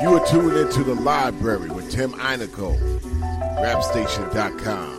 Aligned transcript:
You 0.00 0.14
are 0.14 0.24
tuned 0.26 0.56
into 0.56 0.84
the 0.84 0.94
library 0.94 1.70
with 1.70 1.90
Tim 1.90 2.12
Einico, 2.12 2.78
rapstation.com. 3.60 4.98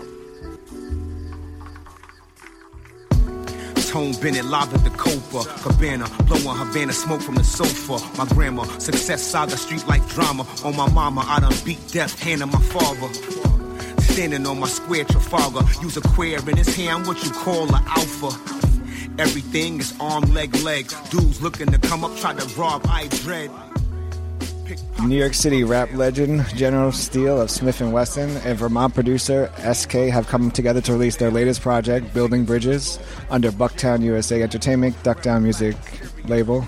Tony 3.90 4.16
Bennett 4.22 4.44
live 4.46 4.74
at 4.74 4.84
the 4.84 4.90
Copa 4.92 5.50
Cabana, 5.62 6.08
blowing 6.26 6.58
Havana 6.58 6.92
smoke 6.92 7.22
from 7.22 7.36
the 7.36 7.46
sofa. 7.46 7.98
My 8.18 8.28
grandma, 8.28 8.64
success 8.78 9.24
saga, 9.24 9.56
street 9.56 9.88
life 9.88 10.08
drama. 10.10 10.46
On 10.66 10.76
my 10.76 10.90
mama, 10.92 11.24
I 11.26 11.40
done 11.40 11.54
beat 11.64 11.80
death, 11.88 12.22
hand 12.22 12.44
of 12.44 12.52
my 12.52 12.60
father. 12.60 13.12
Standing 14.02 14.46
on 14.46 14.60
my 14.60 14.68
square 14.68 15.06
Trafalgar, 15.06 15.62
use 15.82 15.96
a 15.96 16.02
queer 16.02 16.40
in 16.50 16.58
his 16.58 16.76
hand, 16.76 17.08
what 17.08 17.24
you 17.24 17.32
call 17.32 17.74
a 17.74 17.84
alpha. 17.88 18.28
Everything 19.18 19.80
is 19.80 19.94
arm, 20.00 20.24
leg, 20.34 20.54
leg. 20.58 20.92
Dudes 21.10 21.42
looking 21.42 21.72
to 21.72 21.80
come 21.80 22.04
up, 22.04 22.16
try 22.18 22.34
to 22.34 22.60
rob, 22.60 22.86
I 22.90 23.08
dread. 23.08 23.50
New 25.04 25.18
York 25.18 25.34
City 25.34 25.64
rap 25.64 25.92
legend 25.94 26.46
General 26.56 26.92
Steele 26.92 27.42
of 27.42 27.50
Smith 27.50 27.82
& 27.82 27.82
Wesson 27.82 28.30
and 28.38 28.58
Vermont 28.58 28.94
producer 28.94 29.52
SK 29.74 29.94
have 29.94 30.28
come 30.28 30.52
together 30.52 30.82
to 30.82 30.92
release 30.92 31.16
their 31.16 31.32
latest 31.32 31.62
project, 31.62 32.14
Building 32.14 32.46
Bridges, 32.46 33.00
under 33.30 33.52
Bucktown 33.52 34.02
USA 34.04 34.44
Entertainment, 34.44 34.96
Duckdown 35.04 35.44
Music 35.44 35.76
label. 36.26 36.66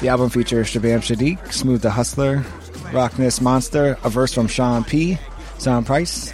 The 0.00 0.08
album 0.08 0.30
features 0.30 0.68
Shabaam 0.68 1.00
Sahdeeq, 1.00 1.52
Smooth 1.52 1.82
the 1.82 1.90
Hustler, 1.90 2.44
Rockness 2.92 3.40
Monster, 3.40 3.96
a 4.02 4.10
verse 4.10 4.32
from 4.34 4.48
Sean 4.48 4.82
P, 4.82 5.18
Sean 5.60 5.84
Price, 5.84 6.32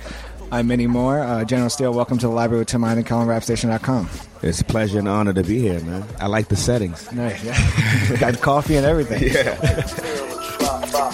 and 0.50 0.66
many 0.66 0.86
more. 0.86 1.20
Uh, 1.20 1.44
General 1.44 1.70
Steele, 1.70 1.92
welcome 1.92 2.18
to 2.18 2.26
the 2.26 2.32
library 2.32 2.60
with 2.60 2.68
Tim 2.68 2.84
Ine 2.84 2.98
and 2.98 3.06
Colin, 3.06 3.28
rapstation.com. 3.28 4.08
It's 4.42 4.60
a 4.62 4.64
pleasure 4.64 4.98
and 4.98 5.08
honor 5.08 5.34
to 5.34 5.44
be 5.44 5.58
here, 5.58 5.80
man. 5.80 6.04
I 6.18 6.26
like 6.26 6.48
the 6.48 6.56
settings. 6.56 7.12
Nice, 7.12 7.44
yeah. 7.44 8.16
Got 8.20 8.40
coffee 8.40 8.76
and 8.76 8.86
everything. 8.86 9.20
Yeah. 9.30 10.19
So 11.00 11.06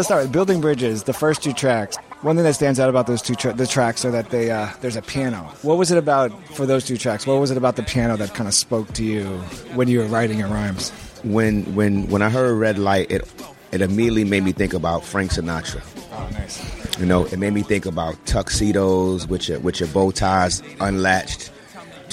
let's 0.00 0.08
start 0.08 0.22
with 0.22 0.32
Building 0.32 0.60
Bridges, 0.60 1.04
the 1.04 1.12
first 1.12 1.40
two 1.40 1.52
tracks. 1.52 1.96
One 2.22 2.34
thing 2.34 2.44
that 2.44 2.54
stands 2.54 2.80
out 2.80 2.88
about 2.88 3.06
those 3.06 3.22
two 3.22 3.36
tra- 3.36 3.52
the 3.52 3.68
tracks 3.68 4.04
are 4.04 4.10
that 4.10 4.30
they 4.30 4.50
uh, 4.50 4.68
there's 4.80 4.96
a 4.96 5.02
piano. 5.02 5.52
What 5.62 5.78
was 5.78 5.92
it 5.92 5.98
about 5.98 6.32
for 6.48 6.66
those 6.66 6.84
two 6.84 6.96
tracks? 6.96 7.24
What 7.24 7.34
was 7.34 7.52
it 7.52 7.56
about 7.56 7.76
the 7.76 7.84
piano 7.84 8.16
that 8.16 8.34
kind 8.34 8.48
of 8.48 8.54
spoke 8.54 8.92
to 8.94 9.04
you 9.04 9.26
when 9.74 9.86
you 9.86 10.00
were 10.00 10.06
writing 10.06 10.40
your 10.40 10.48
rhymes? 10.48 10.90
When 11.22 11.62
when 11.76 12.08
when 12.08 12.20
I 12.20 12.30
heard 12.30 12.58
Red 12.58 12.78
Light, 12.78 13.12
it 13.12 13.32
it 13.70 13.80
immediately 13.80 14.24
made 14.24 14.42
me 14.42 14.50
think 14.50 14.74
about 14.74 15.04
Frank 15.04 15.30
Sinatra. 15.30 15.82
Oh, 16.12 16.28
nice. 16.32 16.98
You 16.98 17.06
know, 17.06 17.26
it 17.26 17.38
made 17.38 17.52
me 17.52 17.62
think 17.62 17.86
about 17.86 18.16
tuxedos 18.26 19.28
with 19.28 19.48
your 19.48 19.60
with 19.60 19.78
your 19.78 19.88
bow 19.90 20.10
ties 20.10 20.64
unlatched, 20.80 21.52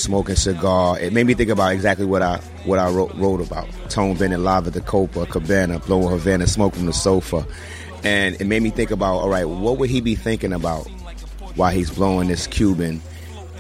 smoking 0.01 0.35
cigar. 0.35 0.99
It 0.99 1.13
made 1.13 1.25
me 1.27 1.33
think 1.33 1.49
about 1.49 1.71
exactly 1.73 2.05
what 2.05 2.21
I 2.21 2.37
what 2.65 2.79
I 2.79 2.89
wrote, 2.89 3.13
wrote 3.15 3.41
about. 3.41 3.67
Tony 3.89 4.15
Bennett 4.17 4.39
live 4.39 4.67
at 4.67 4.73
the 4.73 4.81
Copacabana, 4.81 5.85
blowing 5.85 6.09
Havana, 6.09 6.47
smoke 6.47 6.73
from 6.73 6.85
the 6.85 6.93
sofa, 6.93 7.45
and 8.03 8.39
it 8.39 8.45
made 8.45 8.61
me 8.61 8.69
think 8.69 8.91
about 8.91 9.17
all 9.17 9.29
right, 9.29 9.45
what 9.45 9.77
would 9.77 9.89
he 9.89 10.01
be 10.01 10.15
thinking 10.15 10.53
about 10.53 10.87
while 11.55 11.71
he's 11.71 11.89
blowing 11.91 12.27
this 12.27 12.47
Cuban? 12.47 13.01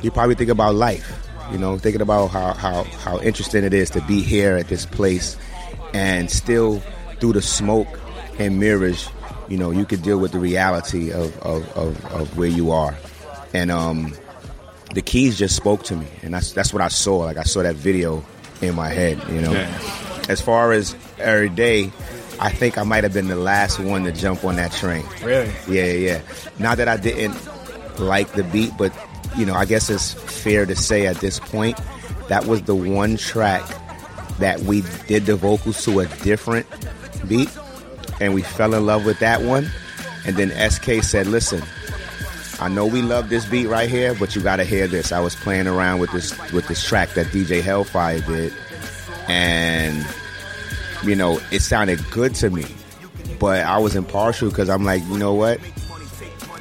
He 0.01 0.09
probably 0.09 0.35
think 0.35 0.49
about 0.49 0.75
life. 0.75 1.27
You 1.51 1.57
know, 1.57 1.77
thinking 1.77 2.01
about 2.01 2.27
how 2.27 2.53
how 2.53 2.83
how 2.83 3.19
interesting 3.19 3.63
it 3.63 3.73
is 3.73 3.89
to 3.91 4.01
be 4.01 4.21
here 4.21 4.55
at 4.55 4.67
this 4.67 4.85
place, 4.85 5.37
and 5.93 6.31
still 6.31 6.81
through 7.19 7.33
the 7.33 7.41
smoke 7.41 7.99
and 8.39 8.59
mirrors, 8.59 9.09
you 9.47 9.57
know, 9.57 9.71
you 9.71 9.85
could 9.85 10.01
deal 10.01 10.17
with 10.17 10.31
the 10.31 10.39
reality 10.39 11.11
of 11.11 11.37
of, 11.39 11.69
of, 11.77 12.05
of 12.13 12.37
where 12.37 12.47
you 12.47 12.71
are, 12.71 12.97
and 13.53 13.69
um 13.69 14.13
the 14.93 15.01
keys 15.01 15.37
just 15.37 15.55
spoke 15.55 15.83
to 15.83 15.95
me, 15.95 16.07
and 16.21 16.33
that's 16.33 16.51
that's 16.51 16.73
what 16.73 16.81
I 16.81 16.87
saw. 16.89 17.17
Like 17.17 17.37
I 17.37 17.43
saw 17.43 17.63
that 17.63 17.75
video 17.75 18.23
in 18.61 18.75
my 18.75 18.89
head, 18.89 19.21
you 19.29 19.41
know. 19.41 19.53
As 20.29 20.41
far 20.41 20.71
as 20.71 20.95
every 21.17 21.49
day, 21.49 21.91
I 22.39 22.49
think 22.49 22.77
I 22.77 22.83
might 22.83 23.03
have 23.03 23.13
been 23.13 23.27
the 23.27 23.35
last 23.35 23.79
one 23.79 24.03
to 24.03 24.11
jump 24.11 24.43
on 24.43 24.55
that 24.55 24.71
train. 24.71 25.05
Really? 25.23 25.51
Yeah, 25.67 25.85
yeah. 25.85 25.93
yeah. 25.93 26.21
Not 26.59 26.77
that 26.77 26.87
I 26.87 26.97
didn't 26.97 27.37
like 27.99 28.31
the 28.33 28.43
beat, 28.43 28.71
but 28.77 28.93
you 29.37 29.45
know, 29.45 29.53
I 29.53 29.65
guess 29.65 29.89
it's 29.89 30.13
fair 30.13 30.65
to 30.65 30.75
say 30.75 31.07
at 31.07 31.17
this 31.17 31.39
point 31.39 31.79
that 32.27 32.45
was 32.45 32.63
the 32.63 32.75
one 32.75 33.17
track 33.17 33.63
that 34.39 34.59
we 34.61 34.83
did 35.07 35.25
the 35.25 35.35
vocals 35.35 35.83
to 35.85 35.99
a 35.99 36.05
different 36.23 36.65
beat, 37.27 37.49
and 38.19 38.33
we 38.33 38.41
fell 38.41 38.73
in 38.73 38.85
love 38.85 39.05
with 39.05 39.19
that 39.19 39.41
one. 39.41 39.69
And 40.25 40.35
then 40.35 40.51
SK 40.69 41.03
said, 41.03 41.27
"Listen, 41.27 41.63
I 42.61 42.67
know 42.67 42.85
we 42.85 43.01
love 43.01 43.29
this 43.29 43.43
beat 43.45 43.65
right 43.65 43.89
here, 43.89 44.13
but 44.13 44.35
you 44.35 44.41
gotta 44.43 44.63
hear 44.63 44.85
this. 44.85 45.11
I 45.11 45.19
was 45.19 45.35
playing 45.35 45.65
around 45.65 45.99
with 45.99 46.11
this 46.11 46.37
with 46.51 46.67
this 46.67 46.83
track 46.83 47.09
that 47.15 47.25
DJ 47.27 47.59
Hellfire 47.59 48.19
did, 48.19 48.53
and 49.27 50.05
you 51.03 51.15
know 51.15 51.39
it 51.49 51.61
sounded 51.61 51.99
good 52.11 52.35
to 52.35 52.51
me, 52.51 52.65
but 53.39 53.65
I 53.65 53.79
was 53.79 53.95
impartial 53.95 54.49
because 54.49 54.69
I'm 54.69 54.85
like, 54.85 55.01
you 55.07 55.17
know 55.17 55.33
what? 55.33 55.59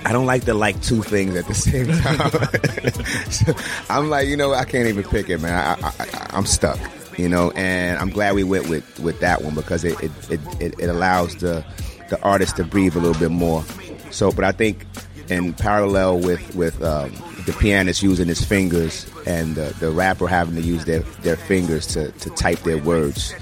I 0.06 0.12
don't 0.12 0.24
like 0.24 0.46
to 0.46 0.54
like 0.54 0.80
two 0.80 1.02
things 1.02 1.36
at 1.36 1.46
the 1.46 1.54
same 1.54 1.88
time. 1.88 3.30
so 3.30 3.54
I'm 3.90 4.08
like, 4.08 4.26
you 4.26 4.38
know, 4.38 4.54
I 4.54 4.64
can't 4.64 4.88
even 4.88 5.04
pick 5.04 5.28
it, 5.28 5.42
man. 5.42 5.78
I, 5.84 6.28
I'm 6.30 6.46
stuck, 6.46 6.78
you 7.18 7.28
know, 7.28 7.50
and 7.50 7.98
I'm 7.98 8.08
glad 8.08 8.34
we 8.34 8.42
went 8.42 8.70
with 8.70 8.98
with 9.00 9.20
that 9.20 9.42
one 9.42 9.54
because 9.54 9.84
it, 9.84 10.02
it, 10.02 10.40
it, 10.60 10.80
it 10.80 10.88
allows 10.88 11.36
the 11.36 11.62
the 12.08 12.18
artist 12.22 12.56
to 12.56 12.64
breathe 12.64 12.96
a 12.96 13.00
little 13.00 13.20
bit 13.20 13.30
more. 13.30 13.62
So, 14.10 14.32
but 14.32 14.44
I 14.44 14.52
think 14.52 14.86
in 15.30 15.54
parallel 15.54 16.18
with 16.18 16.54
with 16.54 16.82
um, 16.82 17.12
the 17.46 17.52
pianist 17.52 18.02
using 18.02 18.28
his 18.28 18.44
fingers 18.44 19.06
and 19.26 19.54
the, 19.54 19.74
the 19.80 19.90
rapper 19.90 20.26
having 20.26 20.54
to 20.56 20.60
use 20.60 20.84
their, 20.84 21.00
their 21.22 21.36
fingers 21.36 21.86
to, 21.86 22.12
to 22.12 22.30
type 22.30 22.58
their 22.60 22.78
words 22.78 23.34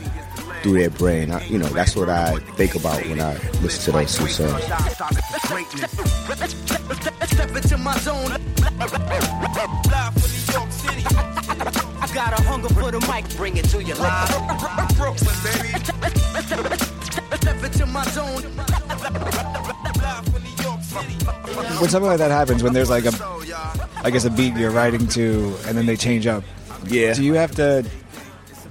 through 0.62 0.78
their 0.78 0.90
brain. 0.90 1.30
I, 1.30 1.44
you 1.46 1.58
know, 1.58 1.68
that's 1.68 1.94
what 1.96 2.08
I 2.08 2.38
think 2.56 2.74
about 2.74 3.04
when 3.06 3.20
I 3.20 3.34
listen 3.62 3.92
to 3.92 3.98
those 3.98 4.16
two 4.16 4.28
songs. 4.28 4.64
Got 12.14 12.40
a 12.40 12.42
hunger 12.42 12.68
for 12.70 12.90
the 12.90 13.00
mic. 13.12 13.28
Bring 13.36 13.56
it 13.56 13.66
to 13.66 13.82
your 13.82 13.96
live. 13.96 14.28
Brooklyn, 14.96 15.36
baby. 15.44 15.68
Step 17.36 17.62
into 17.62 17.86
my 17.86 18.02
zone. 18.04 18.42
Live 20.92 21.04
for 21.04 21.08
New 21.08 21.24
York 21.24 21.66
City. 21.66 21.80
When 21.80 21.90
something 21.90 22.08
like 22.08 22.18
that 22.18 22.30
happens, 22.30 22.62
when 22.62 22.72
there's 22.72 22.90
like 22.90 23.04
a, 23.04 23.12
I 24.02 24.10
guess 24.10 24.24
a 24.24 24.30
beat 24.30 24.56
you're 24.56 24.70
writing 24.70 25.06
to, 25.08 25.54
and 25.66 25.76
then 25.76 25.86
they 25.86 25.96
change 25.96 26.26
up. 26.26 26.44
Yeah. 26.86 27.14
Do 27.14 27.22
you 27.24 27.34
have 27.34 27.54
to 27.56 27.84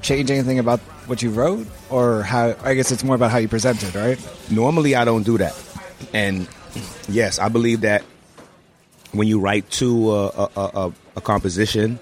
change 0.01 0.31
anything 0.31 0.59
about 0.59 0.79
what 1.07 1.21
you 1.21 1.29
wrote, 1.29 1.67
or 1.89 2.23
how? 2.23 2.55
I 2.63 2.73
guess 2.73 2.91
it's 2.91 3.03
more 3.03 3.15
about 3.15 3.31
how 3.31 3.37
you 3.37 3.47
present 3.47 3.83
it, 3.83 3.93
right? 3.95 4.19
Normally, 4.49 4.95
I 4.95 5.05
don't 5.05 5.23
do 5.23 5.37
that, 5.37 5.55
and 6.13 6.47
yes, 7.07 7.39
I 7.39 7.49
believe 7.49 7.81
that 7.81 8.03
when 9.11 9.27
you 9.27 9.39
write 9.39 9.69
to 9.71 10.11
a, 10.11 10.27
a, 10.27 10.49
a, 10.55 10.93
a 11.17 11.21
composition, 11.21 11.99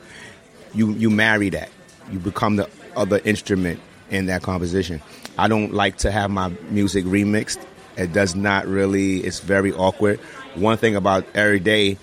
you 0.73 0.91
you 0.93 1.09
marry 1.09 1.49
that. 1.49 1.69
You 2.11 2.19
become 2.19 2.55
the 2.55 2.69
other 2.95 3.19
instrument 3.25 3.79
in 4.11 4.27
that 4.27 4.43
composition. 4.43 5.01
I 5.37 5.47
don't 5.47 5.73
like 5.73 5.97
to 5.97 6.11
have 6.11 6.29
my 6.31 6.49
music 6.69 7.05
remixed. 7.05 7.59
It 7.97 8.13
does 8.13 8.35
not 8.35 8.67
really. 8.67 9.17
It's 9.19 9.39
very 9.39 9.71
awkward. 9.73 10.19
One 10.55 10.77
thing 10.77 10.95
about 10.95 11.25
every 11.33 11.59
day 11.59 11.97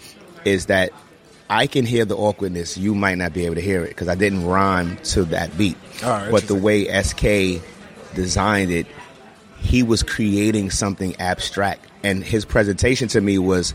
is 0.44 0.66
that 0.66 0.90
I 1.50 1.66
can 1.66 1.84
hear 1.84 2.04
the 2.04 2.16
awkwardness. 2.16 2.78
You 2.78 2.94
might 2.94 3.18
not 3.18 3.32
be 3.34 3.44
able 3.44 3.56
to 3.56 3.60
hear 3.60 3.84
it 3.84 3.88
because 3.90 4.08
I 4.08 4.14
didn't 4.14 4.46
rhyme 4.46 4.96
to 5.04 5.24
that 5.26 5.56
beat. 5.58 5.76
But 6.30 6.48
the 6.48 6.54
way 6.54 6.84
SK 7.02 7.62
designed 8.14 8.70
it, 8.70 8.86
he 9.58 9.82
was 9.82 10.02
creating 10.02 10.70
something 10.70 11.14
abstract. 11.20 11.86
And 12.02 12.24
his 12.24 12.44
presentation 12.44 13.08
to 13.08 13.20
me 13.20 13.38
was, 13.38 13.74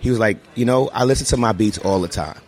he 0.00 0.10
was 0.10 0.18
like, 0.18 0.38
you 0.54 0.64
know, 0.64 0.88
I 0.92 1.04
listen 1.04 1.26
to 1.28 1.36
my 1.36 1.52
beats 1.52 1.78
all 1.78 2.00
the 2.00 2.08
time. 2.08 2.40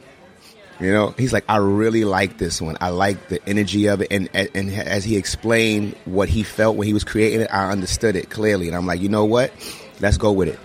You 0.83 0.93
know, 0.93 1.15
he's 1.17 1.33
like, 1.33 1.45
I 1.49 1.57
really 1.59 2.05
like 2.05 2.39
this 2.39 2.61
one. 2.61 2.77
I 2.81 2.89
like 2.89 3.29
the 3.29 3.41
energy 3.49 3.87
of 3.87 4.01
it, 4.03 4.09
and 4.11 4.29
and, 4.35 4.49
and 4.55 4.71
as 4.71 5.05
he 5.05 5.17
explained 5.17 5.95
what 6.05 6.29
he 6.29 6.43
felt 6.43 6.77
when 6.77 6.87
he 6.87 6.93
was 6.93 7.05
creating 7.05 7.43
it, 7.43 7.49
I 7.53 7.71
understood 7.71 8.17
it 8.17 8.31
clearly, 8.31 8.67
and 8.69 8.77
I'm 8.77 8.87
like, 8.87 9.01
you 9.01 9.09
know 9.09 9.25
what? 9.25 9.53
Let's 10.01 10.17
go 10.17 10.33
with 10.33 10.49
it. 10.49 10.59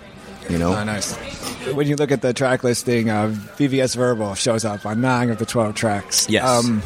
You 0.50 0.58
know, 0.58 0.74
Oh, 0.74 0.84
nice. 0.84 1.14
When 1.74 1.88
you 1.88 1.96
look 1.98 2.12
at 2.12 2.22
the 2.22 2.34
track 2.34 2.64
listing, 2.64 3.10
uh, 3.10 3.28
VVS 3.58 3.96
Verbal 3.98 4.34
shows 4.36 4.64
up 4.64 4.86
on 4.86 5.02
nine 5.02 5.30
of 5.30 5.38
the 5.40 5.46
12 5.46 5.75
tracks. 5.75 6.30
Yes. 6.30 6.46
Um, 6.46 6.81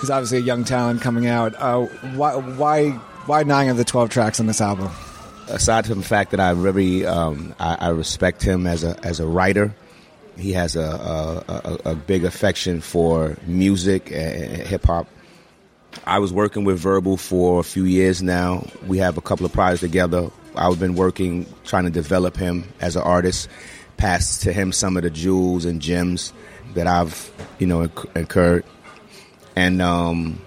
he's 0.00 0.10
obviously 0.10 0.38
a 0.38 0.40
young 0.40 0.64
talent 0.64 1.00
coming 1.00 1.28
out. 1.28 1.54
Uh, 1.56 1.82
why, 2.16 2.34
why, 2.34 2.90
why 3.26 3.44
nine 3.44 3.68
of 3.68 3.76
the 3.76 3.84
12 3.84 4.10
tracks 4.10 4.40
on 4.40 4.46
this 4.46 4.60
album? 4.60 4.90
aside 5.48 5.86
from 5.86 5.98
the 5.98 6.04
fact 6.04 6.30
that 6.30 6.40
I 6.40 6.50
really 6.52 7.04
um, 7.06 7.54
I, 7.60 7.76
I 7.78 7.88
respect 7.90 8.42
him 8.42 8.66
as 8.66 8.82
a 8.82 8.98
as 9.04 9.20
a 9.20 9.26
writer, 9.26 9.74
he 10.36 10.52
has 10.52 10.76
a 10.76 11.44
a, 11.48 11.52
a, 11.52 11.90
a 11.92 11.94
big 11.94 12.24
affection 12.24 12.80
for 12.80 13.36
music 13.46 14.10
and 14.12 14.62
hip 14.66 14.84
hop. 14.84 15.06
I 16.06 16.18
was 16.18 16.32
working 16.32 16.64
with 16.64 16.78
Verbal 16.78 17.16
for 17.16 17.60
a 17.60 17.62
few 17.62 17.84
years 17.84 18.22
now. 18.22 18.66
We 18.86 18.98
have 18.98 19.16
a 19.16 19.20
couple 19.20 19.46
of 19.46 19.52
projects 19.52 19.80
together. 19.80 20.30
I've 20.56 20.78
been 20.78 20.94
working 20.94 21.46
trying 21.64 21.84
to 21.84 21.90
develop 21.90 22.36
him 22.36 22.64
as 22.80 22.96
an 22.96 23.02
artist, 23.02 23.48
pass 23.96 24.40
to 24.40 24.52
him 24.52 24.72
some 24.72 24.96
of 24.96 25.02
the 25.02 25.10
jewels 25.10 25.64
and 25.64 25.80
gems 25.80 26.32
that 26.74 26.86
I've 26.86 27.30
you 27.58 27.66
know 27.66 27.88
incurred, 28.14 28.64
and 29.56 29.80
um, 29.80 30.40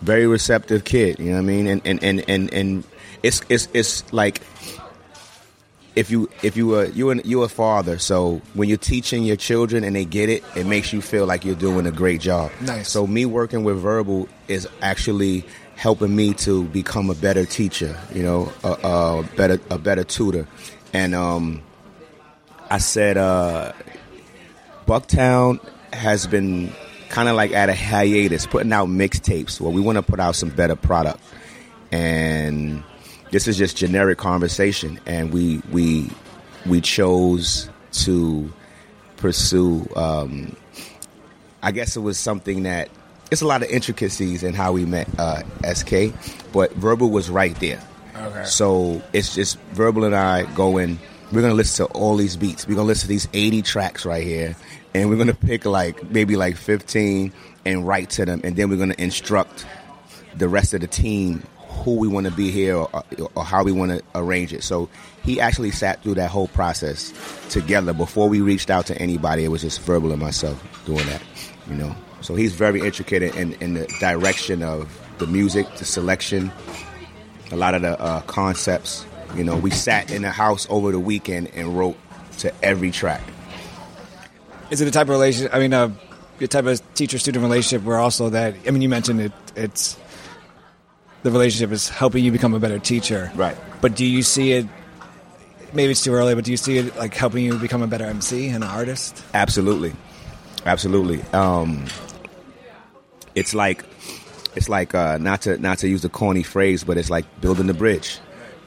very 0.00 0.26
receptive 0.26 0.84
kid. 0.84 1.18
You 1.18 1.26
know 1.26 1.32
what 1.34 1.38
I 1.38 1.42
mean? 1.42 1.66
And 1.66 1.82
and 1.84 2.02
and 2.02 2.24
and, 2.28 2.54
and 2.54 2.84
it's 3.22 3.42
it's 3.48 3.68
it's 3.72 4.12
like 4.12 4.40
if 5.94 6.10
you 6.10 6.30
if 6.42 6.56
you 6.56 6.68
were 6.68 6.86
you 6.86 7.10
and 7.10 7.24
you 7.24 7.42
a 7.42 7.48
father, 7.48 7.98
so 7.98 8.40
when 8.54 8.68
you're 8.68 8.78
teaching 8.78 9.24
your 9.24 9.36
children 9.36 9.84
and 9.84 9.94
they 9.94 10.04
get 10.04 10.28
it, 10.28 10.42
it 10.56 10.66
makes 10.66 10.92
you 10.92 11.02
feel 11.02 11.26
like 11.26 11.44
you're 11.44 11.54
doing 11.54 11.86
a 11.86 11.92
great 11.92 12.20
job. 12.20 12.50
Nice. 12.60 12.88
So 12.88 13.06
me 13.06 13.26
working 13.26 13.64
with 13.64 13.78
verbal 13.78 14.28
is 14.48 14.66
actually 14.80 15.44
helping 15.76 16.14
me 16.14 16.32
to 16.32 16.64
become 16.64 17.10
a 17.10 17.14
better 17.14 17.44
teacher. 17.44 17.98
You 18.14 18.22
know, 18.22 18.52
a, 18.64 18.70
a 18.70 19.28
better 19.36 19.60
a 19.70 19.78
better 19.78 20.04
tutor, 20.04 20.48
and 20.92 21.14
um, 21.14 21.62
I 22.70 22.78
said 22.78 23.18
uh, 23.18 23.72
Bucktown 24.86 25.60
has 25.92 26.26
been 26.26 26.72
kind 27.10 27.28
of 27.28 27.36
like 27.36 27.52
at 27.52 27.68
a 27.68 27.74
hiatus, 27.74 28.46
putting 28.46 28.72
out 28.72 28.88
mixtapes. 28.88 29.60
Well, 29.60 29.72
we 29.72 29.82
want 29.82 29.96
to 29.96 30.02
put 30.02 30.20
out 30.20 30.36
some 30.36 30.48
better 30.48 30.76
product, 30.76 31.20
and 31.90 32.82
this 33.32 33.48
is 33.48 33.58
just 33.58 33.76
generic 33.76 34.18
conversation. 34.18 35.00
And 35.06 35.32
we 35.32 35.60
we 35.72 36.10
we 36.64 36.80
chose 36.80 37.68
to 37.92 38.52
pursue. 39.16 39.88
Um, 39.96 40.54
I 41.62 41.72
guess 41.72 41.96
it 41.96 42.00
was 42.00 42.18
something 42.18 42.64
that 42.64 42.88
it's 43.30 43.42
a 43.42 43.46
lot 43.46 43.62
of 43.62 43.70
intricacies 43.70 44.42
in 44.42 44.54
how 44.54 44.72
we 44.72 44.84
met 44.84 45.08
uh, 45.18 45.42
SK, 45.72 46.12
but 46.52 46.72
Verbal 46.74 47.10
was 47.10 47.30
right 47.30 47.58
there. 47.60 47.82
Okay. 48.14 48.44
So 48.44 49.02
it's 49.12 49.34
just 49.34 49.58
Verbal 49.72 50.04
and 50.04 50.14
I 50.14 50.44
going. 50.54 50.98
We're 51.32 51.40
gonna 51.40 51.54
listen 51.54 51.86
to 51.86 51.92
all 51.94 52.16
these 52.16 52.36
beats. 52.36 52.68
We're 52.68 52.74
gonna 52.74 52.88
listen 52.88 53.06
to 53.06 53.08
these 53.08 53.26
80 53.32 53.62
tracks 53.62 54.04
right 54.04 54.22
here, 54.22 54.54
and 54.92 55.08
we're 55.08 55.16
gonna 55.16 55.32
pick 55.32 55.64
like 55.64 56.10
maybe 56.10 56.36
like 56.36 56.58
15 56.58 57.32
and 57.64 57.86
write 57.86 58.10
to 58.10 58.26
them, 58.26 58.42
and 58.44 58.54
then 58.54 58.68
we're 58.68 58.76
gonna 58.76 58.94
instruct 58.98 59.64
the 60.36 60.48
rest 60.48 60.74
of 60.74 60.82
the 60.82 60.86
team 60.86 61.42
who 61.82 61.96
we 61.96 62.08
want 62.08 62.26
to 62.26 62.32
be 62.32 62.50
here 62.50 62.76
or, 62.76 63.04
or 63.34 63.44
how 63.44 63.62
we 63.64 63.72
want 63.72 63.90
to 63.92 64.02
arrange 64.14 64.52
it. 64.52 64.62
So 64.62 64.88
he 65.22 65.40
actually 65.40 65.70
sat 65.70 66.02
through 66.02 66.14
that 66.14 66.30
whole 66.30 66.48
process 66.48 67.12
together 67.48 67.92
before 67.92 68.28
we 68.28 68.40
reached 68.40 68.70
out 68.70 68.86
to 68.86 68.98
anybody. 68.98 69.44
It 69.44 69.48
was 69.48 69.62
just 69.62 69.80
Verbal 69.82 70.12
and 70.12 70.20
myself 70.20 70.62
doing 70.86 71.06
that, 71.06 71.22
you 71.68 71.74
know. 71.74 71.94
So 72.20 72.34
he's 72.34 72.54
very 72.54 72.80
intricate 72.80 73.22
in, 73.34 73.54
in 73.54 73.74
the 73.74 73.86
direction 74.00 74.62
of 74.62 74.98
the 75.18 75.26
music, 75.26 75.66
the 75.76 75.84
selection, 75.84 76.52
a 77.50 77.56
lot 77.56 77.74
of 77.74 77.82
the 77.82 78.00
uh, 78.00 78.20
concepts. 78.22 79.04
You 79.34 79.44
know, 79.44 79.56
we 79.56 79.70
sat 79.70 80.10
in 80.10 80.22
the 80.22 80.30
house 80.30 80.66
over 80.70 80.92
the 80.92 81.00
weekend 81.00 81.50
and 81.54 81.76
wrote 81.76 81.96
to 82.38 82.52
every 82.62 82.90
track. 82.90 83.22
Is 84.70 84.80
it 84.80 84.88
a 84.88 84.90
type 84.90 85.02
of 85.02 85.10
relationship? 85.10 85.54
I 85.54 85.58
mean, 85.58 85.72
uh, 85.72 85.90
a 86.40 86.46
type 86.46 86.66
of 86.66 86.94
teacher-student 86.94 87.42
relationship 87.42 87.84
where 87.84 87.98
also 87.98 88.30
that. 88.30 88.54
I 88.66 88.70
mean, 88.70 88.82
you 88.82 88.88
mentioned 88.88 89.20
it. 89.20 89.32
It's 89.54 89.96
the 91.22 91.30
relationship 91.30 91.72
is 91.72 91.88
helping 91.88 92.24
you 92.24 92.32
become 92.32 92.54
a 92.54 92.60
better 92.60 92.78
teacher, 92.78 93.30
Right. 93.34 93.56
But 93.80 93.96
do 93.96 94.04
you 94.04 94.22
see 94.22 94.52
it? 94.52 94.66
Maybe 95.72 95.90
it's 95.92 96.04
too 96.04 96.12
early, 96.12 96.34
but 96.34 96.44
do 96.44 96.50
you 96.50 96.56
see 96.56 96.78
it 96.78 96.96
like 96.96 97.14
helping 97.14 97.44
you 97.44 97.58
become 97.58 97.82
a 97.82 97.86
better 97.86 98.04
MC 98.04 98.48
and 98.48 98.62
an 98.62 98.70
artist? 98.70 99.24
Absolutely, 99.34 99.92
absolutely. 100.66 101.22
Um, 101.32 101.86
it's 103.34 103.54
like 103.54 103.84
it's 104.54 104.68
like 104.68 104.94
uh, 104.94 105.18
not 105.18 105.42
to 105.42 105.58
not 105.58 105.78
to 105.78 105.88
use 105.88 106.04
a 106.04 106.08
corny 106.08 106.42
phrase, 106.42 106.84
but 106.84 106.96
it's 106.96 107.10
like 107.10 107.24
building 107.40 107.66
the 107.66 107.74
bridge. 107.74 108.18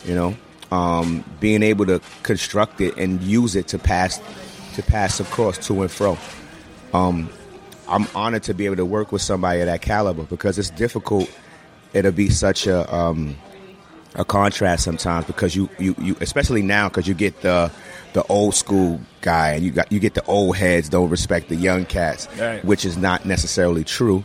You 0.04 0.16
know, 0.16 0.36
um, 0.72 1.24
being 1.40 1.63
able 1.63 1.86
to 1.86 2.02
construct 2.24 2.81
it 2.81 2.98
and 2.98 3.22
use 3.22 3.56
it 3.56 3.68
to 3.69 3.80
pass 3.80 4.19
to 4.75 4.84
pass 4.84 5.19
across 5.19 5.57
to 5.68 5.81
and 5.81 5.92
fro. 5.92 6.18
Um, 6.94 7.30
I'm 7.88 8.07
honored 8.16 8.44
to 8.44 8.54
be 8.54 8.66
able 8.66 8.78
to 8.78 8.86
work 8.86 9.12
with 9.12 9.22
somebody 9.22 9.60
of 9.62 9.68
that 9.68 9.81
caliber 9.81 10.24
because 10.24 10.57
it's 10.57 10.69
difficult. 10.72 11.30
It'll 11.95 12.12
be 12.12 12.30
such 12.30 12.68
a 12.68 12.94
um, 12.94 13.36
a 14.15 14.24
contrast 14.25 14.83
sometimes 14.83 15.25
because 15.25 15.56
you 15.56 15.69
you, 15.80 15.95
you 16.00 16.15
especially 16.21 16.62
now 16.62 16.89
because 16.89 17.07
you 17.07 17.13
get 17.15 17.42
the 17.42 17.71
the 18.13 18.24
old 18.27 18.53
school 18.56 19.00
guy 19.21 19.51
and 19.53 19.63
you 19.65 19.71
got 19.71 19.92
you 19.92 20.00
get 20.00 20.13
the 20.13 20.24
old 20.25 20.56
heads 20.57 20.88
don't 20.89 21.09
respect 21.09 21.50
the 21.50 21.56
young 21.56 21.86
cats, 21.86 22.27
Right. 22.39 22.63
which 22.63 22.86
is 22.86 22.97
not 22.97 23.25
necessarily 23.25 23.83
true. 23.83 24.24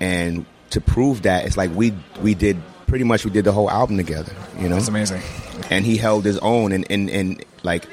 And 0.00 0.44
to 0.70 0.80
prove 0.80 1.22
that, 1.22 1.46
it's 1.46 1.56
like 1.56 1.70
we 1.74 1.92
we 2.20 2.34
did 2.34 2.60
pretty 2.86 3.04
much 3.04 3.24
we 3.24 3.30
did 3.30 3.44
the 3.44 3.52
whole 3.52 3.70
album 3.70 3.96
together. 3.96 4.32
You 4.58 4.68
know, 4.68 4.74
That's 4.76 4.88
amazing. 4.88 5.22
and 5.70 5.84
he 5.86 5.96
held 5.96 6.24
his 6.24 6.38
own 6.38 6.72
and, 6.72 6.84
and, 6.90 7.08
and 7.08 7.44
like 7.62 7.86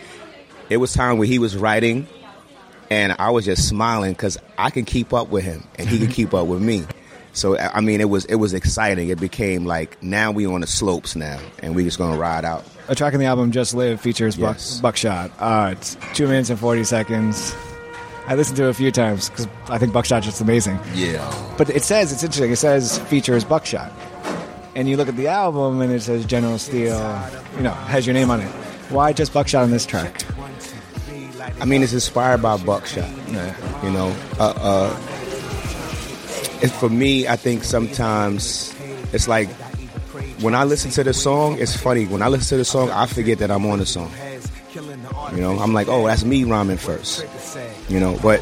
it 0.70 0.78
was 0.78 0.92
time 0.94 1.18
where 1.18 1.28
he 1.28 1.40
was 1.40 1.56
writing 1.56 2.08
and 2.92 3.16
I 3.20 3.30
was 3.31 3.46
just 3.46 3.68
smiling 3.68 4.12
because 4.14 4.38
I 4.58 4.70
can 4.72 4.86
keep 4.86 5.14
up 5.14 5.30
with 5.30 5.44
him 5.44 5.64
and 5.78 5.88
he 5.88 5.98
can 6.00 6.08
keep 6.20 6.34
up 6.34 6.48
with 6.48 6.62
me. 6.62 6.86
So 7.40 7.58
I 7.58 7.80
mean, 7.81 8.02
it 8.02 8.10
was 8.10 8.26
it 8.26 8.36
was 8.36 8.54
exciting. 8.54 9.10
It 9.10 9.19
became 9.19 9.66
like 9.66 10.02
now 10.04 10.31
we 10.31 10.46
on 10.46 10.62
the 10.62 10.68
slopes 10.68 11.16
now, 11.16 11.40
and 11.64 11.76
we 11.76 11.84
just 11.84 11.98
gonna 11.98 12.18
ride 12.18 12.44
out. 12.46 12.64
A 12.90 12.96
track 12.96 13.14
in 13.14 13.19
the 13.19 13.26
album, 13.28 13.52
Just 13.52 13.74
Live, 13.76 14.02
features 14.02 14.36
Buck, 14.36 14.56
Yes. 14.58 14.80
Buckshot. 14.81 15.31
Uh, 15.40 15.69
it's 15.78 15.96
two 16.16 16.28
minutes 16.28 16.50
and 16.50 16.60
40 16.60 16.84
seconds. 16.84 17.56
I 18.28 18.36
listened 18.36 18.58
to 18.58 18.66
it 18.66 18.69
a 18.69 18.74
few 18.74 18.92
times 18.92 19.30
because 19.30 19.48
I 19.69 19.78
think 19.78 19.94
Buckshot's 19.94 20.26
just 20.26 20.42
amazing. 20.42 20.80
Yeah, 20.94 21.24
But 21.58 21.69
it 21.69 21.84
says, 21.84 22.12
it's 22.12 22.24
interesting, 22.24 22.52
it 22.52 22.56
says 22.58 22.98
features 23.08 23.44
Buckshot. 23.44 23.92
And 24.76 24.90
you 24.90 24.98
look 24.98 25.08
at 25.08 25.16
the 25.18 25.28
album 25.28 25.81
and 25.81 25.92
it 25.92 26.02
says 26.02 26.26
General 26.26 26.58
Steele, 26.58 26.98
you 27.58 27.62
know, 27.64 27.72
has 27.72 28.06
your 28.08 28.14
name 28.16 28.30
on 28.31 28.40
it. 28.42 28.50
Why 28.92 29.14
just 29.14 29.34
Buckshot 29.34 29.64
on 29.64 29.72
this 29.72 29.86
track? 29.86 30.24
I 31.62 31.66
mean, 31.66 31.84
it's 31.84 31.94
inspired 31.94 32.42
by 32.42 32.58
Buckshot. 32.58 33.10
Yeah. 33.30 33.84
You 33.84 33.92
know, 33.92 34.16
uh, 34.40 34.54
uh, 34.58 34.98
it, 36.61 36.69
for 36.69 36.89
me, 36.89 37.28
I 37.28 37.35
think 37.35 37.63
sometimes 37.63 38.73
it's 39.13 39.28
like 39.28 39.49
when 40.42 40.56
I 40.56 40.63
listen 40.63 40.92
to 40.92 41.04
the 41.04 41.13
song, 41.13 41.57
it's 41.59 41.75
funny. 41.75 42.06
When 42.06 42.21
I 42.21 42.28
listen 42.28 42.47
to 42.49 42.57
the 42.57 42.66
song, 42.66 42.89
I 42.92 43.06
forget 43.06 43.39
that 43.39 43.51
I'm 43.51 43.66
on 43.66 43.80
the 43.80 43.85
song. 43.85 44.11
You 45.35 45.42
know, 45.42 45.57
I'm 45.59 45.73
like, 45.73 45.87
oh, 45.87 46.07
that's 46.07 46.23
me 46.23 46.44
rhyming 46.44 46.78
first. 46.78 47.25
You 47.89 47.99
know, 47.99 48.18
but 48.21 48.42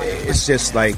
it's 0.00 0.46
just 0.46 0.74
like 0.74 0.96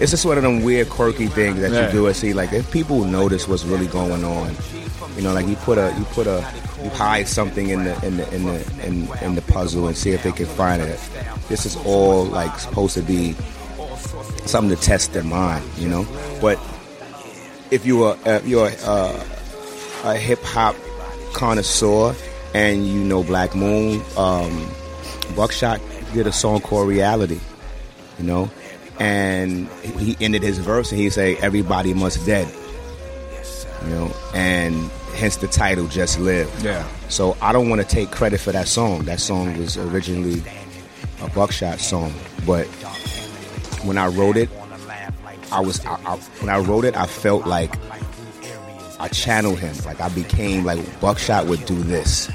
it's 0.00 0.10
just 0.10 0.24
one 0.26 0.36
of 0.36 0.42
them 0.42 0.62
weird, 0.62 0.88
quirky 0.90 1.26
things 1.26 1.60
that 1.60 1.72
Yeah. 1.72 1.86
you 1.86 1.92
do 1.92 2.06
and 2.06 2.14
see. 2.16 2.32
Like, 2.32 2.52
if 2.52 2.70
people 2.70 3.04
notice 3.04 3.48
what's 3.48 3.64
really 3.64 3.86
going 3.86 4.24
on, 4.24 4.54
you 5.16 5.22
know, 5.22 5.32
like 5.32 5.46
you 5.46 5.56
put 5.56 5.78
a 5.78 5.94
you 5.98 6.04
put 6.06 6.26
a 6.26 6.44
you 6.82 6.90
hide 6.90 7.26
something 7.28 7.70
in 7.70 7.84
the 7.84 8.06
in 8.06 8.16
the 8.18 8.34
in 8.34 8.44
the 8.44 8.86
in, 8.86 9.08
in 9.22 9.34
the 9.34 9.42
puzzle 9.42 9.86
and 9.88 9.96
see 9.96 10.10
if 10.10 10.22
they 10.22 10.32
can 10.32 10.46
find 10.46 10.82
it. 10.82 11.00
This 11.48 11.64
is 11.66 11.76
all 11.86 12.24
like 12.24 12.58
supposed 12.58 12.94
to 12.94 13.02
be 13.02 13.34
something 14.46 14.76
to 14.76 14.82
test 14.82 15.12
their 15.12 15.24
mind, 15.24 15.64
you 15.76 15.88
know. 15.88 16.06
But 16.40 16.58
if 17.70 17.84
you 17.84 18.04
are 18.04 18.16
uh, 18.26 18.40
you're 18.44 18.70
uh, 18.84 19.24
a 20.04 20.16
hip 20.16 20.42
hop 20.42 20.76
connoisseur 21.32 22.14
and 22.54 22.86
you 22.86 23.00
know 23.00 23.22
Black 23.22 23.54
Moon, 23.54 24.02
um, 24.16 24.68
Buckshot 25.34 25.80
did 26.12 26.26
a 26.26 26.32
song 26.32 26.60
called 26.60 26.88
Reality, 26.88 27.40
you 28.18 28.24
know, 28.24 28.50
and 28.98 29.68
he 29.98 30.16
ended 30.20 30.42
his 30.42 30.58
verse 30.58 30.90
and 30.92 31.00
he 31.00 31.10
say 31.10 31.36
Everybody 31.36 31.94
must 31.94 32.24
dead, 32.24 32.48
you 33.84 33.90
know, 33.90 34.14
and 34.34 34.90
hence 35.14 35.36
the 35.36 35.48
title 35.48 35.86
Just 35.88 36.18
Live. 36.20 36.50
Yeah. 36.62 36.86
So 37.08 37.36
I 37.40 37.52
don't 37.52 37.68
want 37.68 37.80
to 37.82 37.86
take 37.88 38.10
credit 38.10 38.40
for 38.40 38.52
that 38.52 38.68
song. 38.68 39.04
That 39.04 39.20
song 39.20 39.58
was 39.58 39.76
originally 39.76 40.42
a 41.22 41.28
Buckshot 41.30 41.80
song, 41.80 42.12
but 42.46 42.68
when 43.86 43.98
I 43.98 44.06
wrote 44.06 44.36
it, 44.36 44.50
I 45.52 45.60
was 45.60 45.84
I, 45.86 45.94
I, 46.04 46.16
when 46.40 46.48
I 46.48 46.58
wrote 46.58 46.84
it, 46.84 46.96
I 46.96 47.06
felt 47.06 47.46
like 47.46 47.74
I 48.98 49.08
channeled 49.08 49.58
him. 49.58 49.74
Like 49.84 50.00
I 50.00 50.08
became 50.08 50.64
like 50.64 51.00
Buckshot 51.00 51.46
would 51.46 51.64
do 51.66 51.76
this, 51.82 52.28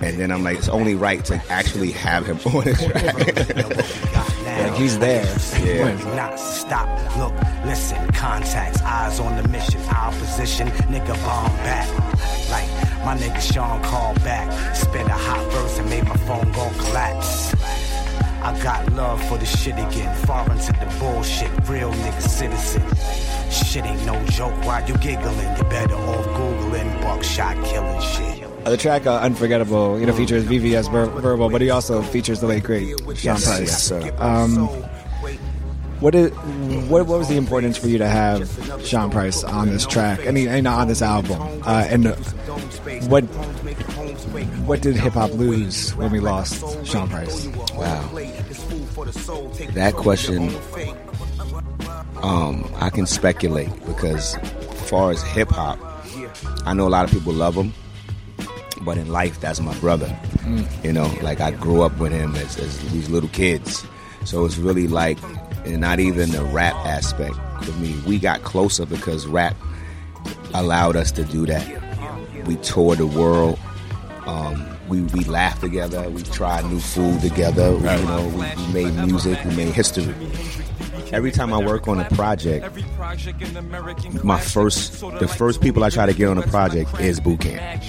and 0.00 0.18
then 0.18 0.30
I'm 0.30 0.44
like, 0.44 0.58
it's 0.58 0.68
only 0.68 0.94
right 0.94 1.24
to 1.26 1.42
actually 1.50 1.90
have 1.92 2.26
him 2.26 2.36
on 2.54 2.64
the 2.64 2.74
track. 2.74 4.70
like 4.70 4.74
he's 4.74 4.98
there. 4.98 5.24
Yeah. 5.64 6.14
Not 6.14 6.38
stop, 6.38 6.88
look, 7.16 7.34
listen, 7.64 8.06
contacts, 8.12 8.80
eyes 8.82 9.18
on 9.20 9.40
the 9.42 9.48
mission, 9.48 9.80
our 9.94 10.12
position, 10.12 10.68
nigga 10.68 11.14
bomb 11.24 11.56
back. 11.64 11.88
Like 12.50 12.68
my 13.04 13.16
nigga 13.16 13.40
Sean 13.40 13.82
called 13.82 14.22
back, 14.22 14.76
spit 14.76 15.06
a 15.06 15.10
hot 15.10 15.52
verse 15.52 15.78
and 15.78 15.88
made 15.90 16.04
my 16.04 16.16
phone 16.18 16.50
go 16.52 16.70
collapse. 16.84 17.54
I 18.42 18.58
got 18.62 18.92
love 18.94 19.22
for 19.28 19.36
the 19.38 19.44
shit 19.46 19.74
again, 19.74 20.14
far 20.26 20.50
into 20.50 20.72
the 20.72 20.96
bullshit, 20.98 21.50
real 21.68 21.92
nigga 21.92 22.22
citizen. 22.22 22.82
Shit 23.50 23.84
ain't 23.84 24.04
no 24.06 24.22
joke, 24.26 24.54
why 24.64 24.84
you 24.86 24.94
giggling? 24.98 25.56
You 25.56 25.62
better 25.64 25.94
off 25.94 26.24
Googling 26.26 27.02
buckshot 27.02 27.62
killing 27.66 28.00
shit. 28.00 28.44
Uh, 28.64 28.70
the 28.70 28.76
track 28.76 29.06
uh, 29.06 29.16
"Unforgettable" 29.20 29.98
you 29.98 30.06
know 30.06 30.12
features 30.12 30.44
VVS 30.44 30.90
Ver- 30.90 31.06
Verbal, 31.06 31.48
but 31.50 31.60
he 31.60 31.70
also 31.70 32.02
features 32.02 32.40
the 32.40 32.46
late 32.46 32.62
great 32.64 32.88
Sean 32.98 33.16
Yes, 33.16 33.44
Price. 33.46 33.60
yes, 33.60 33.82
sir. 33.82 34.14
Um, 34.18 34.56
what 36.00 36.14
is 36.14 36.30
what, 36.88 37.06
what 37.06 37.18
was 37.18 37.28
the 37.28 37.36
importance 37.36 37.76
for 37.76 37.88
you 37.88 37.98
to 37.98 38.06
have 38.08 38.48
Sean 38.84 39.10
Price 39.10 39.44
on 39.44 39.68
this 39.68 39.86
track? 39.86 40.26
I 40.26 40.30
mean, 40.30 40.48
and 40.48 40.66
on 40.66 40.88
this 40.88 41.02
album, 41.02 41.40
uh, 41.66 41.86
and 41.88 42.06
what 43.10 43.24
what 44.66 44.82
did 44.82 44.96
hip 44.96 45.14
hop 45.14 45.32
lose 45.32 45.94
when 45.96 46.10
we 46.10 46.20
lost 46.20 46.62
Sean 46.86 47.08
Price? 47.08 47.46
Wow. 47.74 48.08
That 49.74 49.94
question, 49.94 50.50
um, 52.22 52.70
I 52.76 52.90
can 52.90 53.06
speculate 53.06 53.70
because, 53.86 54.36
as 54.36 54.90
far 54.90 55.10
as 55.10 55.22
hip 55.22 55.48
hop, 55.48 55.78
I 56.66 56.74
know 56.74 56.86
a 56.86 56.90
lot 56.90 57.04
of 57.04 57.10
people 57.10 57.32
love 57.32 57.54
him, 57.54 57.72
but 58.82 58.98
in 58.98 59.10
life, 59.10 59.40
that's 59.40 59.60
my 59.60 59.74
brother. 59.78 60.14
You 60.82 60.92
know, 60.92 61.12
like 61.22 61.40
I 61.40 61.50
grew 61.52 61.82
up 61.82 61.98
with 61.98 62.12
him 62.12 62.34
as, 62.36 62.58
as 62.58 62.78
these 62.92 63.08
little 63.08 63.28
kids, 63.30 63.84
so 64.24 64.44
it's 64.44 64.56
really 64.56 64.88
like, 64.88 65.18
and 65.64 65.80
not 65.80 66.00
even 66.00 66.30
the 66.30 66.44
rap 66.44 66.74
aspect 66.86 67.34
for 67.64 67.72
me. 67.72 67.94
We 68.06 68.18
got 68.18 68.42
closer 68.42 68.86
because 68.86 69.26
rap 69.26 69.56
allowed 70.54 70.96
us 70.96 71.12
to 71.12 71.24
do 71.24 71.46
that. 71.46 71.66
We 72.46 72.56
toured 72.56 72.98
the 72.98 73.06
world. 73.06 73.58
Um, 74.30 74.76
we, 74.88 75.02
we 75.02 75.24
laughed 75.24 75.60
together. 75.60 76.08
We 76.08 76.22
tried 76.22 76.64
new 76.66 76.78
food 76.78 77.20
together. 77.20 77.72
We, 77.72 77.78
you 77.78 78.06
know, 78.06 78.28
we, 78.28 78.64
we 78.66 78.72
made 78.72 79.06
music. 79.06 79.44
We 79.44 79.56
made 79.56 79.74
history. 79.74 80.14
Every 81.12 81.32
time 81.32 81.52
I 81.52 81.58
work 81.58 81.88
on 81.88 81.98
a 81.98 82.08
project, 82.10 82.64
my 84.22 84.38
first, 84.40 85.00
the 85.18 85.26
first 85.26 85.60
people 85.60 85.82
I 85.82 85.90
try 85.90 86.06
to 86.06 86.14
get 86.14 86.28
on 86.28 86.38
a 86.38 86.46
project 86.46 87.00
is 87.00 87.18
boot 87.18 87.40
camp. 87.40 87.82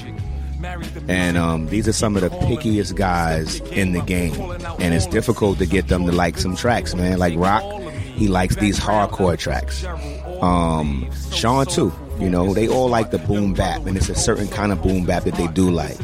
And 1.07 1.37
um, 1.37 1.67
these 1.67 1.87
are 1.87 1.93
some 1.93 2.15
of 2.15 2.23
the 2.23 2.29
pickiest 2.29 2.95
guys 2.95 3.59
in 3.71 3.93
the 3.93 4.01
game. 4.01 4.33
And 4.79 4.93
it's 4.95 5.07
difficult 5.07 5.59
to 5.59 5.67
get 5.67 5.87
them 5.87 6.05
to 6.07 6.11
like 6.11 6.39
some 6.39 6.55
tracks, 6.55 6.95
man. 6.95 7.19
Like 7.19 7.37
Rock, 7.37 7.63
he 8.15 8.27
likes 8.27 8.55
these 8.55 8.79
hardcore 8.79 9.37
tracks. 9.37 9.85
Um, 10.41 11.07
Sean, 11.31 11.67
too. 11.67 11.93
You 12.21 12.29
know, 12.29 12.53
they 12.53 12.67
all 12.67 12.87
like 12.87 13.09
the 13.11 13.17
boom 13.17 13.53
bap, 13.53 13.85
and 13.87 13.97
it's 13.97 14.09
a 14.09 14.15
certain 14.15 14.47
kind 14.47 14.71
of 14.71 14.81
boom 14.81 15.05
bap 15.05 15.23
that 15.23 15.33
they 15.35 15.47
do 15.47 15.71
like. 15.71 15.97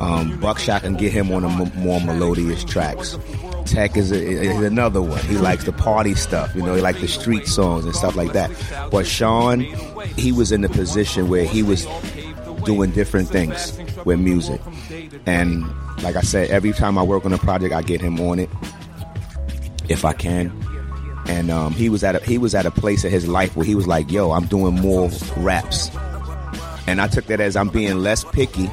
Um, 0.00 0.38
Buckshot 0.38 0.82
can 0.82 0.94
get 0.94 1.12
him 1.12 1.32
on 1.32 1.42
the 1.42 1.48
m- 1.48 1.82
more 1.82 2.00
melodious 2.00 2.62
tracks. 2.64 3.16
Tek 3.64 3.96
is, 3.96 4.10
a, 4.12 4.16
is 4.20 4.60
another 4.62 5.00
one. 5.00 5.20
He 5.24 5.38
likes 5.38 5.64
the 5.64 5.72
party 5.72 6.14
stuff, 6.14 6.54
you 6.54 6.62
know, 6.62 6.74
he 6.74 6.80
likes 6.80 7.00
the 7.00 7.08
street 7.08 7.46
songs 7.46 7.84
and 7.84 7.94
stuff 7.94 8.16
like 8.16 8.32
that. 8.32 8.50
But 8.90 9.06
Sean, 9.06 9.60
he 10.16 10.32
was 10.32 10.52
in 10.52 10.60
the 10.60 10.68
position 10.68 11.28
where 11.28 11.44
he 11.44 11.62
was 11.62 11.86
doing 12.64 12.90
different 12.90 13.28
things 13.28 13.78
with 14.04 14.18
music. 14.20 14.60
And 15.26 15.64
like 16.02 16.16
I 16.16 16.20
said, 16.22 16.50
every 16.50 16.72
time 16.72 16.98
I 16.98 17.02
work 17.02 17.24
on 17.24 17.32
a 17.32 17.38
project, 17.38 17.72
I 17.72 17.82
get 17.82 18.00
him 18.00 18.20
on 18.20 18.38
it 18.40 18.50
if 19.88 20.04
I 20.04 20.12
can. 20.12 20.50
And 21.26 21.50
um, 21.50 21.72
he 21.72 21.88
was 21.88 22.02
at 22.02 22.16
a, 22.16 22.24
he 22.24 22.38
was 22.38 22.54
at 22.54 22.66
a 22.66 22.70
place 22.70 23.04
in 23.04 23.10
his 23.10 23.28
life 23.28 23.56
where 23.56 23.64
he 23.64 23.74
was 23.74 23.86
like, 23.86 24.10
"Yo, 24.10 24.32
I'm 24.32 24.46
doing 24.46 24.74
more 24.74 25.08
raps," 25.36 25.90
and 26.86 27.00
I 27.00 27.06
took 27.06 27.26
that 27.26 27.40
as 27.40 27.56
I'm 27.56 27.68
being 27.68 27.98
less 27.98 28.24
picky 28.24 28.68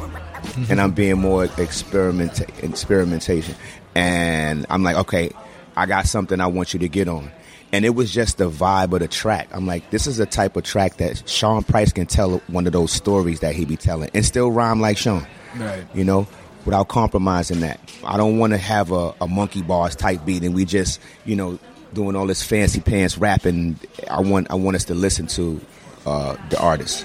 and 0.70 0.82
I'm 0.82 0.92
being 0.92 1.20
more 1.20 1.46
experiment 1.58 2.42
experimentation. 2.64 3.56
And 3.96 4.66
I'm 4.70 4.84
like, 4.84 4.96
okay, 4.98 5.32
I 5.76 5.86
got 5.86 6.08
something 6.08 6.40
I 6.40 6.48
want 6.48 6.74
you 6.74 6.80
to 6.80 6.90
get 6.90 7.08
on. 7.08 7.32
And 7.72 7.86
it 7.86 7.90
was 7.90 8.12
just 8.12 8.38
the 8.40 8.50
vibe 8.50 8.94
of 8.94 9.00
the 9.00 9.08
track. 9.08 9.48
I'm 9.52 9.68
like, 9.68 9.92
this 9.92 10.08
is 10.08 10.20
a 10.20 10.26
type 10.26 10.56
of 10.56 10.64
track 10.64 10.98
that 10.98 11.28
Sean 11.30 11.64
Price 11.64 11.94
can 11.94 12.08
tell 12.08 12.40
one 12.48 12.66
of 12.66 12.74
those 12.74 12.92
stories 12.92 13.42
that 13.42 13.54
he 13.54 13.66
be 13.66 13.78
telling 13.78 14.10
and 14.14 14.26
still 14.26 14.52
rhyme 14.52 14.82
like 14.82 14.98
Sean. 14.98 15.26
Right. 15.56 15.86
You 15.94 16.04
know, 16.04 16.28
without 16.66 16.88
compromising 16.88 17.60
that. 17.60 17.80
I 18.04 18.18
don't 18.18 18.40
want 18.40 18.54
to 18.54 18.58
have 18.58 18.92
a, 18.92 19.14
a 19.22 19.28
monkey 19.28 19.62
bars 19.62 19.96
type 19.96 20.26
beat 20.26 20.44
and 20.44 20.56
we 20.56 20.66
just, 20.66 21.00
you 21.26 21.36
know, 21.36 21.60
doing 21.94 22.16
all 22.16 22.28
this 22.28 22.44
fancy 22.44 22.82
pants 22.82 23.18
rapping. 23.18 23.80
I 24.10 24.22
want 24.22 24.52
I 24.52 24.56
want 24.56 24.76
us 24.76 24.86
to 24.86 24.94
listen 24.94 25.28
to 25.28 25.60
uh, 26.06 26.36
the 26.50 26.60
artist, 26.60 27.04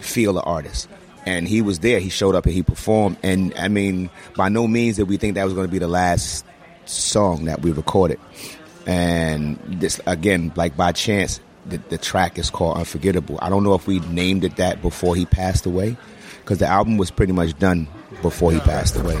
feel 0.00 0.32
the 0.32 0.42
artist. 0.42 0.88
And 1.26 1.48
he 1.48 1.62
was 1.62 1.78
there. 1.78 2.00
He 2.00 2.10
showed 2.10 2.34
up 2.34 2.44
and 2.44 2.54
he 2.54 2.62
performed. 2.62 3.16
And 3.22 3.54
I 3.56 3.68
mean, 3.68 4.10
by 4.36 4.50
no 4.50 4.66
means 4.66 4.96
did 4.96 5.08
we 5.08 5.16
think 5.16 5.36
that 5.36 5.44
was 5.44 5.54
going 5.54 5.66
to 5.66 5.72
be 5.72 5.78
the 5.78 5.88
last 5.88 6.44
song 6.84 7.46
that 7.46 7.62
we 7.62 7.72
recorded. 7.72 8.20
And 8.86 9.58
this 9.66 10.00
again, 10.06 10.52
like 10.54 10.76
by 10.76 10.92
chance, 10.92 11.40
the, 11.64 11.78
the 11.88 11.96
track 11.96 12.38
is 12.38 12.50
called 12.50 12.76
Unforgettable. 12.76 13.38
I 13.40 13.48
don't 13.48 13.64
know 13.64 13.74
if 13.74 13.86
we 13.86 14.00
named 14.00 14.44
it 14.44 14.56
that 14.56 14.82
before 14.82 15.16
he 15.16 15.24
passed 15.24 15.64
away, 15.64 15.96
because 16.40 16.58
the 16.58 16.66
album 16.66 16.98
was 16.98 17.10
pretty 17.10 17.32
much 17.32 17.58
done 17.58 17.88
before 18.20 18.52
he 18.52 18.60
passed 18.60 18.96
away. 18.96 19.18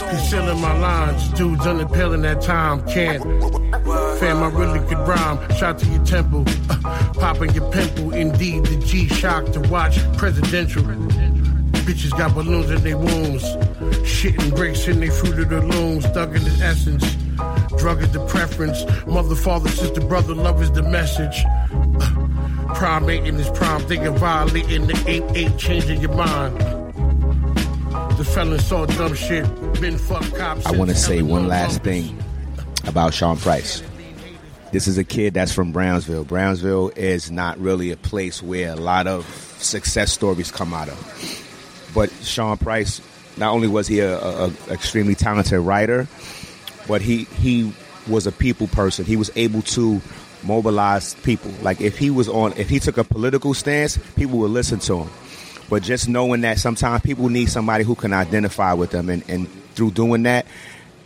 Concealing 0.00 0.60
my 0.60 0.76
lines, 0.78 1.28
dudes 1.30 1.66
unappealing 1.66 2.24
at 2.24 2.40
time 2.40 2.86
can't. 2.86 3.22
Fam, 4.18 4.42
I 4.42 4.48
really 4.48 4.80
could 4.88 4.98
rhyme. 5.06 5.38
Shot 5.56 5.78
to 5.78 5.86
your 5.86 6.04
temple, 6.04 6.44
uh, 6.70 7.12
popping 7.14 7.52
your 7.54 7.70
pimple. 7.70 8.14
Indeed, 8.14 8.64
the 8.64 8.76
G 8.78 9.08
shock 9.08 9.44
to 9.52 9.60
watch 9.60 9.98
presidential. 10.16 10.82
Bitches 10.82 12.16
got 12.16 12.34
balloons 12.34 12.70
in 12.70 12.82
their 12.82 12.96
wounds, 12.96 13.44
shitting 14.04 14.56
bricks 14.56 14.88
in 14.88 15.00
their 15.00 15.10
fruit 15.10 15.38
of 15.38 15.50
the 15.50 15.60
looms, 15.60 16.06
thug 16.06 16.34
in 16.34 16.44
the 16.44 16.64
essence. 16.64 17.04
Drug 17.78 18.02
is 18.02 18.10
the 18.12 18.24
preference. 18.26 18.84
Mother, 19.06 19.34
father, 19.34 19.68
sister, 19.68 20.00
brother, 20.00 20.34
love 20.34 20.62
is 20.62 20.70
the 20.72 20.82
message. 20.82 21.44
Uh, 22.00 22.74
primate 22.74 23.26
in 23.26 23.36
this 23.36 23.50
prime, 23.50 23.80
thinking 23.82 24.16
violating 24.16 24.86
the 24.86 24.94
8-8, 24.94 25.58
changing 25.58 26.00
your 26.00 26.14
mind. 26.14 26.79
The 28.20 28.26
felon 28.26 28.58
saw 28.58 28.84
dumb 28.84 29.14
shit, 29.14 29.46
been 29.80 29.96
fuck 29.96 30.22
cops. 30.34 30.66
I 30.66 30.72
want 30.72 30.90
to 30.90 30.94
say 30.94 31.22
one 31.22 31.48
last 31.48 31.82
thing 31.82 32.22
about 32.86 33.14
Sean 33.14 33.38
Price. 33.38 33.82
This 34.72 34.86
is 34.86 34.98
a 34.98 35.04
kid 35.04 35.32
that's 35.32 35.52
from 35.52 35.72
Brownsville. 35.72 36.24
Brownsville 36.24 36.90
is 36.96 37.30
not 37.30 37.58
really 37.58 37.92
a 37.92 37.96
place 37.96 38.42
where 38.42 38.72
a 38.72 38.76
lot 38.76 39.06
of 39.06 39.24
success 39.58 40.12
stories 40.12 40.50
come 40.50 40.74
out 40.74 40.90
of. 40.90 41.90
But 41.94 42.12
Sean 42.22 42.58
Price, 42.58 43.00
not 43.38 43.54
only 43.54 43.68
was 43.68 43.86
he 43.86 44.00
a, 44.00 44.18
a, 44.18 44.48
a 44.48 44.52
extremely 44.68 45.14
talented 45.14 45.60
writer, 45.60 46.06
but 46.86 47.00
he 47.00 47.24
he 47.24 47.72
was 48.06 48.26
a 48.26 48.32
people 48.32 48.66
person. 48.66 49.06
He 49.06 49.16
was 49.16 49.30
able 49.34 49.62
to 49.62 49.98
mobilize 50.42 51.14
people. 51.14 51.52
Like 51.62 51.80
if 51.80 51.96
he 51.96 52.10
was 52.10 52.28
on, 52.28 52.52
if 52.58 52.68
he 52.68 52.80
took 52.80 52.98
a 52.98 53.04
political 53.04 53.54
stance, 53.54 53.96
people 54.14 54.40
would 54.40 54.50
listen 54.50 54.78
to 54.80 55.04
him. 55.04 55.10
But 55.70 55.84
just 55.84 56.08
knowing 56.08 56.40
that 56.40 56.58
sometimes 56.58 57.02
people 57.02 57.28
need 57.28 57.48
somebody 57.48 57.84
who 57.84 57.94
can 57.94 58.12
identify 58.12 58.74
with 58.74 58.90
them, 58.90 59.08
and, 59.08 59.22
and 59.30 59.48
through 59.74 59.92
doing 59.92 60.24
that, 60.24 60.44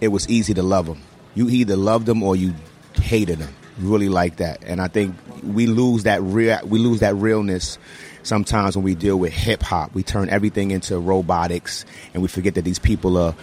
it 0.00 0.09
was 0.09 0.28
easy 0.28 0.54
to 0.54 0.62
love 0.62 0.87
them. 0.87 1.00
You 1.35 1.49
either 1.50 1.76
loved 1.76 2.06
them 2.06 2.23
or 2.23 2.35
you 2.35 2.54
hated 2.94 3.38
them. 3.38 3.54
Really 3.78 4.09
like 4.09 4.37
that, 4.37 4.62
and 4.64 4.80
I 4.80 4.88
think 4.88 5.14
we 5.42 5.66
lose 5.66 6.04
that 6.04 6.23
real 6.23 6.59
we 6.64 6.78
lose 6.78 7.00
that 7.00 7.14
realness 7.16 7.76
sometimes 8.23 8.76
when 8.76 8.85
we 8.85 8.94
deal 8.94 9.18
with 9.18 9.33
hip 9.33 9.62
hop. 9.62 9.92
We 9.94 10.04
turn 10.04 10.30
everything 10.30 10.71
into 10.71 10.99
robotics, 10.99 11.85
and 12.14 12.23
we 12.23 12.28
forget 12.28 12.54
that 12.54 12.62
these 12.62 12.78
people 12.78 13.18
are 13.18 13.35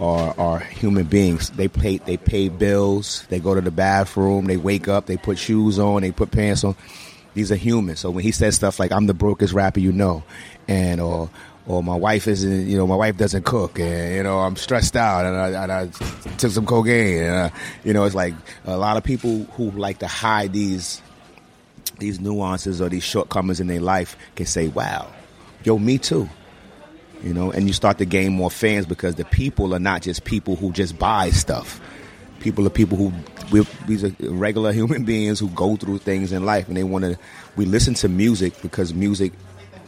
are, 0.00 0.34
are 0.38 0.58
human 0.58 1.04
beings. 1.04 1.50
They 1.50 1.68
pay 1.68 1.98
they 1.98 2.16
pay 2.16 2.48
bills. 2.48 3.24
They 3.28 3.38
go 3.38 3.54
to 3.54 3.60
the 3.60 3.70
bathroom. 3.70 4.46
They 4.46 4.56
wake 4.56 4.88
up. 4.88 5.06
They 5.06 5.16
put 5.16 5.38
shoes 5.38 5.78
on. 5.78 6.02
They 6.02 6.12
put 6.12 6.30
pants 6.30 6.64
on. 6.64 6.76
These 7.38 7.52
are 7.52 7.56
humans. 7.56 8.00
So 8.00 8.10
when 8.10 8.24
he 8.24 8.32
says 8.32 8.56
stuff 8.56 8.80
like 8.80 8.90
"I'm 8.90 9.06
the 9.06 9.14
brokest 9.14 9.52
rapper 9.52 9.78
you 9.78 9.92
know," 9.92 10.24
and 10.66 11.00
or 11.00 11.30
or 11.66 11.84
my 11.84 11.94
wife 11.94 12.26
isn't, 12.26 12.66
you 12.66 12.76
know, 12.76 12.86
my 12.86 12.96
wife 12.96 13.16
doesn't 13.16 13.44
cook, 13.44 13.78
and 13.78 14.16
you 14.16 14.22
know, 14.24 14.40
I'm 14.40 14.56
stressed 14.56 14.96
out, 14.96 15.24
and 15.24 15.36
I, 15.36 15.62
and 15.62 15.72
I 15.72 15.86
took 16.38 16.50
some 16.50 16.66
cocaine, 16.66 17.22
and 17.22 17.34
uh, 17.34 17.50
you 17.84 17.92
know, 17.92 18.04
it's 18.04 18.14
like 18.16 18.34
a 18.64 18.76
lot 18.76 18.96
of 18.96 19.04
people 19.04 19.44
who 19.52 19.70
like 19.70 19.98
to 19.98 20.08
hide 20.08 20.52
these 20.52 21.00
these 22.00 22.18
nuances 22.18 22.80
or 22.80 22.88
these 22.88 23.04
shortcomings 23.04 23.60
in 23.60 23.68
their 23.68 23.80
life 23.80 24.16
can 24.34 24.46
say, 24.46 24.66
"Wow, 24.66 25.12
yo, 25.62 25.78
me 25.78 25.98
too." 25.98 26.28
you 27.22 27.34
know, 27.34 27.50
and 27.50 27.66
you 27.66 27.72
start 27.72 27.98
to 27.98 28.04
gain 28.04 28.32
more 28.32 28.50
fans 28.50 28.86
because 28.86 29.16
the 29.16 29.24
people 29.24 29.74
are 29.74 29.80
not 29.80 30.02
just 30.02 30.24
people 30.24 30.56
who 30.56 30.72
just 30.72 30.98
buy 30.98 31.30
stuff. 31.30 31.80
People 32.40 32.66
are 32.66 32.70
people 32.70 32.96
who 32.96 33.12
we, 33.50 33.66
these 33.86 34.04
are 34.04 34.12
regular 34.20 34.72
human 34.72 35.04
beings 35.12 35.38
who 35.40 35.48
go 35.50 35.76
through 35.76 35.98
things 35.98 36.32
in 36.32 36.44
life, 36.44 36.68
and 36.68 36.76
they 36.76 36.84
want 36.84 37.04
to. 37.04 37.18
We 37.56 37.64
listen 37.64 37.94
to 37.94 38.08
music 38.08 38.60
because 38.62 38.94
music 38.94 39.32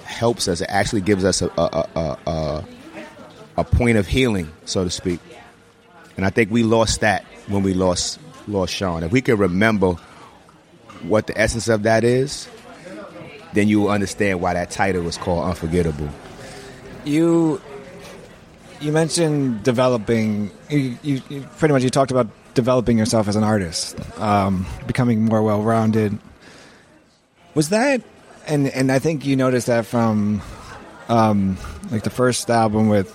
helps 0.04 0.48
us. 0.48 0.60
It 0.60 0.68
actually 0.70 1.02
gives 1.02 1.24
us 1.24 1.42
a 1.42 1.48
a, 1.56 1.88
a, 1.94 2.18
a 2.26 2.64
a 3.58 3.64
point 3.64 3.98
of 3.98 4.06
healing, 4.06 4.50
so 4.64 4.84
to 4.84 4.90
speak. 4.90 5.20
And 6.16 6.26
I 6.26 6.30
think 6.30 6.50
we 6.50 6.62
lost 6.62 7.00
that 7.00 7.24
when 7.48 7.62
we 7.62 7.74
lost 7.74 8.18
lost 8.48 8.74
Sean. 8.74 9.02
If 9.02 9.12
we 9.12 9.20
could 9.20 9.38
remember 9.38 9.92
what 11.02 11.26
the 11.26 11.38
essence 11.38 11.68
of 11.68 11.84
that 11.84 12.04
is, 12.04 12.48
then 13.52 13.68
you 13.68 13.80
will 13.80 13.90
understand 13.90 14.40
why 14.40 14.54
that 14.54 14.70
title 14.70 15.02
was 15.02 15.16
called 15.16 15.44
Unforgettable. 15.44 16.08
You 17.04 17.60
you 18.80 18.92
mentioned 18.92 19.62
developing. 19.62 20.50
You, 20.68 20.96
you, 21.02 21.22
you 21.28 21.40
pretty 21.58 21.72
much 21.72 21.82
you 21.82 21.90
talked 21.90 22.10
about 22.10 22.28
developing 22.60 22.98
yourself 22.98 23.26
as 23.26 23.36
an 23.36 23.42
artist, 23.42 23.98
um, 24.20 24.66
becoming 24.86 25.24
more 25.24 25.42
well 25.42 25.62
rounded. 25.62 26.18
Was 27.54 27.70
that 27.70 28.02
and 28.46 28.68
and 28.68 28.92
I 28.92 28.98
think 28.98 29.24
you 29.24 29.36
noticed 29.36 29.68
that 29.68 29.86
from 29.86 30.42
um, 31.08 31.56
like 31.90 32.02
the 32.02 32.10
first 32.10 32.50
album 32.50 32.88
with 32.88 33.08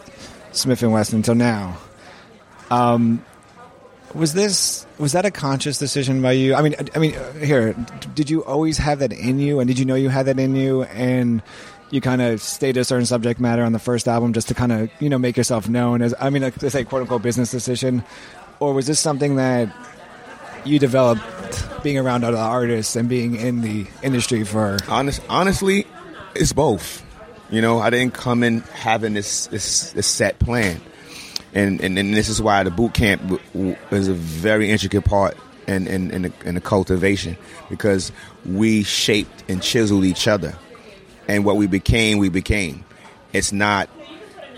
Smif-N-Wessun 0.51 1.13
until 1.13 1.35
now. 1.35 1.77
Um, 2.71 3.23
was 4.13 4.33
this 4.33 4.85
was 4.97 5.11
that 5.11 5.25
a 5.25 5.31
conscious 5.31 5.77
decision 5.77 6.21
by 6.21 6.31
you? 6.31 6.55
I 6.55 6.61
mean, 6.61 6.75
I 6.95 6.99
mean, 6.99 7.15
here, 7.39 7.73
did 8.15 8.29
you 8.29 8.43
always 8.45 8.77
have 8.77 8.99
that 8.99 9.11
in 9.11 9.39
you, 9.39 9.59
and 9.59 9.67
did 9.67 9.77
you 9.77 9.85
know 9.85 9.95
you 9.95 10.09
had 10.09 10.25
that 10.27 10.39
in 10.39 10.55
you, 10.55 10.83
and 10.83 11.43
you 11.91 12.01
kind 12.01 12.21
of 12.21 12.41
stayed 12.41 12.77
a 12.77 12.85
certain 12.85 13.05
subject 13.05 13.39
matter 13.39 13.63
on 13.63 13.73
the 13.73 13.79
first 13.79 14.07
album 14.07 14.33
just 14.33 14.47
to 14.47 14.53
kind 14.53 14.71
of 14.71 14.89
you 14.99 15.09
know 15.09 15.19
make 15.19 15.37
yourself 15.37 15.67
known 15.67 16.01
as 16.01 16.15
I 16.19 16.29
mean, 16.29 16.43
let's 16.43 16.71
say 16.71 16.85
quote 16.85 17.01
unquote 17.01 17.23
business 17.23 17.51
decision, 17.51 18.03
or 18.59 18.73
was 18.73 18.87
this 18.87 18.99
something 18.99 19.35
that 19.35 19.69
you 20.65 20.79
developed 20.79 21.23
being 21.83 21.97
around 21.97 22.23
other 22.23 22.37
artists 22.37 22.95
and 22.95 23.07
being 23.07 23.35
in 23.35 23.61
the 23.61 23.85
industry 24.01 24.43
for? 24.43 24.77
Honest, 24.87 25.21
honestly, 25.29 25.85
it's 26.33 26.53
both. 26.53 27.03
You 27.49 27.61
know, 27.61 27.79
I 27.79 27.89
didn't 27.89 28.13
come 28.13 28.43
in 28.43 28.61
having 28.61 29.13
this 29.13 29.47
this, 29.47 29.91
this 29.91 30.07
set 30.07 30.39
plan, 30.39 30.81
and, 31.53 31.79
and 31.79 31.97
and 31.97 32.13
this 32.13 32.27
is 32.27 32.41
why 32.41 32.63
the 32.63 32.71
boot 32.71 32.93
camp 32.93 33.39
is 33.91 34.07
a 34.07 34.13
very 34.13 34.71
intricate 34.71 35.05
part 35.05 35.37
in 35.67 35.87
in, 35.87 36.11
in, 36.11 36.21
the, 36.23 36.33
in 36.43 36.55
the 36.55 36.61
cultivation 36.61 37.37
because 37.69 38.11
we 38.45 38.83
shaped 38.83 39.43
and 39.47 39.61
chiseled 39.61 40.05
each 40.05 40.27
other, 40.27 40.57
and 41.27 41.45
what 41.45 41.55
we 41.55 41.67
became, 41.67 42.17
we 42.17 42.29
became. 42.29 42.83
It's 43.31 43.51
not 43.51 43.89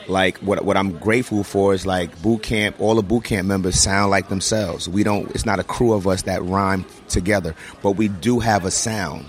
like 0.09 0.37
what 0.37 0.63
what 0.63 0.77
I'm 0.77 0.97
grateful 0.99 1.43
for 1.43 1.73
is 1.73 1.85
like 1.85 2.21
boot 2.21 2.43
camp. 2.43 2.79
All 2.79 2.95
the 2.95 3.03
boot 3.03 3.25
camp 3.25 3.47
members 3.47 3.79
sound 3.79 4.11
like 4.11 4.29
themselves. 4.29 4.87
We 4.87 5.03
don't. 5.03 5.29
It's 5.31 5.45
not 5.45 5.59
a 5.59 5.63
crew 5.63 5.93
of 5.93 6.07
us 6.07 6.23
that 6.23 6.43
rhyme 6.43 6.85
together, 7.09 7.55
but 7.81 7.91
we 7.91 8.07
do 8.07 8.39
have 8.39 8.65
a 8.65 8.71
sound. 8.71 9.25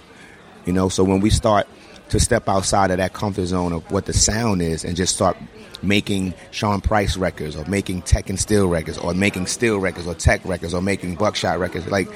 You 0.66 0.72
know, 0.72 0.88
so 0.88 1.04
when 1.04 1.20
we 1.20 1.30
start 1.30 1.66
to 2.10 2.20
step 2.20 2.48
outside 2.48 2.90
of 2.90 2.98
that 2.98 3.12
comfort 3.12 3.46
zone 3.46 3.72
of 3.72 3.90
what 3.90 4.06
the 4.06 4.12
sound 4.12 4.62
is 4.62 4.84
and 4.84 4.96
just 4.96 5.14
start 5.14 5.36
making 5.82 6.34
Sean 6.50 6.80
Price 6.80 7.16
records 7.16 7.54
or 7.54 7.64
making 7.66 8.02
Tek 8.02 8.28
and 8.28 8.38
Steele 8.38 8.68
records 8.68 8.98
or 8.98 9.14
making 9.14 9.46
Steele 9.46 9.78
records 9.78 10.06
or 10.06 10.14
Tek 10.14 10.44
records 10.44 10.74
or 10.74 10.82
making 10.82 11.16
Buckshot 11.16 11.58
records. 11.58 11.86
Like 11.88 12.08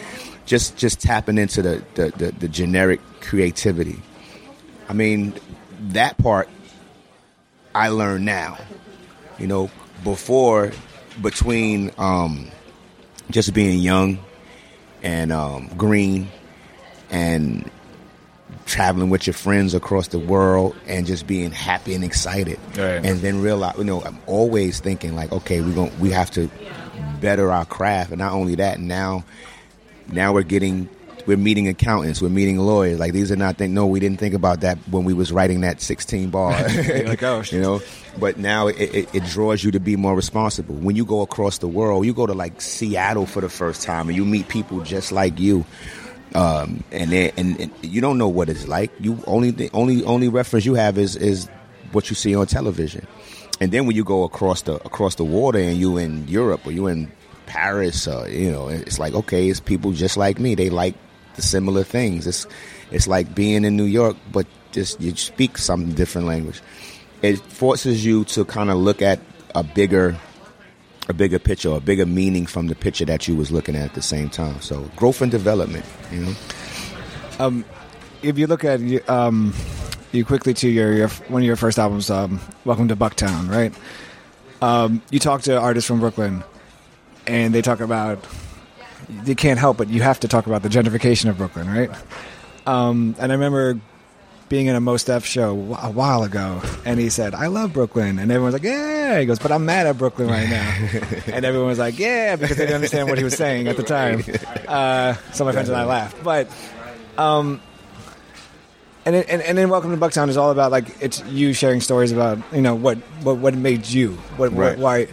just 0.46 0.76
just 0.76 1.00
tapping 1.00 1.38
into 1.38 1.62
the, 1.62 1.84
the, 1.94 2.10
the, 2.16 2.32
the 2.32 2.48
generic 2.48 3.00
creativity. 3.20 4.00
I 4.88 4.94
mean, 4.94 5.34
that 5.80 6.18
part 6.18 6.48
I 7.74 7.88
learn 7.88 8.24
now. 8.24 8.58
You 9.38 9.46
know, 9.46 9.70
before 10.04 10.72
between 11.20 11.90
um, 11.98 12.48
just 13.30 13.52
being 13.54 13.78
young 13.78 14.18
and 15.02 15.32
um, 15.32 15.68
green 15.76 16.28
and 17.10 17.68
traveling 18.66 19.10
with 19.10 19.26
your 19.26 19.34
friends 19.34 19.74
across 19.74 20.08
the 20.08 20.18
world 20.18 20.76
and 20.86 21.06
just 21.06 21.26
being 21.26 21.50
happy 21.50 21.94
and 21.94 22.04
excited 22.04 22.58
Right. 22.76 23.04
and 23.04 23.18
then 23.20 23.40
realize 23.42 23.76
you 23.76 23.84
know 23.84 24.02
i'm 24.02 24.18
always 24.26 24.78
thinking 24.78 25.14
like 25.16 25.32
okay 25.32 25.60
we're 25.60 25.74
going 25.74 25.98
we 25.98 26.10
have 26.10 26.30
to 26.32 26.48
better 27.20 27.50
our 27.50 27.64
craft 27.64 28.10
and 28.10 28.18
not 28.20 28.32
only 28.32 28.54
that 28.56 28.78
now 28.78 29.24
now 30.08 30.32
we're 30.32 30.42
getting 30.42 30.88
we're 31.26 31.36
meeting 31.36 31.68
accountants 31.68 32.20
we're 32.20 32.28
meeting 32.28 32.58
lawyers. 32.58 32.98
Like 32.98 33.12
these 33.12 33.30
are 33.30 33.36
not 33.36 33.56
things 33.56 33.72
no 33.72 33.86
we 33.86 34.00
didn't 34.00 34.18
think 34.18 34.34
about 34.34 34.60
that 34.60 34.78
when 34.90 35.04
we 35.04 35.14
was 35.14 35.32
writing 35.32 35.60
that 35.62 35.80
16 35.80 36.30
bar. 36.30 36.52
Like, 37.02 37.22
oh, 37.22 37.42
you 37.50 37.60
know? 37.60 37.80
But 38.18 38.38
now 38.38 38.68
it, 38.68 38.76
it, 38.80 39.14
it 39.14 39.24
draws 39.24 39.64
you 39.64 39.70
to 39.72 39.80
be 39.80 39.96
more 39.96 40.14
responsible. 40.14 40.74
When 40.74 40.96
you 40.96 41.04
go 41.04 41.22
across 41.22 41.58
the 41.58 41.68
world 41.68 42.04
you 42.06 42.14
go 42.14 42.26
to 42.26 42.34
like 42.34 42.60
seattle 42.60 43.26
for 43.26 43.40
the 43.40 43.48
first 43.48 43.82
time 43.82 44.08
and 44.08 44.16
you 44.16 44.24
meet 44.24 44.48
people 44.48 44.80
just 44.80 45.12
like 45.12 45.38
you 45.38 45.64
um, 46.34 46.82
and, 46.90 47.10
they, 47.10 47.30
and 47.36 47.60
and 47.60 47.70
you 47.82 48.00
don't 48.00 48.18
know 48.18 48.28
what 48.28 48.48
it's 48.48 48.66
like. 48.66 48.90
You 49.00 49.22
only 49.26 49.50
the 49.50 49.70
only 49.72 50.04
only 50.04 50.28
reference 50.28 50.64
you 50.64 50.74
have 50.74 50.98
is 50.98 51.16
is 51.16 51.48
what 51.92 52.08
you 52.08 52.16
see 52.16 52.34
on 52.34 52.46
television, 52.46 53.06
and 53.60 53.70
then 53.70 53.86
when 53.86 53.96
you 53.96 54.04
go 54.04 54.24
across 54.24 54.62
the 54.62 54.76
across 54.76 55.16
the 55.16 55.24
water 55.24 55.58
and 55.58 55.76
you 55.76 55.98
in 55.98 56.26
Europe 56.28 56.66
or 56.66 56.72
you 56.72 56.86
in 56.86 57.10
Paris, 57.46 58.08
uh, 58.08 58.26
you 58.30 58.50
know, 58.50 58.68
it's 58.68 58.98
like 58.98 59.14
okay, 59.14 59.48
it's 59.48 59.60
people 59.60 59.92
just 59.92 60.16
like 60.16 60.38
me. 60.38 60.54
They 60.54 60.70
like 60.70 60.94
the 61.36 61.42
similar 61.42 61.84
things. 61.84 62.26
It's 62.26 62.46
it's 62.90 63.06
like 63.06 63.34
being 63.34 63.64
in 63.64 63.76
New 63.76 63.84
York, 63.84 64.16
but 64.30 64.46
just 64.72 65.00
you 65.00 65.14
speak 65.16 65.58
some 65.58 65.92
different 65.94 66.26
language. 66.26 66.60
It 67.22 67.38
forces 67.38 68.04
you 68.04 68.24
to 68.24 68.44
kind 68.44 68.70
of 68.70 68.78
look 68.78 69.02
at 69.02 69.20
a 69.54 69.62
bigger 69.62 70.16
a 71.08 71.12
bigger 71.12 71.38
picture, 71.38 71.70
a 71.70 71.80
bigger 71.80 72.06
meaning 72.06 72.46
from 72.46 72.68
the 72.68 72.74
picture 72.74 73.04
that 73.04 73.26
you 73.26 73.36
was 73.36 73.50
looking 73.50 73.74
at 73.74 73.82
at 73.82 73.94
the 73.94 74.02
same 74.02 74.28
time. 74.28 74.60
So 74.60 74.90
growth 74.96 75.20
and 75.20 75.30
development, 75.30 75.84
you 76.10 76.20
know. 76.20 76.34
Um, 77.38 77.64
if 78.22 78.38
you 78.38 78.46
look 78.46 78.64
at 78.64 78.80
um, 79.08 79.54
you 80.12 80.24
quickly 80.24 80.54
to 80.54 80.68
your, 80.68 80.92
your 80.92 81.08
one 81.28 81.42
of 81.42 81.46
your 81.46 81.56
first 81.56 81.78
albums, 81.78 82.10
um, 82.10 82.40
"Welcome 82.64 82.88
to 82.88 82.96
Bucktown," 82.96 83.50
right? 83.50 83.74
Um, 84.60 85.02
you 85.10 85.18
talk 85.18 85.42
to 85.42 85.58
artists 85.58 85.88
from 85.88 86.00
Brooklyn, 86.00 86.44
and 87.26 87.52
they 87.54 87.62
talk 87.62 87.80
about 87.80 88.24
you 89.24 89.34
can't 89.34 89.58
help 89.58 89.76
but 89.76 89.88
you 89.88 90.02
have 90.02 90.20
to 90.20 90.28
talk 90.28 90.46
about 90.46 90.62
the 90.62 90.68
gentrification 90.68 91.28
of 91.30 91.36
Brooklyn, 91.38 91.68
right? 91.68 91.90
Um, 92.66 93.14
and 93.18 93.32
I 93.32 93.34
remember 93.34 93.80
being 94.48 94.66
in 94.66 94.76
a 94.76 94.80
Mos 94.80 95.04
Def 95.04 95.24
show 95.24 95.50
a 95.80 95.90
while 95.90 96.22
ago, 96.24 96.60
and 96.84 97.00
he 97.00 97.08
said, 97.08 97.34
"I 97.34 97.46
love 97.46 97.72
Brooklyn," 97.72 98.18
and 98.18 98.30
everyone's 98.30 98.52
like, 98.52 98.62
"Yeah." 98.62 99.18
He 99.18 99.24
goes, 99.26 99.38
"But 99.38 99.50
I'm 99.50 99.64
mad 99.64 99.86
at 99.86 99.96
Brooklyn 99.98 100.28
right 100.28 100.48
now," 100.48 100.88
and 101.32 101.44
everyone 101.44 101.68
was 101.68 101.78
like, 101.78 101.98
"Yeah," 101.98 102.36
because 102.36 102.56
they 102.58 102.64
didn't 102.64 102.76
understand 102.76 103.08
what 103.08 103.16
he 103.18 103.24
was 103.24 103.34
saying 103.34 103.66
at 103.68 103.76
the 103.76 103.82
time. 103.82 104.22
Uh, 104.68 105.14
so 105.32 105.44
my 105.44 105.52
friends 105.52 105.68
and 105.68 105.76
I 105.76 105.84
laughed, 105.84 106.22
but. 106.22 106.48
Um, 107.18 107.60
and, 109.04 109.16
it, 109.16 109.26
and 109.28 109.42
and 109.42 109.58
then 109.58 109.68
Welcome 109.68 109.90
to 109.90 109.96
Bucktown 109.96 110.28
is 110.28 110.36
all 110.36 110.50
about 110.50 110.70
like 110.70 111.02
it's 111.02 111.22
you 111.24 111.52
sharing 111.52 111.80
stories 111.80 112.12
about 112.12 112.38
you 112.52 112.62
know 112.62 112.74
what 112.74 112.98
what, 113.22 113.36
what 113.38 113.54
made 113.54 113.86
you 113.86 114.12
what, 114.36 114.52
Right. 114.52 114.78
what 114.78 114.78
why, 114.78 115.08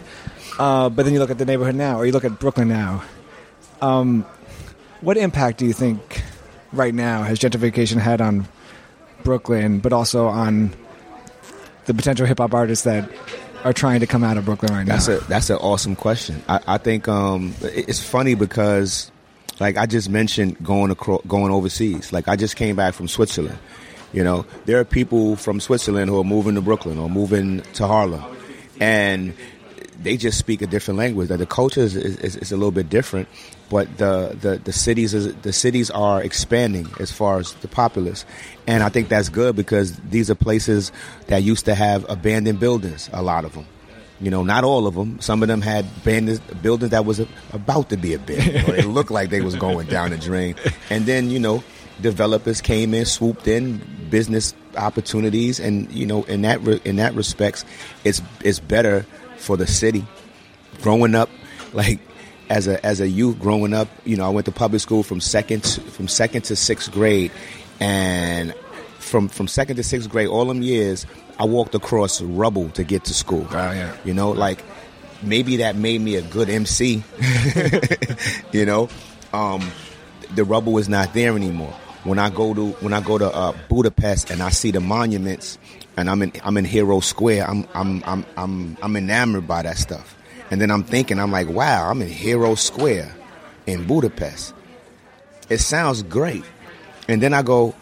uh, 0.58 0.88
but 0.88 1.04
then 1.04 1.12
you 1.12 1.18
look 1.18 1.30
at 1.30 1.38
the 1.38 1.44
neighborhood 1.44 1.74
now 1.74 1.98
or 1.98 2.06
you 2.06 2.12
look 2.12 2.24
at 2.24 2.38
Brooklyn 2.38 2.68
now. 2.68 3.02
Um, 3.82 4.24
what 5.00 5.16
impact 5.16 5.58
do 5.58 5.66
you 5.66 5.72
think 5.72 6.22
right 6.72 6.94
now 6.94 7.22
has 7.22 7.38
gentrification 7.38 7.98
had 7.98 8.20
on 8.20 8.46
Brooklyn, 9.24 9.80
but 9.80 9.92
also 9.92 10.26
on 10.26 10.72
the 11.86 11.94
potential 11.94 12.26
hip 12.26 12.38
hop 12.38 12.54
artists 12.54 12.84
that 12.84 13.10
are 13.64 13.72
trying 13.72 14.00
to 14.00 14.06
come 14.06 14.24
out 14.24 14.36
of 14.36 14.44
Brooklyn 14.44 14.72
right 14.72 14.86
That's 14.86 15.08
now? 15.08 15.16
a 15.16 15.20
that's 15.20 15.50
an 15.50 15.56
awesome 15.56 15.96
question. 15.96 16.42
I, 16.48 16.60
I 16.66 16.78
think 16.78 17.08
um, 17.08 17.54
it's 17.62 18.02
funny 18.02 18.34
because, 18.34 19.10
like 19.58 19.76
I 19.76 19.86
just 19.86 20.08
mentioned, 20.08 20.56
going 20.62 20.90
across, 20.90 21.22
going 21.26 21.52
overseas. 21.52 22.12
Like 22.12 22.28
I 22.28 22.36
just 22.36 22.56
came 22.56 22.76
back 22.76 22.94
from 22.94 23.08
Switzerland. 23.08 23.58
You 24.12 24.24
know, 24.24 24.44
there 24.64 24.78
are 24.80 24.84
people 24.84 25.36
from 25.36 25.60
Switzerland 25.60 26.10
who 26.10 26.18
are 26.20 26.24
moving 26.24 26.54
to 26.56 26.60
Brooklyn 26.60 26.98
or 26.98 27.08
moving 27.08 27.60
to 27.74 27.86
Harlem, 27.86 28.24
and 28.80 29.34
they 30.02 30.16
just 30.16 30.38
speak 30.38 30.62
a 30.62 30.66
different 30.66 30.98
language. 30.98 31.28
The 31.28 31.46
culture 31.46 31.80
is, 31.80 31.94
is, 31.96 32.36
is 32.36 32.52
a 32.52 32.56
little 32.56 32.70
bit 32.70 32.88
different, 32.88 33.28
but 33.68 33.98
the, 33.98 34.36
the, 34.40 34.56
the 34.58 34.72
cities 34.72 35.14
is, 35.14 35.34
the 35.36 35.52
cities 35.52 35.90
are 35.90 36.22
expanding 36.22 36.88
as 36.98 37.12
far 37.12 37.38
as 37.38 37.52
the 37.54 37.68
populace, 37.68 38.24
and 38.66 38.82
I 38.82 38.88
think 38.88 39.08
that's 39.08 39.28
good 39.28 39.56
because 39.56 39.96
these 39.98 40.30
are 40.30 40.34
places 40.34 40.92
that 41.26 41.42
used 41.42 41.66
to 41.66 41.74
have 41.74 42.08
abandoned 42.08 42.60
buildings. 42.60 43.10
A 43.12 43.22
lot 43.22 43.44
of 43.44 43.54
them. 43.54 43.66
You 44.22 44.30
know, 44.30 44.42
not 44.42 44.64
all 44.64 44.86
of 44.86 44.94
them. 44.94 45.18
Some 45.20 45.40
of 45.40 45.48
them 45.48 45.62
had 45.62 45.86
abandoned 46.02 46.42
buildings 46.60 46.90
that 46.90 47.06
was 47.06 47.20
about 47.52 47.88
to 47.88 47.96
be 47.96 48.12
abandoned. 48.12 48.68
or 48.68 48.76
it 48.76 48.86
looked 48.86 49.10
like 49.10 49.30
they 49.30 49.40
was 49.40 49.56
going 49.56 49.86
down 49.86 50.10
the 50.10 50.18
drain. 50.18 50.56
And 50.90 51.06
then, 51.06 51.30
you 51.30 51.38
know, 51.38 51.64
developers 52.02 52.60
came 52.60 52.92
in, 52.92 53.06
swooped 53.06 53.48
in, 53.48 53.80
business 54.10 54.54
opportunities, 54.76 55.58
and 55.60 55.90
you 55.90 56.04
know, 56.04 56.24
in 56.24 56.42
that 56.42 56.60
re- 56.62 56.80
in 56.84 56.96
that 56.96 57.14
respects, 57.14 57.64
it's 58.04 58.20
it's 58.44 58.58
better 58.60 59.06
for 59.40 59.56
the 59.56 59.66
city. 59.66 60.04
Growing 60.82 61.14
up, 61.14 61.28
like 61.72 61.98
as 62.48 62.66
a 62.68 62.84
as 62.84 63.00
a 63.00 63.08
youth, 63.08 63.38
growing 63.38 63.74
up, 63.74 63.88
you 64.04 64.16
know, 64.16 64.26
I 64.26 64.28
went 64.28 64.46
to 64.46 64.52
public 64.52 64.80
school 64.80 65.02
from 65.02 65.20
second 65.20 65.64
to, 65.64 65.80
from 65.80 66.08
second 66.08 66.42
to 66.42 66.56
sixth 66.56 66.92
grade, 66.92 67.32
and 67.80 68.54
from 68.98 69.28
from 69.28 69.48
second 69.48 69.76
to 69.76 69.82
sixth 69.82 70.08
grade, 70.08 70.28
all 70.28 70.44
them 70.44 70.62
years, 70.62 71.06
I 71.38 71.44
walked 71.44 71.74
across 71.74 72.20
rubble 72.20 72.68
to 72.70 72.84
get 72.84 73.04
to 73.04 73.14
school. 73.14 73.46
Oh, 73.50 73.54
yeah. 73.72 73.96
You 74.04 74.14
know, 74.14 74.30
like 74.30 74.62
maybe 75.22 75.58
that 75.58 75.76
made 75.76 76.00
me 76.00 76.16
a 76.16 76.22
good 76.22 76.48
MC. 76.48 77.02
you 78.52 78.66
know, 78.66 78.88
um, 79.32 79.70
the 80.34 80.44
rubble 80.44 80.78
is 80.78 80.88
not 80.88 81.14
there 81.14 81.36
anymore. 81.36 81.72
When 82.04 82.18
I 82.18 82.30
go 82.30 82.54
to 82.54 82.70
when 82.80 82.92
I 82.92 83.00
go 83.00 83.18
to 83.18 83.34
uh, 83.34 83.52
Budapest 83.68 84.30
and 84.30 84.42
I 84.42 84.50
see 84.50 84.70
the 84.70 84.80
monuments, 84.80 85.58
and 86.00 86.10
I'm 86.10 86.22
in 86.22 86.32
I'm 86.42 86.56
in 86.56 86.64
Hero 86.64 87.00
Square, 87.00 87.48
I'm 87.48 87.66
I'm 87.74 88.02
I'm 88.04 88.26
I'm 88.36 88.76
I'm 88.82 88.96
enamored 88.96 89.46
by 89.46 89.62
that 89.62 89.78
stuff. 89.78 90.16
And 90.50 90.60
then 90.60 90.70
I'm 90.70 90.82
thinking, 90.82 91.20
I'm 91.20 91.30
like, 91.30 91.48
wow, 91.48 91.88
I'm 91.88 92.02
in 92.02 92.08
Hero 92.08 92.56
Square 92.56 93.14
in 93.66 93.86
Budapest. 93.86 94.52
It 95.48 95.58
sounds 95.58 96.02
great. 96.02 96.44
And 97.08 97.22
then 97.22 97.32
I 97.32 97.42
go, 97.42 97.74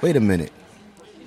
wait 0.00 0.16
a 0.16 0.20
minute, 0.20 0.52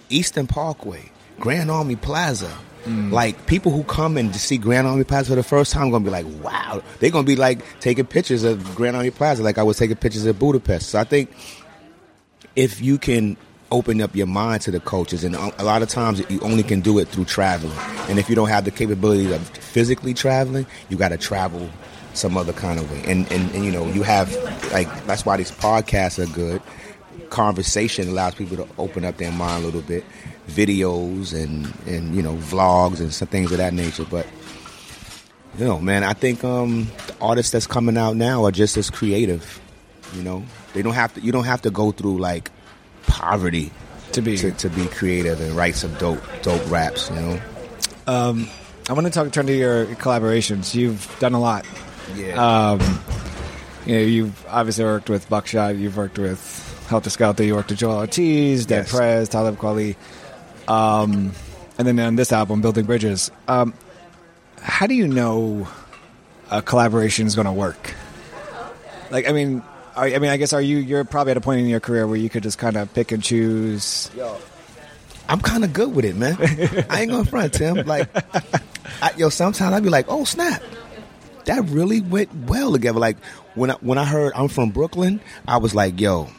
Eastern 0.09 0.47
Parkway, 0.47 1.11
Grand 1.39 1.69
Army 1.69 1.95
Plaza. 1.95 2.55
Mm. 2.85 3.11
Like 3.11 3.47
people 3.47 3.71
who 3.71 3.83
come 3.83 4.15
and 4.15 4.33
see 4.35 4.57
Grand 4.57 4.85
Army 4.85 5.03
Plaza 5.03 5.31
for 5.31 5.35
the 5.35 5.43
first 5.43 5.73
time 5.73 5.89
gonna 5.89 6.03
be 6.03 6.11
like, 6.11 6.27
wow. 6.43 6.83
They're 6.99 7.09
gonna 7.09 7.25
be 7.25 7.35
like 7.35 7.79
taking 7.79 8.05
pictures 8.05 8.43
of 8.43 8.75
Grand 8.75 8.95
Army 8.95 9.11
Plaza 9.11 9.41
like 9.43 9.57
I 9.57 9.63
was 9.63 9.77
taking 9.77 9.95
pictures 9.95 10.25
of 10.25 10.37
Budapest. 10.37 10.89
So 10.89 10.99
I 10.99 11.03
think 11.03 11.33
if 12.55 12.81
you 12.81 12.97
can 12.97 13.37
open 13.71 14.01
up 14.01 14.15
your 14.15 14.27
mind 14.27 14.61
to 14.61 14.71
the 14.71 14.79
cultures, 14.79 15.23
and 15.23 15.35
a 15.35 15.63
lot 15.63 15.81
of 15.81 15.89
times 15.89 16.21
you 16.29 16.39
only 16.41 16.63
can 16.63 16.81
do 16.81 16.99
it 16.99 17.07
through 17.07 17.25
traveling. 17.25 17.77
And 18.09 18.19
if 18.19 18.29
you 18.29 18.35
don't 18.35 18.49
have 18.49 18.65
the 18.65 18.71
capability 18.71 19.31
of 19.33 19.47
physically 19.49 20.13
traveling, 20.13 20.65
you 20.89 20.97
got 20.97 21.09
to 21.09 21.17
travel 21.17 21.69
some 22.13 22.37
other 22.37 22.53
kind 22.53 22.79
of 22.79 22.89
way. 22.91 23.03
And, 23.11 23.29
and 23.31 23.51
and 23.53 23.65
you 23.65 23.71
know 23.71 23.87
you 23.87 24.03
have 24.03 24.33
like 24.71 24.87
that's 25.05 25.25
why 25.25 25.37
these 25.37 25.51
podcasts 25.51 26.23
are 26.23 26.31
good. 26.33 26.61
Conversation 27.29 28.07
allows 28.07 28.35
people 28.35 28.57
to 28.57 28.67
open 28.77 29.03
up 29.03 29.17
their 29.17 29.31
mind 29.31 29.63
a 29.63 29.65
little 29.65 29.81
bit. 29.81 30.03
Videos 30.47 31.33
and 31.33 31.65
and 31.87 32.15
you 32.15 32.21
know 32.21 32.35
vlogs 32.35 32.99
and 32.99 33.13
some 33.13 33.27
things 33.27 33.51
of 33.51 33.57
that 33.57 33.73
nature, 33.73 34.05
but. 34.09 34.27
You 35.57 35.63
know, 35.63 35.79
man, 35.79 36.03
I 36.03 36.11
think 36.11 36.43
um, 36.43 36.91
the 37.07 37.15
artists 37.21 37.53
that's 37.53 37.65
coming 37.65 37.97
out 37.97 38.17
now 38.17 38.43
are 38.43 38.51
just 38.51 38.75
as 38.75 38.89
creative. 38.89 39.61
You 40.13 40.21
know, 40.21 40.43
they 40.73 40.81
don't 40.81 40.95
have 40.95 41.13
to. 41.13 41.21
You 41.21 41.31
don't 41.31 41.45
have 41.45 41.61
to 41.61 41.69
go 41.69 41.93
through 41.93 42.17
like 42.17 42.51
poverty 43.07 43.71
To 44.13 44.21
be. 44.21 44.37
to, 44.37 44.51
to 44.51 44.69
be 44.69 44.85
creative 44.87 45.39
and 45.41 45.53
write 45.53 45.75
some 45.75 45.93
dope 45.95 46.21
dope 46.41 46.69
raps. 46.69 47.09
You 47.09 47.15
know. 47.15 47.41
Um, 48.07 48.47
I 48.89 48.93
want 48.93 49.07
to 49.07 49.11
talk 49.11 49.31
turn 49.31 49.47
to 49.47 49.53
your 49.55 49.85
collaborations. 49.87 50.75
You've 50.75 51.13
done 51.19 51.33
a 51.33 51.39
lot. 51.39 51.65
Yeah. 52.15 52.35
Um, 52.71 52.79
you 53.85 53.95
know, 53.95 54.01
you've 54.01 54.45
obviously 54.47 54.83
worked 54.83 55.09
with 55.09 55.27
Buckshot. 55.29 55.75
You've 55.75 55.97
worked 55.97 56.17
with 56.19 56.39
Heltah 56.87 57.09
Skeltah. 57.09 57.45
You 57.45 57.55
worked 57.55 57.69
with 57.71 57.79
Joell 57.79 57.97
Ortiz, 57.97 58.65
Dead 58.67 58.83
Yes. 58.85 58.91
Prez, 58.91 59.29
Talib 59.29 59.57
Kweli. 59.57 59.95
Um, 60.67 61.31
and 61.77 61.87
then 61.87 61.99
on 61.99 62.15
this 62.15 62.31
album, 62.31 62.61
Building 62.61 62.85
Bridges. 62.85 63.31
Um, 63.47 63.73
how 64.61 64.87
do 64.87 64.93
you 64.95 65.07
know 65.07 65.67
a 66.51 66.61
collaboration 66.61 67.25
is 67.27 67.35
going 67.35 67.45
to 67.45 67.51
work? 67.53 67.93
Like, 69.11 69.27
I 69.27 69.31
mean, 69.31 69.61
are, 69.95 70.05
I 70.05 70.19
mean, 70.19 70.29
I 70.29 70.37
guess 70.37 70.53
are 70.53 70.61
you? 70.61 70.77
You're 70.77 71.03
probably 71.03 71.31
at 71.31 71.37
a 71.37 71.41
point 71.41 71.61
in 71.61 71.67
your 71.67 71.79
career 71.79 72.07
where 72.07 72.17
you 72.17 72.29
could 72.29 72.43
just 72.43 72.57
kind 72.57 72.75
of 72.77 72.93
pick 72.93 73.11
and 73.11 73.23
choose. 73.23 74.09
Yo, 74.15 74.37
I'm 75.29 75.39
kind 75.39 75.63
of 75.63 75.73
good 75.73 75.95
with 75.95 76.05
it, 76.05 76.15
man. 76.15 76.37
I 76.89 77.01
ain't 77.01 77.11
gonna 77.11 77.25
front, 77.25 77.53
Tim. 77.53 77.85
Like, 77.85 78.09
I, 79.01 79.11
yo, 79.17 79.29
sometimes 79.29 79.73
I'd 79.73 79.83
be 79.83 79.89
like, 79.89 80.05
"Oh 80.07 80.23
snap, 80.23 80.61
that 81.45 81.63
really 81.69 82.01
went 82.01 82.33
well 82.47 82.71
together." 82.71 82.99
Like 82.99 83.17
when 83.55 83.71
I, 83.71 83.75
when 83.75 83.97
I 83.97 84.05
heard 84.05 84.33
I'm 84.35 84.47
from 84.47 84.69
Brooklyn, 84.71 85.19
I 85.47 85.57
was 85.57 85.73
like, 85.73 85.99
"Yo, 85.99 86.29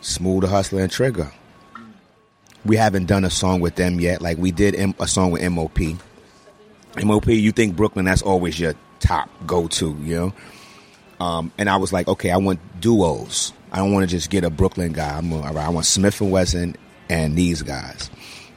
Smooth 0.00 0.42
the 0.42 0.48
Hustler 0.48 0.82
and 0.82 0.90
Trigger." 0.92 1.32
We 2.64 2.76
haven't 2.76 3.06
done 3.06 3.24
a 3.24 3.30
song 3.30 3.60
with 3.60 3.74
them 3.74 3.98
yet. 3.98 4.22
Like 4.22 4.38
we 4.38 4.52
did 4.52 4.76
M- 4.76 4.94
a 5.00 5.08
song 5.08 5.32
with 5.32 5.42
MOP. 5.50 5.78
MOP, 7.02 7.26
you 7.28 7.50
think 7.50 7.74
Brooklyn? 7.74 8.04
That's 8.04 8.22
always 8.22 8.60
your 8.60 8.74
top 9.00 9.28
go 9.46 9.66
to, 9.66 9.96
you 10.02 10.14
know. 10.14 10.32
Um, 11.22 11.52
and 11.56 11.70
I 11.70 11.76
was 11.76 11.92
like, 11.92 12.08
okay, 12.08 12.32
I 12.32 12.36
want 12.36 12.58
duos. 12.80 13.52
I 13.70 13.76
don't 13.76 13.92
want 13.92 14.02
to 14.02 14.08
just 14.08 14.28
get 14.28 14.42
a 14.42 14.50
Brooklyn 14.50 14.92
guy. 14.92 15.18
I'm 15.18 15.30
a, 15.30 15.36
all 15.36 15.54
right, 15.54 15.66
I 15.66 15.68
want 15.68 15.86
Smif-N-Wessun 15.86 16.74
and 17.08 17.36
these 17.36 17.62
guys. 17.62 18.10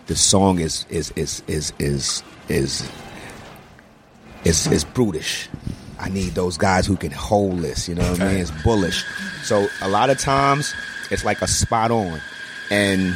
The 0.07 0.15
song 0.15 0.57
is 0.59 0.87
is 0.89 1.11
is 1.15 1.43
is 1.47 1.73
is 1.77 2.23
is 2.49 2.89
is, 4.43 4.65
is 4.65 4.83
brutish. 4.83 5.47
I 5.99 6.09
need 6.09 6.33
those 6.33 6.57
guys 6.57 6.87
who 6.87 6.95
can 6.97 7.11
hold 7.11 7.59
this. 7.59 7.87
You 7.87 7.93
know 7.93 8.11
what 8.11 8.21
I 8.21 8.29
mean? 8.29 8.37
It's 8.37 8.51
bullish. 8.63 9.05
So 9.43 9.67
a 9.81 9.87
lot 9.87 10.09
of 10.09 10.17
times 10.17 10.73
it's 11.11 11.23
like 11.23 11.43
a 11.43 11.47
spot 11.47 11.91
on, 11.91 12.19
and 12.71 13.15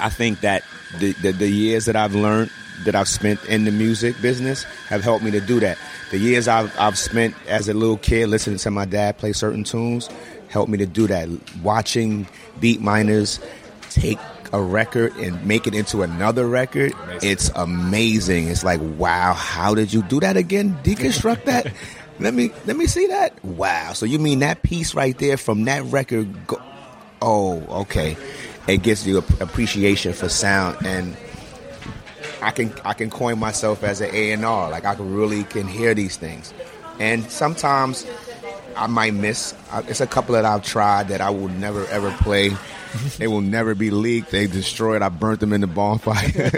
I 0.00 0.08
think 0.08 0.40
that 0.40 0.64
the, 0.98 1.12
the 1.12 1.30
the 1.30 1.48
years 1.48 1.84
that 1.84 1.94
I've 1.94 2.16
learned 2.16 2.50
that 2.84 2.96
I've 2.96 3.08
spent 3.08 3.44
in 3.44 3.64
the 3.64 3.72
music 3.72 4.20
business 4.20 4.64
have 4.88 5.04
helped 5.04 5.24
me 5.24 5.30
to 5.30 5.40
do 5.40 5.60
that. 5.60 5.78
The 6.10 6.18
years 6.18 6.48
I've 6.48 6.76
I've 6.78 6.96
spent 6.98 7.34
as 7.48 7.68
a 7.68 7.74
little 7.74 7.98
kid 7.98 8.28
listening 8.28 8.58
to 8.58 8.70
my 8.70 8.84
dad 8.84 9.18
play 9.18 9.32
certain 9.32 9.64
tunes 9.64 10.08
helped 10.48 10.70
me 10.70 10.78
to 10.78 10.86
do 10.86 11.06
that. 11.06 11.28
Watching 11.62 12.26
Beatminerz 12.60 13.44
take 13.90 14.18
a 14.52 14.60
record 14.62 15.14
and 15.16 15.44
make 15.46 15.66
it 15.66 15.74
into 15.74 16.02
another 16.02 16.46
record, 16.48 16.94
it's 17.22 17.50
amazing. 17.54 18.48
It's 18.48 18.64
like, 18.64 18.80
wow, 18.96 19.34
how 19.34 19.74
did 19.74 19.92
you 19.92 20.02
do 20.02 20.20
that 20.20 20.38
again? 20.38 20.78
Deconstruct 20.82 21.44
that. 21.44 21.72
let 22.20 22.32
me 22.32 22.50
let 22.66 22.76
me 22.76 22.86
see 22.86 23.06
that. 23.08 23.44
Wow. 23.44 23.92
So 23.92 24.06
you 24.06 24.18
mean 24.18 24.38
that 24.38 24.62
piece 24.62 24.94
right 24.94 25.16
there 25.18 25.36
from 25.36 25.64
that 25.64 25.84
record? 25.84 26.46
Go- 26.46 26.62
oh, 27.20 27.62
okay. 27.82 28.16
It 28.66 28.82
gives 28.82 29.06
you 29.06 29.18
a- 29.18 29.42
appreciation 29.42 30.12
for 30.14 30.28
sound 30.30 30.78
and. 30.86 31.16
I 32.40 32.50
can 32.50 32.72
I 32.84 32.94
can 32.94 33.10
coin 33.10 33.38
myself 33.38 33.82
as 33.82 34.00
an 34.00 34.14
A 34.14 34.32
and 34.32 34.44
R. 34.44 34.70
Like 34.70 34.84
I 34.84 34.94
can 34.94 35.14
really 35.14 35.44
can 35.44 35.66
hear 35.66 35.94
these 35.94 36.16
things, 36.16 36.52
and 36.98 37.30
sometimes 37.30 38.06
I 38.76 38.86
might 38.86 39.14
miss. 39.14 39.54
It's 39.88 40.00
a 40.00 40.06
couple 40.06 40.34
that 40.34 40.44
I've 40.44 40.62
tried 40.62 41.08
that 41.08 41.20
I 41.20 41.30
will 41.30 41.48
never 41.48 41.84
ever 41.86 42.12
play. 42.18 42.50
they 43.18 43.26
will 43.26 43.40
never 43.40 43.74
be 43.74 43.90
leaked. 43.90 44.30
They 44.30 44.46
destroyed. 44.46 45.02
I 45.02 45.08
burnt 45.08 45.40
them 45.40 45.52
in 45.52 45.60
the 45.60 45.66
bonfire. 45.66 46.30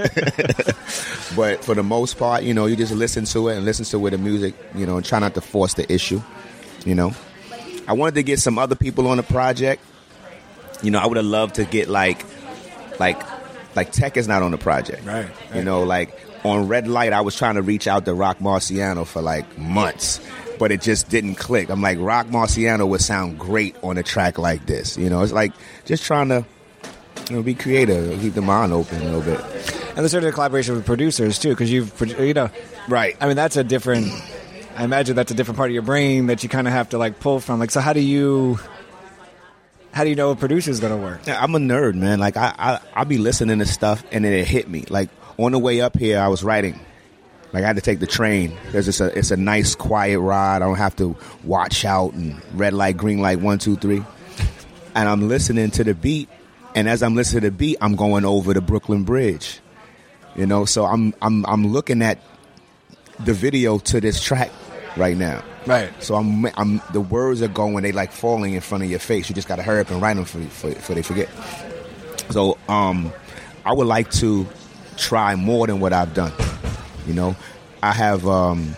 but 1.36 1.64
for 1.64 1.74
the 1.74 1.82
most 1.82 2.18
part, 2.18 2.42
you 2.42 2.54
know, 2.54 2.66
you 2.66 2.76
just 2.76 2.92
listen 2.92 3.24
to 3.26 3.48
it 3.48 3.56
and 3.56 3.64
listen 3.64 3.84
to 3.86 3.98
where 3.98 4.10
the 4.10 4.18
music, 4.18 4.54
you 4.74 4.86
know, 4.86 4.96
and 4.96 5.04
try 5.06 5.18
not 5.18 5.34
to 5.34 5.40
force 5.40 5.74
the 5.74 5.90
issue. 5.92 6.22
You 6.84 6.94
know, 6.94 7.14
I 7.88 7.94
wanted 7.94 8.14
to 8.16 8.22
get 8.22 8.38
some 8.38 8.58
other 8.58 8.74
people 8.74 9.08
on 9.08 9.16
the 9.16 9.22
project. 9.22 9.82
You 10.82 10.90
know, 10.90 10.98
I 10.98 11.06
would 11.06 11.16
have 11.16 11.26
loved 11.26 11.56
to 11.56 11.64
get 11.64 11.88
like, 11.88 12.24
like, 12.98 13.20
like 13.74 13.92
Tek 13.92 14.16
is 14.16 14.26
not 14.28 14.42
on 14.42 14.50
the 14.50 14.58
project, 14.58 15.04
Right, 15.04 15.28
You 15.54 15.62
know, 15.62 15.82
like 15.82 16.18
on 16.44 16.68
Red 16.68 16.88
Light, 16.88 17.12
I 17.12 17.20
was 17.20 17.36
trying 17.36 17.56
to 17.56 17.62
reach 17.62 17.86
out 17.86 18.04
to 18.06 18.14
Roc 18.14 18.38
Marciano 18.38 19.06
for 19.06 19.20
like 19.22 19.58
months, 19.58 20.20
but 20.58 20.72
it 20.72 20.80
just 20.80 21.08
didn't 21.08 21.34
click. 21.36 21.68
I'm 21.70 21.82
like, 21.82 21.98
Roc 22.00 22.26
Marciano 22.28 22.88
would 22.88 23.00
sound 23.02 23.38
great 23.38 23.76
on 23.82 23.98
a 23.98 24.02
track 24.02 24.38
like 24.38 24.66
this. 24.66 24.96
You 24.96 25.10
know, 25.10 25.22
it's 25.22 25.32
like 25.32 25.52
just 25.84 26.04
trying 26.04 26.28
to, 26.30 26.44
you 27.28 27.36
know, 27.36 27.42
be 27.42 27.54
creative, 27.54 28.20
keep 28.20 28.34
the 28.34 28.42
mind 28.42 28.72
open 28.72 29.00
a 29.02 29.04
little 29.04 29.20
bit. 29.20 29.40
And 29.90 29.98
there's 29.98 30.12
certainly 30.12 30.30
a 30.30 30.32
collaboration 30.32 30.74
with 30.74 30.86
producers 30.86 31.38
too, 31.38 31.50
because 31.50 31.70
you've, 31.70 32.00
you 32.18 32.34
know, 32.34 32.50
Right. 32.88 33.16
I 33.20 33.26
mean, 33.26 33.36
that's 33.36 33.56
a 33.56 33.64
different. 33.64 34.10
I 34.76 34.84
imagine 34.84 35.14
that's 35.14 35.30
a 35.30 35.34
different 35.34 35.58
part 35.58 35.68
of 35.68 35.74
your 35.74 35.82
brain 35.82 36.26
that 36.28 36.42
you 36.42 36.48
kind 36.48 36.66
of 36.66 36.72
have 36.72 36.90
to 36.90 36.98
like 36.98 37.20
pull 37.20 37.38
from. 37.40 37.60
Like, 37.60 37.70
so 37.70 37.80
how 37.80 37.92
do 37.92 38.00
you, 38.00 38.58
how 39.92 40.04
do 40.04 40.10
you 40.10 40.16
know 40.16 40.30
a 40.30 40.36
producer 40.36 40.70
is 40.70 40.80
going 40.80 40.92
to 40.92 40.98
work? 40.98 41.28
I'm 41.28 41.54
a 41.54 41.58
nerd, 41.58 41.94
man. 41.94 42.18
Like 42.18 42.36
I, 42.36 42.54
I, 42.58 42.80
I'll 42.94 43.04
be 43.04 43.18
listening 43.18 43.58
to 43.58 43.66
stuff 43.66 44.04
and 44.12 44.24
then 44.24 44.32
it 44.32 44.46
hit 44.46 44.68
me. 44.68 44.84
Like 44.88 45.10
on 45.38 45.52
the 45.52 45.58
way 45.58 45.80
up 45.80 45.96
here, 45.96 46.20
I 46.20 46.28
was 46.28 46.44
writing. 46.44 46.78
Like 47.52 47.64
I 47.64 47.66
had 47.66 47.76
to 47.76 47.82
take 47.82 47.98
the 47.98 48.06
train. 48.06 48.56
There's 48.70 48.84
just 48.84 49.00
a, 49.00 49.16
it's 49.18 49.30
a 49.30 49.36
nice 49.36 49.74
quiet 49.74 50.20
ride. 50.20 50.56
I 50.56 50.58
don't 50.60 50.76
have 50.76 50.94
to 50.96 51.16
watch 51.42 51.84
out 51.84 52.12
and 52.12 52.40
red 52.54 52.72
light, 52.72 52.96
green 52.96 53.18
light, 53.18 53.40
one, 53.40 53.58
two, 53.58 53.76
three. 53.76 54.04
And 54.94 55.08
I'm 55.08 55.28
listening 55.28 55.70
to 55.72 55.84
the 55.84 55.94
beat, 55.94 56.28
and 56.74 56.88
as 56.88 57.02
I'm 57.02 57.14
listening 57.14 57.42
to 57.42 57.50
the 57.50 57.56
beat, 57.56 57.78
I'm 57.80 57.94
going 57.94 58.24
over 58.24 58.52
the 58.54 58.60
Brooklyn 58.60 59.04
Bridge. 59.04 59.60
You 60.36 60.46
know, 60.46 60.64
so 60.64 60.84
I'm, 60.84 61.14
I'm, 61.22 61.44
I'm 61.46 61.66
looking 61.66 62.02
at 62.02 62.18
the 63.20 63.32
video 63.32 63.78
to 63.78 64.00
this 64.00 64.22
track 64.22 64.50
right 64.96 65.16
now. 65.16 65.42
Right. 65.66 65.90
So 66.02 66.14
I'm, 66.14 66.46
I'm 66.56 66.80
the 66.92 67.00
words 67.00 67.42
are 67.42 67.48
going, 67.48 67.82
they 67.82 67.92
like 67.92 68.12
falling 68.12 68.54
in 68.54 68.60
front 68.60 68.84
of 68.84 68.90
your 68.90 68.98
face. 68.98 69.28
You 69.28 69.34
just 69.34 69.48
got 69.48 69.56
to 69.56 69.62
hurry 69.62 69.80
up 69.80 69.90
and 69.90 70.00
write 70.00 70.14
them 70.16 70.24
for, 70.24 70.40
for, 70.42 70.72
for 70.72 70.94
they 70.94 71.02
forget. 71.02 71.28
So 72.30 72.56
um, 72.68 73.12
I 73.64 73.72
would 73.72 73.86
like 73.86 74.10
to 74.12 74.46
try 74.96 75.34
more 75.34 75.66
than 75.66 75.80
what 75.80 75.92
I've 75.92 76.14
done. 76.14 76.32
You 77.06 77.14
know, 77.14 77.36
I 77.82 77.92
have 77.92 78.26
um, 78.26 78.74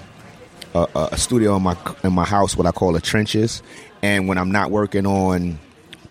a, 0.74 0.86
a- 1.12 1.16
studio 1.18 1.56
in 1.56 1.62
my 1.62 1.76
in 2.02 2.12
my 2.12 2.24
house, 2.24 2.56
what 2.56 2.66
I 2.66 2.72
call 2.72 2.92
the 2.92 3.00
trenches, 3.00 3.62
and 4.02 4.26
when 4.28 4.38
I'm 4.38 4.50
not 4.50 4.70
working 4.70 5.06
on 5.06 5.58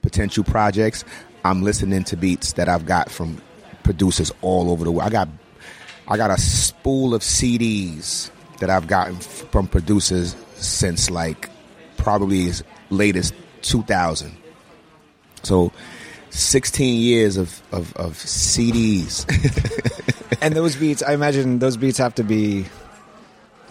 potential 0.01 0.43
projects, 0.43 1.03
I'm 1.43 1.63
listening 1.63 2.03
to 2.05 2.17
beats 2.17 2.53
that 2.53 2.69
I've 2.69 2.85
got 2.85 3.09
from 3.11 3.41
producers 3.83 4.31
all 4.41 4.69
over 4.71 4.83
the 4.83 4.91
world. 4.91 5.07
I 5.07 5.09
got 5.09 5.29
I 6.07 6.17
got 6.17 6.31
a 6.31 6.37
spool 6.39 7.13
of 7.13 7.21
CDs 7.21 8.29
that 8.59 8.69
I've 8.69 8.87
gotten 8.87 9.15
from 9.15 9.67
producers 9.67 10.35
since 10.65 11.09
like 11.09 11.49
probably 11.97 12.49
as 12.49 12.63
late 12.89 13.15
as 13.15 13.33
2000. 13.61 14.35
So 15.43 15.71
16 16.31 17.01
years 17.01 17.37
of 17.37 17.61
of, 17.71 17.95
of 17.95 18.13
CDs. 18.13 19.25
and 20.41 20.55
those 20.55 20.75
beats, 20.75 21.03
I 21.03 21.13
imagine 21.13 21.59
those 21.59 21.77
beats 21.77 21.97
have 21.97 22.15
to 22.15 22.23
be 22.23 22.65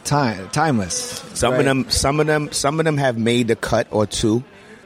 time 0.04 0.48
timeless. 0.50 0.94
Some 1.34 1.52
right? 1.52 1.60
of 1.60 1.64
them, 1.64 1.90
some 1.90 2.20
of 2.20 2.26
them, 2.26 2.52
some 2.52 2.80
of 2.80 2.84
them 2.84 2.96
have 2.96 3.18
made 3.18 3.48
the 3.48 3.56
cut 3.56 3.86
or 3.90 4.06
two. 4.06 4.44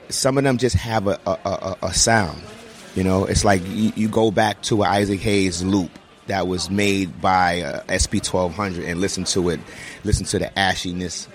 Some 0.08 0.38
of 0.38 0.44
them 0.44 0.58
just 0.58 0.76
have 0.76 1.06
a 1.06 1.18
a, 1.26 1.30
a, 1.44 1.76
a 1.82 1.94
sound. 1.94 2.40
You 2.94 3.02
know, 3.02 3.24
it's 3.24 3.44
like 3.44 3.62
you, 3.66 3.92
you, 3.96 4.08
go 4.08 4.30
back 4.30 4.62
to 4.62 4.84
an 4.84 4.88
Isaac 4.88 5.18
Hayes 5.20 5.64
loop 5.64 5.90
that 6.28 6.46
was 6.46 6.70
made 6.70 7.20
by 7.20 7.62
uh, 7.62 7.98
SP 7.98 8.22
twelve 8.22 8.54
hundred 8.54 8.84
and 8.84 9.00
listen 9.00 9.24
to 9.24 9.48
it, 9.48 9.60
listen 10.04 10.26
to 10.26 10.38
the 10.38 10.52
ashiness, 10.56 11.26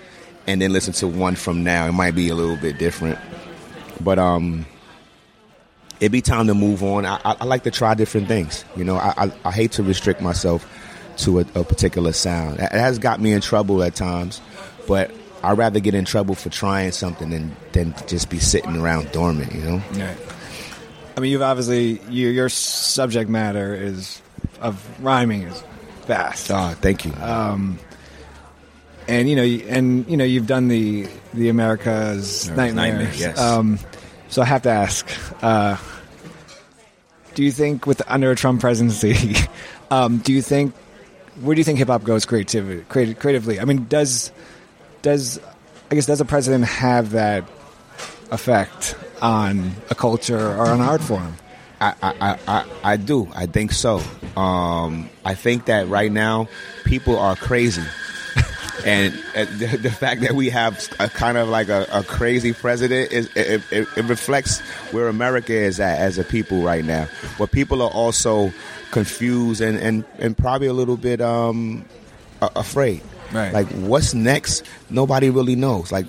and 0.50 0.60
then 0.60 0.72
listen 0.72 0.92
to 0.94 1.08
one 1.08 1.36
from 1.36 1.62
now. 1.64 1.86
It 1.86 1.92
might 1.92 2.14
be 2.14 2.28
a 2.28 2.34
little 2.34 2.56
bit 2.56 2.78
different, 2.78 3.18
but 4.00 4.18
um, 4.18 4.66
it'd 6.00 6.12
be 6.12 6.20
time 6.20 6.48
to 6.48 6.54
move 6.54 6.82
on. 6.82 7.06
I, 7.06 7.20
I, 7.24 7.36
I 7.40 7.44
like 7.44 7.62
to 7.64 7.70
try 7.70 7.94
different 7.94 8.28
things. 8.28 8.64
You 8.76 8.84
know, 8.84 8.96
I, 8.96 9.14
I, 9.16 9.32
I 9.44 9.52
hate 9.52 9.72
to 9.72 9.82
restrict 9.82 10.20
myself 10.20 10.66
to 11.18 11.40
a, 11.40 11.46
a, 11.54 11.64
particular 11.64 12.12
sound. 12.12 12.58
It 12.58 12.72
has 12.72 12.98
got 12.98 13.20
me 13.20 13.32
in 13.32 13.40
trouble 13.40 13.82
at 13.82 13.94
times, 13.94 14.40
but 14.88 15.12
I'd 15.42 15.56
rather 15.56 15.80
get 15.80 15.94
in 15.94 16.04
trouble 16.04 16.34
for 16.34 16.48
trying 16.48 16.92
something 16.92 17.30
than 17.30 17.56
than 17.72 17.94
just 18.06 18.30
be 18.30 18.38
sitting 18.38 18.76
around 18.76 19.12
dormant. 19.12 19.54
You 19.54 19.62
know. 19.62 19.82
Yeah. 19.94 20.14
I 21.16 21.20
mean, 21.20 21.32
you've 21.32 21.42
obviously 21.42 22.00
you, 22.08 22.28
your 22.28 22.48
subject 22.48 23.28
matter 23.28 23.74
is 23.74 24.20
of 24.60 24.82
rhyming 25.02 25.42
is 25.42 25.62
vast. 26.06 26.50
Oh, 26.50 26.74
thank 26.80 27.04
you. 27.04 27.12
Um, 27.14 27.78
and 29.10 29.28
you 29.28 29.36
know, 29.36 29.42
and 29.42 30.08
you 30.08 30.16
know, 30.16 30.24
you've 30.24 30.46
done 30.46 30.68
the 30.68 31.08
the 31.34 31.48
America's 31.48 32.48
Nightmare. 32.48 32.92
Nightmare, 32.92 33.12
yes. 33.14 33.38
Um, 33.38 33.78
so 34.28 34.42
I 34.42 34.44
have 34.44 34.62
to 34.62 34.70
ask: 34.70 35.06
uh, 35.42 35.76
Do 37.34 37.42
you 37.42 37.50
think, 37.50 37.86
with 37.86 38.02
under 38.06 38.30
a 38.30 38.36
Trump 38.36 38.60
presidency, 38.60 39.34
um, 39.90 40.18
do 40.18 40.32
you 40.32 40.42
think 40.42 40.74
where 41.40 41.54
do 41.54 41.60
you 41.60 41.64
think 41.64 41.78
hip 41.78 41.88
hop 41.88 42.04
goes 42.04 42.24
creativity, 42.24 42.82
creative, 42.88 43.18
creatively? 43.18 43.60
I 43.60 43.64
mean, 43.64 43.86
does 43.86 44.30
does 45.02 45.40
I 45.90 45.94
guess 45.94 46.06
does 46.06 46.20
a 46.20 46.24
president 46.24 46.64
have 46.64 47.10
that 47.10 47.44
effect 48.30 48.94
on 49.20 49.72
a 49.90 49.94
culture 49.94 50.38
or 50.38 50.70
an 50.70 50.80
art 50.80 51.02
form? 51.02 51.34
I, 51.80 51.94
I, 52.02 52.38
I, 52.46 52.64
I 52.84 52.96
do. 52.98 53.28
I 53.34 53.46
think 53.46 53.72
so. 53.72 54.02
Um, 54.36 55.08
I 55.24 55.34
think 55.34 55.64
that 55.64 55.88
right 55.88 56.12
now 56.12 56.48
people 56.84 57.18
are 57.18 57.34
crazy. 57.36 57.82
And 58.84 59.14
uh, 59.34 59.44
the, 59.44 59.78
the, 59.82 59.90
fact 59.90 60.22
that 60.22 60.32
we 60.32 60.50
have 60.50 60.88
a 60.98 61.08
kind 61.08 61.36
of 61.36 61.48
like 61.48 61.68
a, 61.68 61.86
a 61.92 62.02
crazy 62.02 62.52
president 62.52 63.12
is 63.12 63.28
it, 63.36 63.62
it, 63.70 63.88
it, 63.96 64.04
reflects 64.04 64.60
where 64.92 65.08
America 65.08 65.52
is 65.52 65.80
at 65.80 65.98
as 65.98 66.18
a 66.18 66.24
people 66.24 66.62
right 66.62 66.84
now. 66.84 67.08
But 67.38 67.50
people 67.50 67.82
are 67.82 67.90
also 67.90 68.52
confused 68.90 69.60
and, 69.60 69.78
and, 69.78 70.04
and 70.18 70.36
probably 70.36 70.68
a 70.68 70.72
little 70.72 70.96
bit 70.96 71.20
um, 71.20 71.84
afraid. 72.40 73.02
Right. 73.32 73.52
Like 73.52 73.68
what's 73.68 74.14
next? 74.14 74.64
Nobody 74.88 75.30
really 75.30 75.56
knows. 75.56 75.92
Like 75.92 76.06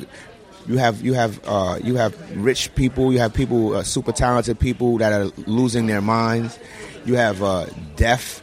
you 0.68 0.78
have 0.78 1.02
you 1.02 1.14
have 1.14 1.40
uh, 1.46 1.80
you 1.84 1.96
have 1.96 2.16
rich 2.38 2.74
people. 2.76 3.12
You 3.12 3.20
have 3.20 3.34
people, 3.34 3.76
uh, 3.76 3.84
super 3.84 4.12
talented 4.12 4.60
people 4.60 4.98
that 5.00 5.14
are 5.14 5.32
losing 5.46 5.88
their 5.88 6.02
minds. 6.02 6.58
You 7.06 7.16
have 7.16 7.44
uh, 7.44 7.66
deaf, 7.96 8.42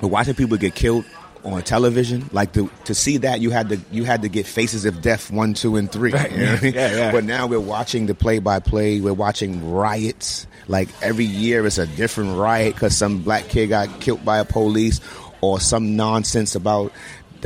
watching 0.00 0.34
people 0.34 0.56
get 0.56 0.74
killed 0.74 1.04
on 1.46 1.62
television. 1.62 2.28
Like 2.32 2.52
to 2.54 2.70
to 2.84 2.94
see 2.94 3.18
that, 3.18 3.40
you 3.40 3.50
had 3.50 3.68
to 3.70 3.80
you 3.90 4.04
had 4.04 4.22
to 4.22 4.28
get 4.28 4.46
Faces 4.46 4.84
of 4.84 5.00
Death 5.00 5.30
one, 5.30 5.54
two, 5.54 5.76
and 5.76 5.90
three. 5.90 6.12
Right. 6.12 6.30
You 6.30 6.38
know 6.38 6.58
yeah, 6.62 6.96
yeah. 6.96 7.12
But 7.12 7.24
now 7.24 7.46
we're 7.46 7.60
watching 7.60 8.06
the 8.06 8.14
play 8.14 8.38
by 8.38 8.60
play. 8.60 9.00
We're 9.00 9.14
watching 9.14 9.70
riots. 9.70 10.46
Like 10.68 10.88
every 11.02 11.24
year, 11.24 11.64
it's 11.66 11.78
a 11.78 11.86
different 11.86 12.36
riot 12.36 12.74
because 12.74 12.96
some 12.96 13.22
black 13.22 13.48
kid 13.48 13.68
got 13.68 14.00
killed 14.00 14.24
by 14.24 14.38
a 14.38 14.44
police 14.44 15.00
or 15.40 15.60
some 15.60 15.96
nonsense 15.96 16.54
about 16.54 16.92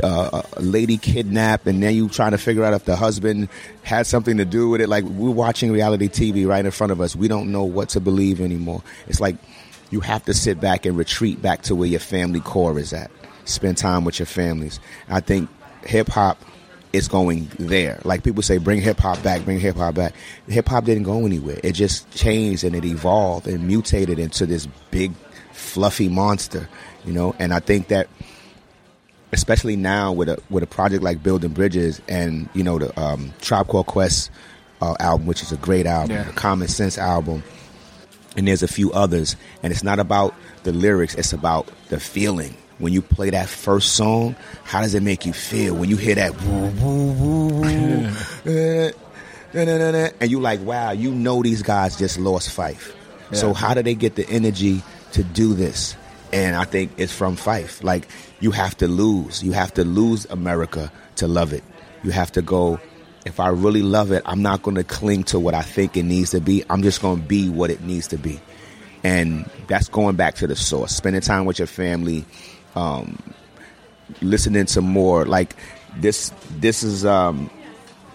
uh, 0.03 0.41
a 0.53 0.61
lady 0.61 0.97
kidnapped, 0.97 1.67
and 1.67 1.81
then 1.83 1.93
you 1.93 2.09
trying 2.09 2.31
to 2.31 2.37
figure 2.37 2.63
out 2.63 2.73
if 2.73 2.85
the 2.85 2.95
husband 2.95 3.49
had 3.83 4.07
something 4.07 4.37
to 4.37 4.45
do 4.45 4.69
with 4.69 4.81
it. 4.81 4.89
Like 4.89 5.03
we're 5.03 5.29
watching 5.29 5.71
reality 5.71 6.07
TV 6.07 6.47
right 6.47 6.65
in 6.65 6.71
front 6.71 6.91
of 6.91 7.01
us. 7.01 7.15
We 7.15 7.27
don't 7.27 7.51
know 7.51 7.63
what 7.63 7.89
to 7.89 7.99
believe 7.99 8.41
anymore. 8.41 8.81
It's 9.07 9.19
like 9.19 9.35
you 9.91 9.99
have 9.99 10.25
to 10.25 10.33
sit 10.33 10.59
back 10.59 10.85
and 10.85 10.97
retreat 10.97 11.41
back 11.41 11.63
to 11.63 11.75
where 11.75 11.87
your 11.87 11.99
family 11.99 12.39
core 12.39 12.79
is 12.79 12.93
at. 12.93 13.11
Spend 13.45 13.77
time 13.77 14.03
with 14.05 14.19
your 14.19 14.25
families. 14.25 14.79
I 15.09 15.19
think 15.19 15.49
hip 15.83 16.07
hop 16.09 16.41
is 16.93 17.07
going 17.07 17.49
there. 17.57 17.99
Like 18.03 18.23
people 18.23 18.43
say, 18.43 18.57
bring 18.57 18.81
hip 18.81 18.99
hop 18.99 19.21
back, 19.23 19.43
bring 19.45 19.59
hip 19.59 19.75
hop 19.77 19.95
back. 19.95 20.13
Hip 20.47 20.67
hop 20.67 20.83
didn't 20.85 21.03
go 21.03 21.25
anywhere. 21.25 21.59
It 21.63 21.71
just 21.73 22.09
changed 22.11 22.63
and 22.63 22.75
it 22.75 22.85
evolved 22.85 23.47
and 23.47 23.65
mutated 23.65 24.19
into 24.19 24.45
this 24.45 24.67
big, 24.91 25.13
fluffy 25.53 26.09
monster. 26.09 26.67
You 27.05 27.13
know, 27.13 27.35
and 27.39 27.53
I 27.53 27.59
think 27.59 27.87
that 27.87 28.07
especially 29.31 29.75
now 29.75 30.11
with 30.11 30.29
a 30.29 30.37
with 30.49 30.63
a 30.63 30.67
project 30.67 31.03
like 31.03 31.23
Building 31.23 31.51
Bridges 31.51 32.01
and 32.07 32.49
you 32.53 32.63
know 32.63 32.77
the 32.79 32.99
um, 32.99 33.33
Tribe 33.41 33.67
Called 33.67 33.87
Quest 33.87 34.29
uh, 34.81 34.95
album, 34.99 35.25
which 35.27 35.41
is 35.41 35.51
a 35.51 35.57
great 35.57 35.85
album, 35.85 36.15
Yeah. 36.15 36.23
the 36.23 36.33
Common 36.33 36.67
Sense 36.67 36.97
album, 36.97 37.43
and 38.35 38.47
there's 38.47 38.63
a 38.63 38.67
few 38.67 38.91
others. 38.91 39.35
And 39.63 39.71
it's 39.71 39.83
not 39.83 39.99
about 39.99 40.35
the 40.63 40.71
lyrics; 40.73 41.15
it's 41.15 41.33
about 41.33 41.69
the 41.89 41.99
feeling. 41.99 42.55
When 42.81 42.91
you 42.91 43.01
play 43.01 43.29
that 43.29 43.47
first 43.47 43.93
song, 43.93 44.35
how 44.63 44.81
does 44.81 44.95
it 44.95 45.03
make 45.03 45.25
you 45.25 45.33
feel? 45.33 45.75
When 45.75 45.89
you 45.89 45.97
hear 45.97 46.15
that 46.15 46.41
woo 46.41 46.69
woo 46.81 47.13
woo 47.13 47.63
eh, 48.45 48.91
and 49.53 50.31
you 50.31 50.39
like, 50.39 50.61
wow, 50.61 50.91
you 50.91 51.11
know 51.11 51.43
these 51.43 51.61
guys 51.61 51.97
just 51.97 52.17
lost 52.17 52.55
Phife. 52.55 52.93
So 53.33 53.53
how 53.53 53.73
do 53.73 53.81
they 53.81 53.95
get 53.95 54.15
the 54.15 54.27
energy 54.29 54.81
to 55.13 55.23
do 55.23 55.53
this? 55.53 55.95
And 56.33 56.55
I 56.55 56.63
think 56.63 56.91
it's 56.97 57.13
from 57.13 57.35
Phife. 57.35 57.83
Like 57.83 58.07
you 58.39 58.51
have 58.51 58.75
to 58.77 58.87
lose. 58.87 59.43
You 59.43 59.51
have 59.51 59.73
to 59.75 59.83
lose 59.83 60.25
America 60.25 60.91
to 61.17 61.27
love 61.27 61.53
it. 61.53 61.63
You 62.03 62.11
have 62.11 62.31
to 62.33 62.41
go. 62.41 62.79
If 63.25 63.39
I 63.39 63.49
really 63.49 63.83
love 63.83 64.11
it, 64.11 64.23
I'm 64.25 64.41
not 64.41 64.63
going 64.63 64.75
to 64.75 64.83
cling 64.83 65.23
to 65.25 65.39
what 65.39 65.53
I 65.53 65.61
think 65.61 65.95
it 65.95 66.03
needs 66.03 66.31
to 66.31 66.41
be. 66.41 66.63
I'm 66.69 66.81
just 66.81 67.01
going 67.01 67.21
to 67.21 67.27
be 67.27 67.49
what 67.49 67.69
it 67.69 67.81
needs 67.81 68.07
to 68.07 68.17
be. 68.17 68.41
And 69.03 69.49
that's 69.67 69.89
going 69.89 70.15
back 70.15 70.35
to 70.35 70.47
the 70.47 70.55
source. 70.55 70.95
Spending 70.95 71.21
time 71.21 71.45
with 71.45 71.59
your 71.59 71.67
family, 71.67 72.25
um, 72.75 73.21
listening 74.21 74.65
to 74.67 74.81
more. 74.81 75.25
Like 75.25 75.55
this. 75.95 76.31
This 76.49 76.83
is 76.83 77.05
um, 77.05 77.49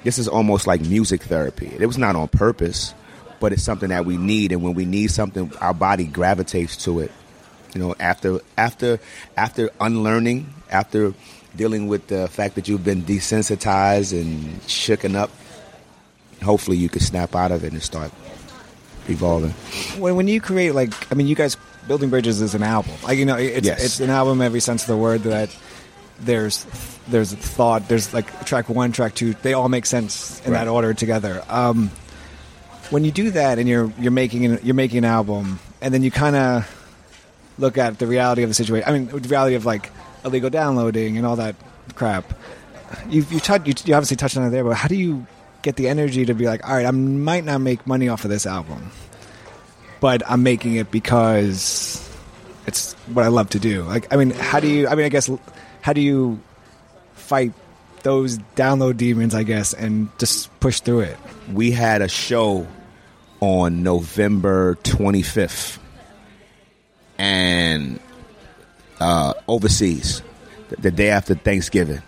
this 0.05 0.19
is 0.19 0.29
almost 0.29 0.67
like 0.67 0.81
music 0.81 1.23
therapy. 1.25 1.73
It 1.79 1.87
was 1.87 1.99
not 1.99 2.17
on 2.17 2.29
purpose, 2.29 2.95
but 3.41 3.53
it's 3.53 3.63
something 3.63 3.89
that 3.89 4.05
we 4.05 4.17
need. 4.17 4.53
And 4.53 4.63
when 4.63 4.75
we 4.75 4.85
need 4.85 5.11
something, 5.11 5.53
our 5.61 5.75
body 5.75 6.05
gravitates 6.05 6.77
to 6.85 7.01
it. 7.01 7.11
You 7.75 7.81
know, 7.81 7.95
after 7.99 8.41
after 8.57 9.01
after 9.37 9.71
unlearning, 9.81 10.53
after 10.71 11.13
dealing 11.57 11.89
with 11.89 12.07
the 12.07 12.29
fact 12.29 12.55
that 12.55 12.69
you've 12.69 12.85
been 12.85 13.03
desensitized 13.03 14.13
and 14.13 14.61
shooken 14.63 15.15
up, 15.15 15.31
hopefully 16.43 16.77
you 16.77 16.89
can 16.89 17.01
snap 17.01 17.35
out 17.35 17.51
of 17.51 17.65
it 17.65 17.73
and 17.73 17.83
start 17.83 18.13
evolving. 19.09 19.51
When 20.01 20.17
when 20.17 20.29
you 20.29 20.41
create 20.41 20.75
like 20.75 20.93
I 21.11 21.15
mean, 21.15 21.27
you 21.27 21.35
guys 21.35 21.57
building 21.89 22.11
bridges 22.11 22.41
is 22.41 22.55
an 22.55 22.63
album. 22.63 22.93
Like 23.03 23.19
you 23.19 23.25
know, 23.25 23.37
it's 23.37 23.67
Yes. 23.67 23.85
it's 23.85 24.01
an 24.01 24.11
album 24.11 24.41
every 24.43 24.61
sense 24.61 24.83
of 24.83 24.89
the 24.89 24.97
word 24.97 25.23
that. 25.23 25.55
There's 26.19 26.65
there's 27.09 27.35
thought. 27.35 27.89
There's 27.91 28.15
like 28.15 28.47
track 28.47 28.71
one, 28.71 28.91
track 28.91 29.15
two. 29.15 29.35
They 29.35 29.53
all 29.53 29.69
make 29.69 29.85
sense 29.85 30.41
in 30.47 30.53
that 30.55 30.67
order 30.67 30.95
together. 30.95 31.45
Um, 31.47 31.91
when 32.89 33.05
you 33.05 33.11
do 33.11 33.33
that 33.33 33.59
and 33.59 33.69
you're 33.69 33.93
you're 33.99 34.13
making 34.13 34.47
an, 34.47 34.59
you're 34.63 34.75
making 34.75 34.97
an 34.97 35.05
album, 35.05 35.59
and 35.83 35.93
then 35.93 36.03
you 36.03 36.11
kind 36.11 36.35
of 36.35 36.65
look 37.59 37.77
at 37.77 37.99
the 37.99 38.07
reality 38.07 38.45
of 38.45 38.49
the 38.49 38.55
situation. 38.55 38.89
I 38.89 38.93
mean, 38.99 39.09
the 39.09 39.29
reality 39.29 39.57
of 39.57 39.67
like 39.67 39.91
illegal 40.25 40.49
downloading 40.49 41.19
and 41.19 41.27
all 41.27 41.37
that 41.37 41.55
crap. 41.97 42.33
You 43.11 43.27
you, 43.31 43.39
touch, 43.39 43.67
you 43.69 43.75
you 43.85 43.95
obviously 43.95 44.17
touched 44.17 44.39
on 44.39 44.45
it 44.47 44.51
there, 44.51 44.65
but 44.65 44.75
how 44.75 44.89
do 44.89 44.97
you 44.97 45.27
get 45.61 45.77
the 45.77 45.87
energy 45.87 46.25
to 46.25 46.33
be 46.33 46.47
like, 46.47 46.67
all 46.67 46.75
right, 46.75 46.87
I 46.87 46.93
might 46.93 47.45
not 47.45 47.61
make 47.61 47.87
money 47.87 48.09
off 48.09 48.25
of 48.25 48.31
this 48.31 48.47
album, 48.47 48.91
but 50.01 50.23
I'm 50.29 50.43
making 50.43 50.77
it 50.77 50.91
because 50.91 52.03
it's 52.67 52.95
what 53.13 53.25
I 53.25 53.29
love 53.29 53.51
to 53.51 53.59
do. 53.59 53.83
Like, 53.83 54.13
I 54.13 54.17
mean, 54.17 54.31
how 54.31 54.61
do 54.61 54.69
you? 54.69 54.89
I 54.89 54.95
mean, 54.95 55.07
I 55.07 55.09
guess 55.09 55.31
how 55.81 55.93
do 55.93 56.01
you 56.01 56.41
fight 57.15 57.53
those 58.03 58.39
download 58.57 58.97
demons? 58.97 59.35
I 59.35 59.43
guess 59.43 59.73
and 59.73 60.09
just 60.19 60.59
push 60.61 60.81
through 60.81 61.01
it. 61.01 61.19
we 61.53 61.71
had 61.71 62.03
a 62.03 62.09
show 62.09 62.67
on 63.41 63.83
November 63.83 64.77
25th 64.83 65.79
and 67.19 68.01
uh, 69.01 69.35
overseas, 69.47 70.23
the, 70.69 70.91
day 70.91 71.11
after 71.11 71.35
Thanksgiving. 71.35 72.03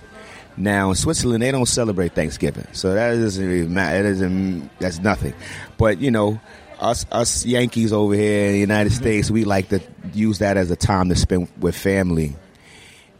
Now 0.57 0.91
in 0.91 0.97
Switzerland, 0.97 1.43
they 1.43 1.53
don't 1.53 1.67
celebrate 1.67 2.13
Thanksgiving, 2.15 2.67
so 2.73 2.95
that 2.95 3.15
doesn't 3.15 3.47
really 3.47 3.69
matter. 3.69 4.03
That 4.03 4.09
doesn't 4.11 4.79
that's 4.81 4.99
nothing. 4.99 5.35
But 5.77 6.01
you 6.01 6.11
know, 6.11 6.41
us 6.81 7.07
us 7.11 7.45
Yankees 7.45 7.93
over 7.93 8.15
here 8.15 8.47
in 8.47 8.53
the 8.53 8.59
United 8.61 8.93
mm-hmm. 8.93 9.03
States, 9.03 9.31
we 9.31 9.45
like 9.45 9.69
to 9.71 9.81
use 10.13 10.39
that 10.39 10.57
as 10.57 10.71
a 10.71 10.77
time 10.77 11.09
to 11.09 11.17
spend 11.17 11.49
with 11.59 11.77
family, 11.77 12.37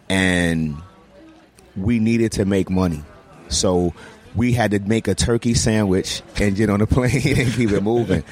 and 0.09 0.77
we 1.77 1.99
needed 1.99 2.33
to 2.33 2.45
make 2.45 2.71
money. 2.71 3.03
So 3.49 3.95
we 4.35 4.53
had 4.53 4.73
to 4.73 4.79
make 4.81 5.09
a 5.09 5.15
turkey 5.15 5.55
sandwich 5.55 6.23
and 6.37 6.55
get 6.57 6.71
on 6.71 6.81
a 6.81 6.87
plane 6.89 7.39
and 7.39 7.53
keep 7.53 7.71
it 7.71 7.83
moving. 7.83 8.23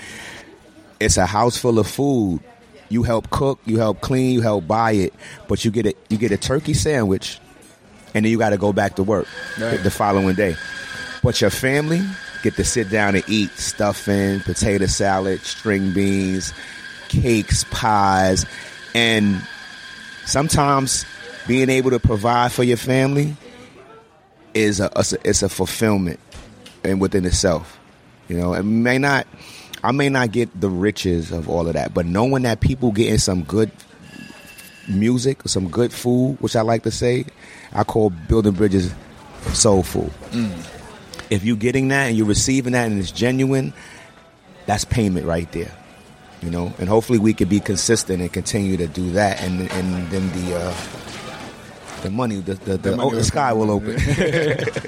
it's 1.01 1.17
a 1.17 1.27
house 1.27 1.57
full 1.57 1.79
of 1.79 1.87
food. 1.87 2.41
You 2.89 3.03
help 3.03 3.31
cook, 3.31 3.59
you 3.65 3.79
help 3.79 4.01
clean, 4.01 4.33
you 4.33 4.43
help 4.43 4.67
buy 4.67 4.93
it, 4.93 5.15
but 5.49 5.65
you 5.65 5.71
get 5.71 5.87
a 5.87 5.95
you 6.09 6.19
get 6.19 6.31
a 6.31 6.37
turkey 6.37 6.75
sandwich, 6.75 7.41
and 8.15 8.25
then 8.25 8.31
you 8.31 8.39
got 8.39 8.51
to 8.51 8.59
go 8.59 8.73
back 8.73 8.97
to 8.97 9.03
work 9.03 9.27
Right. 9.61 9.83
the 9.83 9.91
following 9.91 10.37
day. 10.37 10.57
But 11.23 11.41
your 11.41 11.51
family 11.51 12.01
get 12.47 12.55
to 12.55 12.65
sit 12.65 12.89
down 12.89 13.17
and 13.17 13.25
eat 13.29 13.51
stuffing, 13.59 14.39
potato 14.39 14.87
salad, 14.87 15.41
string 15.41 15.93
beans, 15.93 16.55
cakes, 17.09 17.65
pies, 17.73 18.47
and 18.95 19.43
sometimes 20.27 21.05
being 21.49 21.69
able 21.69 21.91
to 21.91 21.99
provide 21.99 22.53
for 22.53 22.63
your 22.63 22.77
family 22.77 23.37
is 24.55 24.79
a 24.79 24.89
it's 25.25 25.43
a, 25.43 25.49
fulfillment 25.49 26.21
and 26.85 27.01
within 27.01 27.25
itself. 27.25 27.81
You 28.29 28.37
know, 28.37 28.55
it 28.55 28.63
may 28.63 28.99
not 28.99 29.27
I 29.83 29.91
may 29.91 30.09
not 30.09 30.31
get 30.31 30.61
the 30.61 30.71
riches 30.71 31.33
of 31.33 31.49
all 31.49 31.67
of 31.67 31.75
that, 31.75 31.95
but 31.95 32.07
knowing 32.07 32.45
that 32.45 32.61
people 32.61 32.93
getting 32.93 33.19
some 33.19 33.43
good 33.43 33.73
music, 34.89 35.41
some 35.47 35.69
good 35.69 35.93
food, 35.93 36.37
which 36.41 36.55
I 36.55 36.61
like 36.61 36.85
to 36.85 36.93
say, 36.93 37.25
I 37.73 37.83
call 37.83 38.11
building 38.11 38.53
bridges 38.53 38.95
soul 39.53 39.83
food. 39.83 40.13
Mm. 40.31 40.76
If 41.31 41.45
you're 41.45 41.57
getting 41.57 41.89
that 41.89 42.09
and 42.09 42.17
you're 42.17 42.27
receiving 42.27 42.73
that 42.73 42.87
and 42.91 42.99
it's 42.99 43.11
genuine, 43.11 43.73
that's 44.67 44.85
payment 44.85 45.27
right 45.27 45.51
there. 45.53 45.73
You 46.43 46.51
know, 46.51 46.73
and 46.79 46.89
hopefully 46.89 47.19
we 47.19 47.35
can 47.35 47.49
be 47.49 47.61
consistent 47.61 48.21
and 48.21 48.33
continue 48.33 48.77
to 48.77 48.87
do 48.87 49.13
that, 49.13 49.43
and 49.43 49.71
and 49.73 50.11
then 50.11 50.31
the 50.33 50.57
uh, 50.57 50.75
the 52.03 52.11
money, 52.11 52.37
the 52.37 52.55
the, 52.55 52.77
the, 52.77 52.97
money 52.97 53.11
oh, 53.11 53.15
the 53.15 53.25
sky 53.25 53.53
will 53.53 53.71
open. 53.71 53.97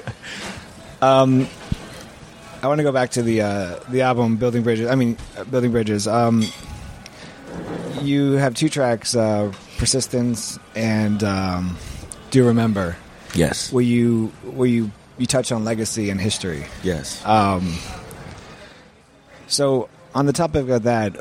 Um, 1.01 1.47
I 2.61 2.67
want 2.67 2.79
to 2.79 2.83
go 2.83 2.91
back 2.91 3.11
to 3.11 3.23
the 3.23 3.41
uh, 3.41 3.79
the 3.89 4.01
album 4.01 4.35
Building 4.35 4.63
Bridges. 4.63 4.89
I 4.89 4.95
mean, 4.95 5.17
uh, 5.37 5.45
Building 5.45 5.71
Bridges. 5.71 6.07
Um, 6.07 6.43
you 8.01 8.33
have 8.33 8.53
two 8.53 8.69
tracks, 8.69 9.15
uh, 9.15 9.53
Persistence 9.77 10.59
and 10.75 11.23
um, 11.23 11.77
Do 12.31 12.39
You 12.39 12.47
Remember. 12.47 12.97
yes, 13.33 13.71
Were 13.71 13.81
you 13.81 14.33
were 14.43 14.65
you 14.65 14.91
you 15.19 15.27
touch 15.27 15.51
on 15.51 15.63
legacy 15.63 16.09
and 16.09 16.19
history. 16.19 16.65
yes. 16.83 17.23
Um, 17.25 17.77
so 19.47 19.89
on 20.13 20.25
the 20.25 20.33
topic 20.33 20.69
of 20.69 20.83
that, 20.83 21.15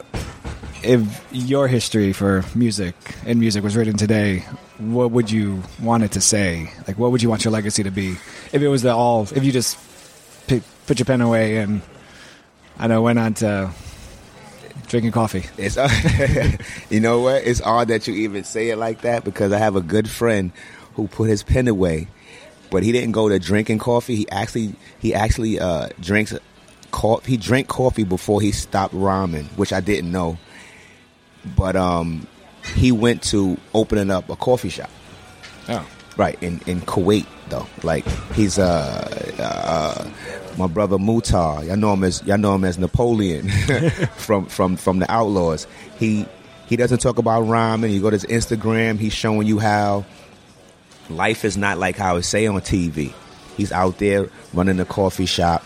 if 0.83 1.27
your 1.33 1.67
history 1.67 2.13
for 2.13 2.45
music 2.55 2.95
and 3.27 3.41
music 3.41 3.65
was 3.65 3.77
written 3.77 3.97
today, 3.97 4.45
what 4.79 5.11
would 5.11 5.31
you 5.31 5.63
want 5.81 6.05
it 6.05 6.13
to 6.13 6.21
say? 6.21 6.71
Like, 6.87 6.99
what 6.99 7.11
would 7.11 7.23
you 7.23 7.29
want 7.29 7.45
your 7.45 7.53
legacy 7.53 7.83
to 7.83 7.91
be? 7.91 8.17
If 8.53 8.63
it 8.63 8.69
was 8.69 8.83
the 8.83 8.95
all, 8.95 9.23
if 9.23 9.43
you 9.45 9.51
just 9.51 9.77
pick, 10.47 10.63
put 10.87 10.99
your 10.99 11.07
pen 11.07 11.21
away 11.21 11.59
and 11.59 11.83
I 12.79 12.87
know 12.87 13.03
went 13.03 13.19
on 13.19 13.33
uh, 13.33 13.35
to 13.35 13.75
drinking 14.87 15.13
coffee. 15.13 15.45
It's 15.57 15.77
you 16.91 17.01
know 17.01 17.21
what? 17.21 17.43
It's 17.45 17.61
odd 17.61 17.89
that 17.89 18.07
you 18.07 18.15
even 18.15 18.45
say 18.45 18.71
it 18.71 18.77
like 18.77 19.01
that 19.03 19.25
because 19.25 19.53
I 19.53 19.59
have 19.59 19.75
a 19.75 19.81
good 19.81 20.09
friend 20.09 20.53
who 20.95 21.09
put 21.09 21.29
his 21.29 21.43
pen 21.43 21.67
away, 21.69 22.09
but 22.71 22.83
he 22.83 22.93
didn't 22.93 23.13
go 23.13 23.29
to 23.29 23.39
drinking 23.39 23.79
coffee. 23.79 24.17
He 24.17 24.31
actually 24.31 24.75
he 24.99 25.15
actually 25.15 25.59
uh, 25.61 25.89
drinks 26.01 26.35
coffee. 26.91 27.33
He 27.33 27.37
drank 27.37 27.69
coffee 27.69 28.05
before 28.05 28.41
he 28.41 28.53
stopped 28.53 28.95
rhyming, 28.95 29.45
which 29.57 29.73
I 29.73 29.81
didn't 29.81 30.11
know. 30.11 30.39
But 31.57 31.77
um, 31.77 32.27
he 32.75 32.93
went 32.93 33.23
to 33.25 33.57
opening 33.75 34.11
up 34.11 34.29
a 34.29 34.37
coffee 34.37 34.69
shop. 34.69 34.91
Oh, 35.69 35.87
Right 36.17 36.41
in 36.43 36.61
in 36.67 36.81
Kuwait 36.81 37.27
though. 37.49 37.67
Like 37.85 38.05
he's 38.33 38.59
uh, 38.59 39.35
uh 39.39 40.11
my 40.59 40.67
brother 40.67 40.99
Mutah. 40.99 41.65
Y'all 41.65 41.77
know 41.77 41.93
him 41.93 42.03
as 42.03 42.23
y'all 42.25 42.39
know 42.39 42.57
him 42.57 42.65
as 42.65 42.77
Napoleon 42.77 43.49
from 44.17 44.47
from 44.47 44.77
from 44.77 44.99
the 44.99 45.11
Outlaws. 45.11 45.69
He 45.99 46.27
he 46.67 46.77
doesn't 46.77 46.99
talk 46.99 47.19
about 47.19 47.43
rhyming. 47.43 47.93
You 47.93 48.01
go 48.03 48.11
to 48.11 48.17
his 48.17 48.25
Instagram. 48.25 48.99
He's 48.99 49.13
showing 49.13 49.47
you 49.47 49.59
how 49.61 50.05
life 51.11 51.45
is 51.45 51.57
not 51.57 51.79
like 51.79 51.97
how 51.97 52.17
it's 52.17 52.29
say 52.29 52.47
on 52.47 52.61
TV. 52.61 53.13
He's 53.57 53.73
out 53.73 53.99
there 53.99 54.29
running 54.55 54.79
a 54.81 54.85
coffee 54.85 55.27
shop, 55.27 55.65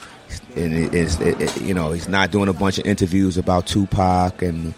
and 0.57 0.72
it 0.72 0.94
it- 0.94 1.61
you 1.61 1.74
know 1.74 1.92
he's 1.92 2.09
not 2.09 2.31
doing 2.31 2.48
a 2.48 2.52
bunch 2.52 2.78
of 2.78 2.87
interviews 2.87 3.37
about 3.37 3.66
Tupac 3.66 4.42
and 4.42 4.74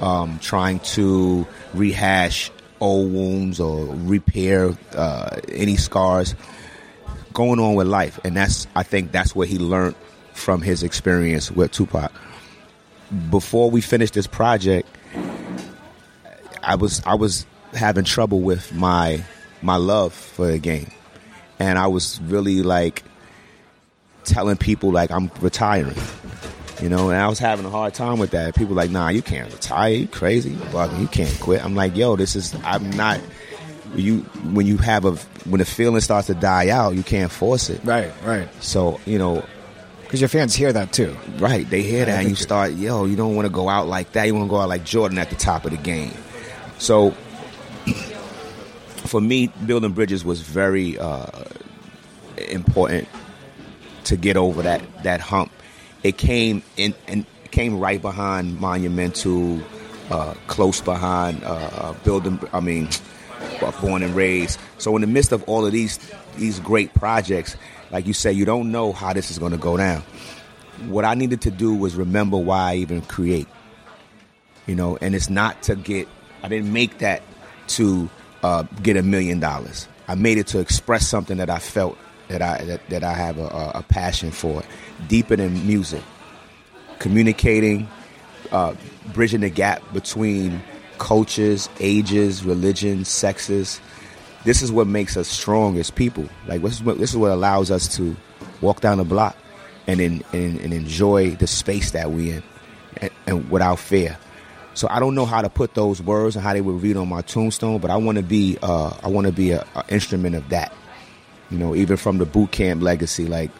um, 0.00 0.38
trying 0.40 0.80
to 0.80 1.46
rehash 1.74 2.50
old 2.80 3.12
wounds 3.12 3.58
or 3.60 3.86
repair 4.04 4.72
uh, 4.94 5.36
any 5.52 5.76
scars 5.76 6.34
going 7.32 7.60
on 7.60 7.74
with 7.74 7.86
life, 7.86 8.18
and 8.24 8.36
that's 8.36 8.66
I 8.74 8.82
think 8.82 9.12
that's 9.12 9.34
what 9.34 9.48
he 9.48 9.58
learned 9.58 9.94
from 10.32 10.62
his 10.62 10.82
experience 10.82 11.50
with 11.50 11.72
Tupac. 11.72 12.12
Before 13.30 13.70
we 13.70 13.80
finished 13.80 14.14
this 14.14 14.26
project, 14.26 14.88
I 16.62 16.74
was 16.74 17.02
I 17.06 17.14
was 17.14 17.46
having 17.72 18.04
trouble 18.04 18.40
with 18.40 18.72
my 18.74 19.22
my 19.62 19.76
love 19.76 20.12
for 20.12 20.46
the 20.46 20.58
game, 20.58 20.90
and 21.58 21.78
I 21.78 21.86
was 21.88 22.20
really 22.22 22.62
like 22.62 23.02
telling 24.24 24.56
people 24.56 24.90
like 24.92 25.10
I'm 25.10 25.30
retiring. 25.40 25.96
You 26.80 26.88
know, 26.88 27.10
and 27.10 27.20
I 27.20 27.26
was 27.26 27.40
having 27.40 27.66
a 27.66 27.70
hard 27.70 27.92
time 27.94 28.20
with 28.20 28.30
that. 28.30 28.54
People 28.54 28.76
like, 28.76 28.90
nah, 28.90 29.08
you 29.08 29.20
can't 29.20 29.52
retire. 29.52 29.92
You 29.92 30.06
crazy? 30.06 30.50
You 30.50 30.56
bugging. 30.56 31.00
You 31.00 31.08
can't 31.08 31.40
quit. 31.40 31.64
I'm 31.64 31.74
like, 31.74 31.96
yo, 31.96 32.14
this 32.14 32.36
is. 32.36 32.54
I'm 32.62 32.90
not. 32.90 33.20
You 33.96 34.18
when 34.52 34.64
you 34.66 34.76
have 34.76 35.04
a 35.04 35.12
when 35.48 35.58
the 35.58 35.64
feeling 35.64 36.00
starts 36.02 36.28
to 36.28 36.34
die 36.34 36.68
out, 36.68 36.94
you 36.94 37.02
can't 37.02 37.32
force 37.32 37.68
it. 37.70 37.80
right, 37.84 38.12
right. 38.24 38.48
So 38.62 39.00
you 39.06 39.18
know, 39.18 39.42
Because 40.02 40.20
your 40.20 40.28
fans 40.28 40.54
hear 40.54 40.72
that 40.72 40.92
too. 40.92 41.16
Right, 41.38 41.68
they 41.68 41.82
hear 41.82 42.04
that, 42.04 42.20
and 42.20 42.28
you 42.28 42.36
start, 42.36 42.74
yo, 42.74 43.06
you 43.06 43.16
don't 43.16 43.34
want 43.34 43.46
to 43.46 43.52
go 43.52 43.68
out 43.68 43.88
like 43.88 44.12
that. 44.12 44.26
You 44.26 44.34
want 44.34 44.46
to 44.46 44.50
go 44.50 44.60
out 44.60 44.68
like 44.68 44.84
Jordan 44.84 45.18
at 45.18 45.30
the 45.30 45.36
top 45.36 45.64
of 45.64 45.70
the 45.72 45.78
game. 45.78 46.12
So, 46.78 47.12
for 49.08 49.20
me, 49.20 49.48
building 49.66 49.92
bridges 49.92 50.24
was 50.24 50.40
very 50.40 50.98
uh, 50.98 51.44
important 52.48 53.08
to 54.04 54.16
get 54.16 54.36
over 54.36 54.62
that 54.62 54.82
that 55.02 55.20
hump. 55.20 55.50
It 56.02 56.16
came 56.16 56.62
in 56.76 56.94
and 57.06 57.26
came 57.50 57.78
right 57.80 58.00
behind 58.00 58.60
Monumental, 58.60 59.60
uh, 60.10 60.34
close 60.46 60.80
behind 60.80 61.42
uh, 61.42 61.70
uh, 61.72 61.92
building. 62.04 62.38
I 62.52 62.60
mean, 62.60 62.88
uh, 63.60 63.72
born 63.80 64.02
and 64.02 64.14
raised. 64.14 64.60
So 64.78 64.94
in 64.94 65.00
the 65.00 65.06
midst 65.06 65.32
of 65.32 65.42
all 65.44 65.66
of 65.66 65.72
these 65.72 65.98
these 66.36 66.60
great 66.60 66.94
projects, 66.94 67.56
like 67.90 68.06
you 68.06 68.12
say, 68.12 68.32
you 68.32 68.44
don't 68.44 68.70
know 68.70 68.92
how 68.92 69.12
this 69.12 69.30
is 69.30 69.38
going 69.38 69.52
to 69.52 69.58
go 69.58 69.76
down. 69.76 70.02
What 70.86 71.04
I 71.04 71.14
needed 71.14 71.40
to 71.42 71.50
do 71.50 71.74
was 71.74 71.96
remember 71.96 72.36
why 72.36 72.72
I 72.72 72.76
even 72.76 73.00
create. 73.02 73.48
You 74.66 74.76
know, 74.76 74.98
and 75.00 75.14
it's 75.14 75.30
not 75.30 75.62
to 75.62 75.76
get. 75.76 76.06
I 76.42 76.48
didn't 76.48 76.72
make 76.72 76.98
that 76.98 77.22
to 77.68 78.08
uh, 78.42 78.64
get 78.82 78.96
a 78.96 79.02
million 79.02 79.40
dollars. 79.40 79.88
I 80.06 80.14
made 80.14 80.38
it 80.38 80.46
to 80.48 80.58
express 80.58 81.06
something 81.06 81.36
that 81.38 81.50
I 81.50 81.58
felt 81.58 81.98
that 82.28 82.42
I 82.42 82.64
that, 82.64 82.88
that 82.90 83.04
I 83.04 83.12
have 83.14 83.38
a, 83.38 83.72
a, 83.74 83.84
passion 83.88 84.30
for, 84.30 84.62
deeper 85.08 85.36
than 85.36 85.66
music. 85.66 86.02
Communicating, 86.98 87.88
uh, 88.50 88.74
bridging 89.12 89.40
the 89.40 89.50
gap 89.50 89.82
between 89.92 90.62
cultures, 90.98 91.68
ages, 91.80 92.44
religions, 92.44 93.08
sexes. 93.08 93.80
This 94.44 94.62
is 94.62 94.72
what 94.72 94.86
makes 94.86 95.16
us 95.16 95.28
strong 95.28 95.78
as 95.78 95.90
people. 95.90 96.28
Like 96.46 96.62
this 96.62 96.74
is 96.74 96.82
what 96.82 96.98
this 96.98 97.10
is 97.10 97.16
what 97.16 97.30
allows 97.30 97.70
us 97.70 97.94
to 97.96 98.16
walk 98.60 98.80
down 98.80 98.98
the 98.98 99.04
block 99.04 99.36
and 99.86 100.00
in, 100.00 100.24
and, 100.32 100.60
and 100.60 100.72
enjoy 100.72 101.30
the 101.36 101.46
space 101.46 101.92
that 101.92 102.10
we 102.10 102.30
in, 102.30 102.42
and, 102.98 103.10
and 103.26 103.50
without 103.50 103.78
fear. 103.78 104.18
So 104.78 104.86
I 104.88 105.00
don't 105.00 105.16
know 105.16 105.26
how 105.26 105.42
to 105.42 105.48
put 105.48 105.74
those 105.74 106.00
words 106.00 106.36
and 106.36 106.44
how 106.44 106.52
they 106.52 106.60
would 106.60 106.80
read 106.80 106.96
on 106.96 107.08
my 107.08 107.20
tombstone, 107.22 107.78
but 107.78 107.90
I 107.90 107.96
want 107.96 108.16
to 108.16 108.22
be 108.22 108.58
uh, 108.62 108.96
I 109.02 109.08
want 109.08 109.26
to 109.26 109.32
be 109.32 109.50
a, 109.50 109.66
a 109.74 109.84
instrument 109.88 110.36
of 110.36 110.48
that. 110.50 110.72
You 111.50 111.58
know, 111.58 111.74
even 111.74 111.96
from 111.96 112.18
the 112.18 112.24
boot 112.24 112.52
camp 112.52 112.80
legacy, 112.80 113.26
like 113.26 113.50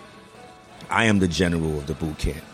I 0.90 1.06
am 1.06 1.18
the 1.18 1.26
general 1.26 1.76
of 1.78 1.88
the 1.88 1.94
boot 1.94 2.18
camp. 2.18 2.44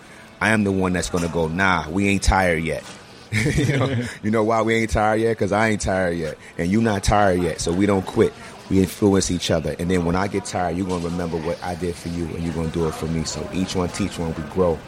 I 0.41 0.49
am 0.53 0.65
the 0.65 0.73
one 0.73 0.95
that's 0.95 1.11
going 1.11 1.25
to 1.25 1.31
go. 1.31 1.47
Nah, 1.47 1.91
we 1.91 2.09
ain't 2.09 2.23
tired 2.23 2.65
yet. 2.65 2.85
you 3.33 3.77
know, 3.77 3.97
you 4.23 4.31
know 4.31 4.43
why 4.43 4.63
we 4.63 4.77
ain't 4.77 4.91
tired 4.91 5.21
yet? 5.21 5.33
Because 5.33 5.53
I 5.53 5.69
ain't 5.69 5.83
tired 5.83 6.17
yet, 6.17 6.39
and 6.57 6.71
you 6.71 6.81
not 6.81 7.05
tired 7.05 7.43
yet. 7.43 7.61
So 7.61 7.71
we 7.71 7.85
don't 7.85 8.07
quit. 8.07 8.33
We 8.71 8.79
influence 8.79 9.31
each 9.31 9.51
other, 9.51 9.77
and 9.79 9.91
then 9.91 10.07
when 10.07 10.17
I 10.17 10.27
get 10.27 10.47
tired, 10.47 10.75
you're 10.79 10.89
gonna 10.89 11.05
remember 11.05 11.37
what 11.37 11.63
I 11.63 11.75
did 11.75 11.97
for 11.97 12.09
you, 12.09 12.25
and 12.29 12.43
you're 12.43 12.55
gonna 12.55 12.71
do 12.71 12.89
it 12.89 12.95
for 12.95 13.09
me. 13.09 13.25
So 13.25 13.47
each 13.53 13.77
one 13.77 13.91
teach 13.91 14.19
one, 14.19 14.35
we 14.35 14.43
grow. 14.55 14.79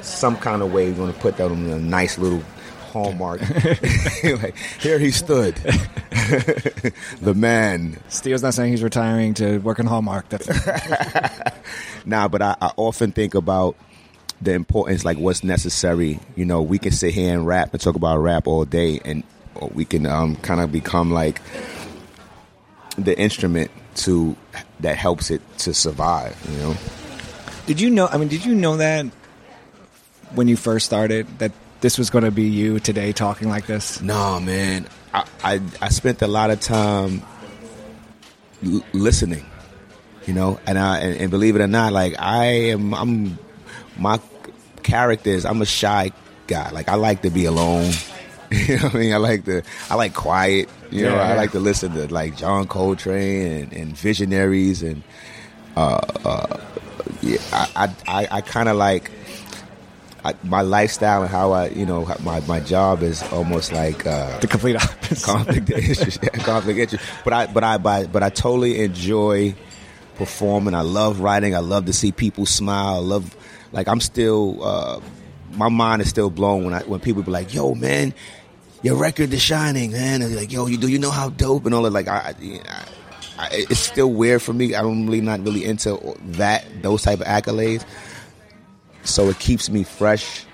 Some 0.00 0.38
kind 0.38 0.62
of 0.62 0.72
way, 0.72 0.90
we're 0.90 0.96
gonna 0.96 1.12
put 1.12 1.36
that 1.36 1.50
on 1.50 1.66
a 1.66 1.78
nice 1.78 2.16
little 2.16 2.42
hallmark. 2.98 3.40
here 4.80 4.98
he 4.98 5.10
stood, 5.10 5.54
the 7.20 7.32
man. 7.34 7.98
Steele's 8.08 8.42
not 8.42 8.54
saying 8.54 8.72
he's 8.72 8.82
retiring 8.82 9.34
to 9.34 9.58
work 9.58 9.78
in 9.78 9.86
Hallmark. 9.86 10.28
That's 10.28 10.48
Nah, 12.04 12.28
but 12.28 12.42
I, 12.42 12.56
I 12.60 12.72
often 12.76 13.12
think 13.12 13.34
about 13.34 13.76
the 14.40 14.52
importance, 14.52 15.04
like 15.04 15.18
what's 15.18 15.44
necessary. 15.44 16.18
You 16.36 16.44
know, 16.44 16.62
we 16.62 16.78
can 16.78 16.92
sit 16.92 17.14
here 17.14 17.32
and 17.32 17.46
rap 17.46 17.72
and 17.72 17.80
talk 17.80 17.94
about 17.94 18.18
rap 18.18 18.46
all 18.46 18.64
day, 18.64 19.00
and 19.04 19.22
or 19.54 19.68
we 19.68 19.84
can 19.84 20.06
um, 20.06 20.36
kind 20.36 20.60
of 20.60 20.72
become 20.72 21.12
like 21.12 21.40
the 22.96 23.18
instrument 23.18 23.70
to 23.96 24.36
that 24.80 24.96
helps 24.96 25.30
it 25.30 25.40
to 25.58 25.74
survive. 25.74 26.36
You 26.50 26.58
know, 26.58 26.76
Did 27.66 27.80
you 27.80 27.90
know? 27.90 28.06
I 28.06 28.16
mean, 28.16 28.28
did 28.28 28.44
you 28.44 28.54
know 28.54 28.76
that 28.78 29.06
when 30.34 30.48
you 30.48 30.56
first 30.56 30.86
started 30.86 31.26
that 31.38 31.52
this 31.80 31.98
was 31.98 32.10
going 32.10 32.24
to 32.24 32.30
be 32.30 32.44
you 32.44 32.80
today 32.80 33.12
talking 33.12 33.48
like 33.48 33.66
this? 33.66 34.00
No, 34.00 34.40
man. 34.40 34.86
I, 35.14 35.24
I, 35.42 35.60
I 35.80 35.88
spent 35.88 36.20
a 36.22 36.26
lot 36.26 36.50
of 36.50 36.60
time 36.60 37.22
l- 38.64 38.82
listening, 38.92 39.46
you 40.26 40.34
know, 40.34 40.60
and 40.66 40.78
I 40.78 40.98
and, 41.00 41.20
and 41.20 41.30
believe 41.30 41.56
it 41.56 41.62
or 41.62 41.66
not, 41.66 41.92
like 41.92 42.14
I 42.18 42.44
am, 42.72 42.92
I'm 42.94 43.38
my 43.96 44.20
character 44.82 45.30
is 45.30 45.44
I'm 45.46 45.62
a 45.62 45.66
shy 45.66 46.12
guy. 46.46 46.70
Like 46.70 46.88
I 46.88 46.94
like 46.94 47.22
to 47.22 47.30
be 47.30 47.44
alone. 47.46 47.92
you 48.50 48.76
know 48.76 48.84
what 48.84 48.94
I 48.94 48.98
mean? 48.98 49.12
I 49.14 49.16
like 49.18 49.44
to 49.46 49.62
I 49.90 49.94
like 49.94 50.14
quiet. 50.14 50.68
You 50.90 51.02
know, 51.04 51.14
Yeah, 51.16 51.22
I 51.22 51.28
yeah. 51.30 51.34
like 51.34 51.52
to 51.52 51.60
listen 51.60 51.92
to 51.92 52.12
like 52.12 52.36
John 52.36 52.66
Coltrane 52.66 53.62
and, 53.62 53.72
and 53.72 53.96
visionaries 53.96 54.82
and 54.82 55.02
uh, 55.76 56.00
uh, 56.24 56.60
yeah, 57.22 57.38
I 57.52 57.68
I, 58.06 58.22
I, 58.22 58.28
I 58.30 58.40
kind 58.42 58.68
of 58.68 58.76
like 58.76 59.10
I, 60.24 60.34
my 60.42 60.62
lifestyle 60.62 61.22
and 61.22 61.30
how 61.30 61.52
I 61.52 61.68
you 61.68 61.86
know 61.86 62.04
my 62.22 62.40
my 62.40 62.60
job 62.60 63.02
is 63.02 63.22
almost 63.32 63.72
like 63.72 64.04
uh, 64.06 64.38
The 64.40 64.46
complete 64.48 64.76
opposite. 64.76 65.24
conflict 65.24 65.70
of 65.70 65.78
interest. 65.78 66.18
Yeah, 66.22 66.28
conflict 66.44 66.78
interest. 66.78 67.04
But 67.24 67.32
I 67.32 67.46
but 67.46 67.62
I 67.64 67.78
but, 67.78 68.12
but 68.12 68.22
I 68.22 68.30
totally 68.30 68.80
enjoy 68.82 69.54
performing. 70.16 70.74
I 70.74 70.80
love 70.80 71.20
writing. 71.20 71.54
I 71.54 71.60
love 71.60 71.86
to 71.86 71.92
see 71.92 72.10
people 72.12 72.46
smile. 72.46 72.96
I 72.96 72.98
love 72.98 73.36
like 73.72 73.86
I'm 73.86 74.00
still 74.00 74.62
uh, 74.64 75.00
my 75.52 75.68
mind 75.68 76.02
is 76.02 76.08
still 76.08 76.30
blown 76.30 76.64
when 76.64 76.74
I 76.74 76.80
when 76.82 77.00
people 77.00 77.22
be 77.22 77.30
like, 77.30 77.54
"Yo, 77.54 77.74
man, 77.74 78.12
your 78.82 78.96
record 78.96 79.32
is 79.32 79.40
shining, 79.42 79.92
man." 79.92 80.20
And 80.22 80.30
they're 80.32 80.40
like, 80.40 80.52
"Yo, 80.52 80.66
you 80.66 80.78
do 80.78 80.88
you 80.88 80.98
know 80.98 81.10
how 81.10 81.28
dope?" 81.30 81.64
and 81.66 81.74
all 81.74 81.82
that. 81.82 81.92
Like 81.92 82.08
I. 82.08 82.34
I 82.40 82.84
I, 83.40 83.48
it's 83.70 83.78
still 83.78 84.10
weird 84.10 84.42
for 84.42 84.52
me. 84.52 84.74
I'm 84.74 85.06
really 85.06 85.20
not 85.20 85.38
really 85.44 85.64
into 85.64 86.16
that 86.40 86.64
those 86.82 87.02
type 87.02 87.20
of 87.20 87.26
accolades. 87.28 87.84
So 89.08 89.28
it 89.28 89.38
keeps 89.38 89.70
me 89.70 89.84
fresh, 89.84 90.44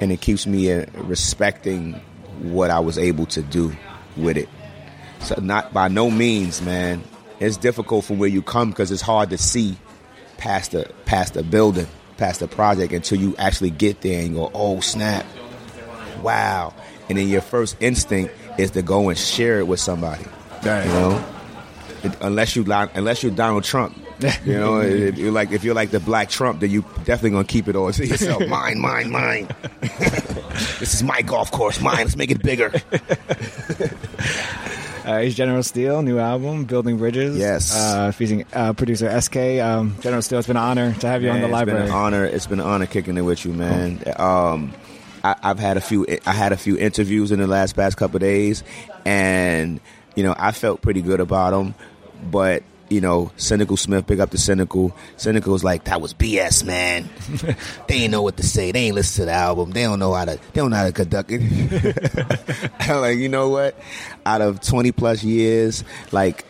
and 0.00 0.10
it 0.10 0.20
keeps 0.20 0.46
me 0.46 0.72
uh, 0.72 0.86
respecting 0.94 1.94
what 2.40 2.70
I 2.70 2.80
was 2.80 2.98
able 2.98 3.26
to 3.26 3.42
do 3.42 3.72
with 4.16 4.36
it. 4.36 4.48
So 5.20 5.36
not 5.40 5.72
by 5.72 5.88
no 5.88 6.10
means, 6.10 6.62
man. 6.62 7.02
It's 7.38 7.56
difficult 7.56 8.04
from 8.04 8.18
where 8.18 8.28
you 8.28 8.42
come 8.42 8.70
because 8.70 8.90
it's 8.90 9.02
hard 9.02 9.30
to 9.30 9.38
see 9.38 9.76
past 10.38 10.72
the 10.72 10.90
past 11.04 11.34
the 11.34 11.42
building, 11.42 11.86
past 12.16 12.40
the 12.40 12.48
project 12.48 12.92
until 12.92 13.18
you 13.18 13.36
actually 13.36 13.70
get 13.70 14.00
there 14.00 14.24
and 14.24 14.34
go, 14.34 14.50
oh 14.54 14.80
snap, 14.80 15.26
wow. 16.22 16.74
And 17.08 17.18
then 17.18 17.28
your 17.28 17.40
first 17.40 17.76
instinct 17.80 18.34
is 18.58 18.70
to 18.72 18.82
go 18.82 19.08
and 19.08 19.18
share 19.18 19.58
it 19.58 19.66
with 19.66 19.80
somebody. 19.80 20.24
Right. 20.64 20.84
You 20.84 20.92
know, 20.92 21.24
unless 22.20 22.56
you 22.56 22.64
unless 22.70 23.22
you're 23.22 23.32
Donald 23.32 23.64
Trump. 23.64 23.98
You 24.44 24.58
know, 24.58 24.80
if 24.80 25.18
you're 25.18 25.32
like 25.32 25.52
if 25.52 25.64
you're 25.64 25.74
like 25.74 25.90
the 25.90 26.00
Black 26.00 26.28
Trump, 26.28 26.60
then 26.60 26.70
you 26.70 26.82
definitely 27.04 27.30
gonna 27.30 27.44
keep 27.44 27.68
it 27.68 27.76
all 27.76 27.92
to 27.92 28.06
yourself. 28.06 28.46
mine, 28.48 28.80
mine, 28.80 29.10
mine. 29.10 29.48
this 29.80 30.94
is 30.94 31.02
my 31.02 31.22
golf 31.22 31.50
course. 31.50 31.80
Mine. 31.80 31.96
Let's 31.98 32.16
make 32.16 32.30
it 32.30 32.42
bigger. 32.42 32.72
Uh, 35.04 35.20
he's 35.20 35.34
General 35.34 35.62
Steele, 35.64 36.02
new 36.02 36.18
album, 36.18 36.64
Building 36.64 36.96
Bridges. 36.96 37.36
Yes. 37.36 37.74
Uh, 37.74 38.12
featuring 38.12 38.44
uh, 38.52 38.72
producer 38.72 39.20
SK. 39.20 39.36
Um, 39.60 39.96
General 40.00 40.22
Steele, 40.22 40.38
it's 40.38 40.46
been 40.46 40.56
an 40.56 40.62
honor 40.62 40.94
to 40.94 41.08
have 41.08 41.22
you 41.22 41.30
on 41.30 41.36
the 41.40 41.42
Man, 41.42 41.50
library. 41.50 41.80
It's 41.80 41.88
been 41.88 41.96
an 41.96 42.04
honor. 42.04 42.24
It's 42.24 42.46
been 42.46 42.60
an 42.60 42.66
honor 42.66 42.86
kicking 42.86 43.16
it 43.16 43.22
with 43.22 43.44
you, 43.44 43.52
man. 43.52 44.00
Um, 44.16 44.72
I, 45.24 45.34
I've 45.42 45.58
had 45.58 45.76
a 45.76 45.80
few. 45.80 46.06
I 46.24 46.32
had 46.32 46.52
a 46.52 46.56
few 46.56 46.78
interviews 46.78 47.32
in 47.32 47.40
the 47.40 47.46
last 47.46 47.74
past 47.74 47.96
couple 47.96 48.16
of 48.16 48.22
days, 48.22 48.62
and 49.04 49.80
you 50.14 50.22
know 50.22 50.34
I 50.38 50.52
felt 50.52 50.82
pretty 50.82 51.02
good 51.02 51.20
about 51.20 51.50
them. 51.50 51.74
But 52.30 52.62
you 52.92 53.00
know, 53.00 53.32
Cynical 53.36 53.76
Smith, 53.76 54.06
big 54.06 54.20
up 54.20 54.30
to 54.30 54.38
Cynical. 54.38 54.94
Cynical 55.16 55.52
was 55.52 55.64
like, 55.64 55.84
"That 55.84 56.00
was 56.00 56.12
BS, 56.12 56.64
man. 56.64 57.08
they 57.88 57.94
ain't 57.94 58.12
know 58.12 58.22
what 58.22 58.36
to 58.36 58.42
say. 58.42 58.70
They 58.70 58.86
ain't 58.86 58.94
listen 58.94 59.22
to 59.22 59.26
the 59.26 59.32
album. 59.32 59.70
They 59.70 59.82
don't 59.82 59.98
know 59.98 60.12
how 60.12 60.26
to. 60.26 60.36
They 60.36 60.60
don't 60.60 60.70
know 60.70 60.76
how 60.76 60.84
to 60.84 60.92
conduct 60.92 61.30
it." 61.32 62.70
I'm 62.80 62.96
like, 63.00 63.18
you 63.18 63.28
know 63.28 63.48
what? 63.48 63.78
Out 64.26 64.42
of 64.42 64.60
20 64.60 64.92
plus 64.92 65.24
years, 65.24 65.84
like 66.12 66.44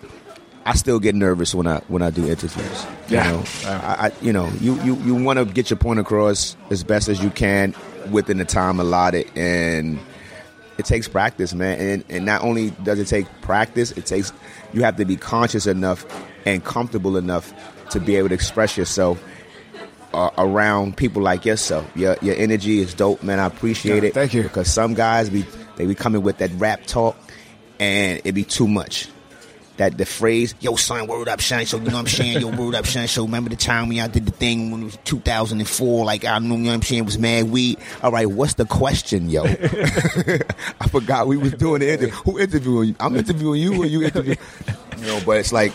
I 0.66 0.74
still 0.74 1.00
get 1.00 1.14
nervous 1.14 1.54
when 1.54 1.66
I 1.66 1.78
when 1.88 2.02
I 2.02 2.10
do 2.10 2.28
interviews. 2.28 2.86
Yeah. 3.08 3.26
You 3.26 3.36
know, 3.36 3.44
I, 3.66 4.06
I 4.06 4.12
you 4.20 4.32
know 4.32 4.50
you 4.60 4.80
you, 4.82 4.96
you 4.96 5.14
want 5.14 5.38
to 5.38 5.44
get 5.44 5.70
your 5.70 5.78
point 5.78 6.00
across 6.00 6.56
as 6.70 6.82
best 6.84 7.08
as 7.08 7.22
you 7.22 7.30
can 7.30 7.74
within 8.10 8.38
the 8.38 8.44
time 8.44 8.80
allotted, 8.80 9.30
and 9.36 9.98
it 10.78 10.86
takes 10.86 11.08
practice, 11.08 11.54
man. 11.54 11.78
And 11.78 12.04
and 12.08 12.24
not 12.24 12.42
only 12.42 12.70
does 12.82 12.98
it 12.98 13.06
take 13.06 13.26
practice, 13.42 13.92
it 13.92 14.06
takes 14.06 14.32
you 14.72 14.82
have 14.82 14.96
to 14.96 15.04
be 15.04 15.16
conscious 15.16 15.66
enough 15.66 16.06
and 16.46 16.64
comfortable 16.64 17.16
enough 17.16 17.52
to 17.90 18.00
be 18.00 18.16
able 18.16 18.28
to 18.28 18.34
express 18.34 18.76
yourself. 18.76 19.22
Uh, 20.14 20.28
around 20.36 20.94
people 20.94 21.22
like 21.22 21.46
yourself, 21.46 21.90
your 21.96 22.18
your 22.20 22.34
energy 22.36 22.80
is 22.80 22.92
dope, 22.92 23.22
man. 23.22 23.38
I 23.40 23.46
appreciate 23.46 24.02
Yeah, 24.02 24.08
it. 24.10 24.12
thank 24.14 24.34
you. 24.34 24.42
Because 24.42 24.70
some 24.70 24.92
guys 24.92 25.30
be 25.30 25.42
they 25.76 25.86
be 25.86 25.94
coming 25.94 26.20
with 26.22 26.36
that 26.36 26.50
rap 26.56 26.84
talk, 26.84 27.16
and 27.80 28.20
it 28.22 28.32
be 28.32 28.44
too 28.44 28.68
much 28.68 29.08
that 29.78 29.96
the 29.96 30.04
phrase, 30.04 30.54
yo, 30.60 30.76
son, 30.76 31.06
word 31.06 31.28
up, 31.28 31.40
shine. 31.40 31.64
So, 31.64 31.78
you 31.78 31.84
know 31.84 31.92
what 31.94 32.00
I'm 32.00 32.06
saying? 32.08 32.40
Yo, 32.42 32.48
word 32.54 32.74
up, 32.74 32.84
shine. 32.84 33.08
So, 33.08 33.24
remember 33.24 33.48
the 33.48 33.56
time 33.56 33.88
when 33.88 34.00
I 34.00 34.06
did 34.08 34.26
the 34.26 34.32
thing 34.32 34.70
when 34.70 34.82
it 34.82 34.84
was 34.84 34.98
2004? 35.04 36.04
Like, 36.04 36.26
I 36.26 36.38
know, 36.40 36.56
you 36.56 36.60
know 36.60 36.68
what 36.68 36.74
I'm 36.74 36.82
saying? 36.82 36.98
It 37.00 37.06
was 37.06 37.18
mad 37.18 37.50
weed. 37.50 37.78
All 38.02 38.12
right, 38.12 38.26
what's 38.26 38.52
the 38.54 38.66
question, 38.66 39.30
yo? 39.30 39.44
I 40.80 40.88
forgot 40.90 41.26
we 41.26 41.38
was 41.38 41.54
doing 41.54 41.80
the 41.80 41.88
interview. 41.90 42.10
Who 42.10 42.38
interviewing 42.38 42.88
you? 42.90 42.94
I'm 43.00 43.16
interviewing 43.16 43.62
you 43.62 43.82
or 43.82 43.86
you 43.86 44.02
interviewing? 44.04 44.36
you 44.98 45.06
know, 45.06 45.20
but 45.24 45.38
it's 45.38 45.54
like 45.54 45.72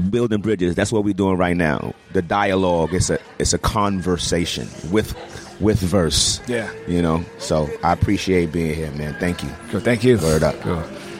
building 0.00 0.40
bridges. 0.40 0.74
That's 0.74 0.92
what 0.92 1.04
we're 1.04 1.14
doing 1.14 1.36
right 1.36 1.56
now. 1.56 1.94
The 2.12 2.22
dialogue, 2.22 2.94
it's 2.94 3.10
a, 3.10 3.18
it's 3.38 3.52
a 3.52 3.58
conversation 3.58 4.68
with, 4.90 5.14
with 5.60 5.78
verse. 5.80 6.40
Yeah. 6.46 6.70
You 6.86 7.02
know, 7.02 7.24
so 7.38 7.68
I 7.82 7.92
appreciate 7.92 8.52
being 8.52 8.74
here, 8.74 8.90
man. 8.92 9.14
Thank 9.18 9.42
you. 9.42 9.50
Good, 9.70 9.82
thank 9.82 10.04
you. 10.04 10.18
Word 10.18 10.42
up. 10.42 10.56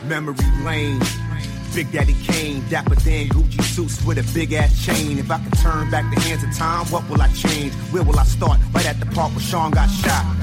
Memory 0.05 0.37
lane. 0.65 1.01
Big 1.75 1.91
Daddy 1.91 2.15
Kane, 2.25 2.63
Dapper 2.69 2.97
Dan 2.97 3.29
Gucci 3.29 3.63
suits 3.63 4.05
with 4.05 4.19
a 4.19 4.35
big 4.35 4.53
ass 4.53 4.85
chain. 4.85 5.19
If 5.19 5.31
I 5.31 5.39
could 5.39 5.59
turn 5.59 5.91
back 5.91 6.15
the 6.15 6.21
hands 6.21 6.45
of 6.45 6.55
time, 6.55 6.85
what 6.87 7.09
will 7.09 7.23
I 7.23 7.29
change? 7.29 7.73
Where 7.93 8.03
will 8.03 8.19
I 8.19 8.25
start? 8.25 8.61
Right 8.75 8.87
at 8.87 9.01
the 9.01 9.07
park 9.07 9.31
where 9.33 9.41
Sean 9.41 9.71
got 9.71 9.89
shot. 9.89 10.37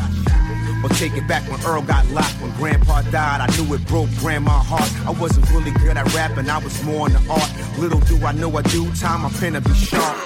Or 0.84 0.90
take 0.90 1.18
it 1.18 1.28
back 1.28 1.44
when 1.50 1.60
Earl 1.66 1.82
got 1.82 2.08
locked. 2.12 2.42
When 2.42 2.52
Grandpa 2.52 3.02
died, 3.12 3.42
I 3.42 3.48
knew 3.58 3.74
it 3.74 3.86
broke 3.88 4.10
Grandma's 4.20 4.66
heart. 4.66 4.90
I 5.06 5.12
wasn't 5.20 5.50
really 5.52 5.72
good 5.72 5.98
at 5.98 6.14
rapping, 6.14 6.50
I 6.50 6.58
was 6.60 6.82
more 6.84 7.08
in 7.08 7.14
the 7.14 7.24
art. 7.30 7.50
Little 7.78 8.00
do 8.02 8.24
I 8.26 8.32
know 8.32 8.56
I 8.56 8.62
do, 8.62 8.90
time 8.94 9.22
my 9.22 9.30
pen 9.30 9.54
to 9.54 9.62
be 9.62 9.74
sharp. 9.74 10.18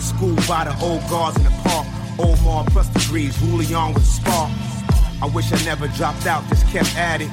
School 0.00 0.36
by 0.48 0.64
the 0.64 0.76
old 0.82 1.00
guards 1.08 1.36
in 1.36 1.44
the 1.44 1.50
park. 1.62 1.86
Omar 2.18 2.64
plus 2.68 2.88
degrees, 2.88 3.36
Julian 3.38 3.94
with 3.94 4.02
a 4.02 4.06
spark. 4.06 4.50
I 5.22 5.26
wish 5.32 5.52
I 5.52 5.64
never 5.64 5.88
dropped 5.88 6.26
out, 6.26 6.46
just 6.48 6.66
kept 6.68 6.96
at 6.96 7.20
it. 7.20 7.30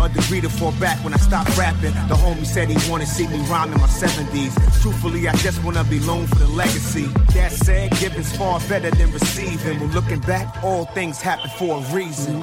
A 0.00 0.08
degree 0.08 0.40
to 0.40 0.48
fall 0.48 0.72
back 0.80 0.96
when 1.04 1.12
I 1.12 1.18
stopped 1.18 1.54
rapping. 1.58 1.92
The 2.08 2.14
homie 2.14 2.46
said 2.46 2.70
he 2.70 2.90
wanna 2.90 3.04
see 3.04 3.26
me 3.26 3.36
rhyme 3.50 3.70
in 3.70 3.78
my 3.78 3.86
70s. 3.86 4.54
Truthfully, 4.80 5.28
I 5.28 5.34
just 5.36 5.62
wanna 5.62 5.84
be 5.84 6.00
known 6.00 6.26
for 6.26 6.36
the 6.36 6.46
legacy. 6.46 7.04
That 7.34 7.52
said, 7.52 7.90
giving's 7.98 8.34
far 8.34 8.60
better 8.60 8.90
than 8.90 9.12
receiving. 9.12 9.78
When 9.78 9.92
looking 9.92 10.20
back, 10.20 10.64
all 10.64 10.86
things 10.86 11.20
happen 11.20 11.50
for 11.58 11.76
a 11.76 11.94
reason. 11.94 12.40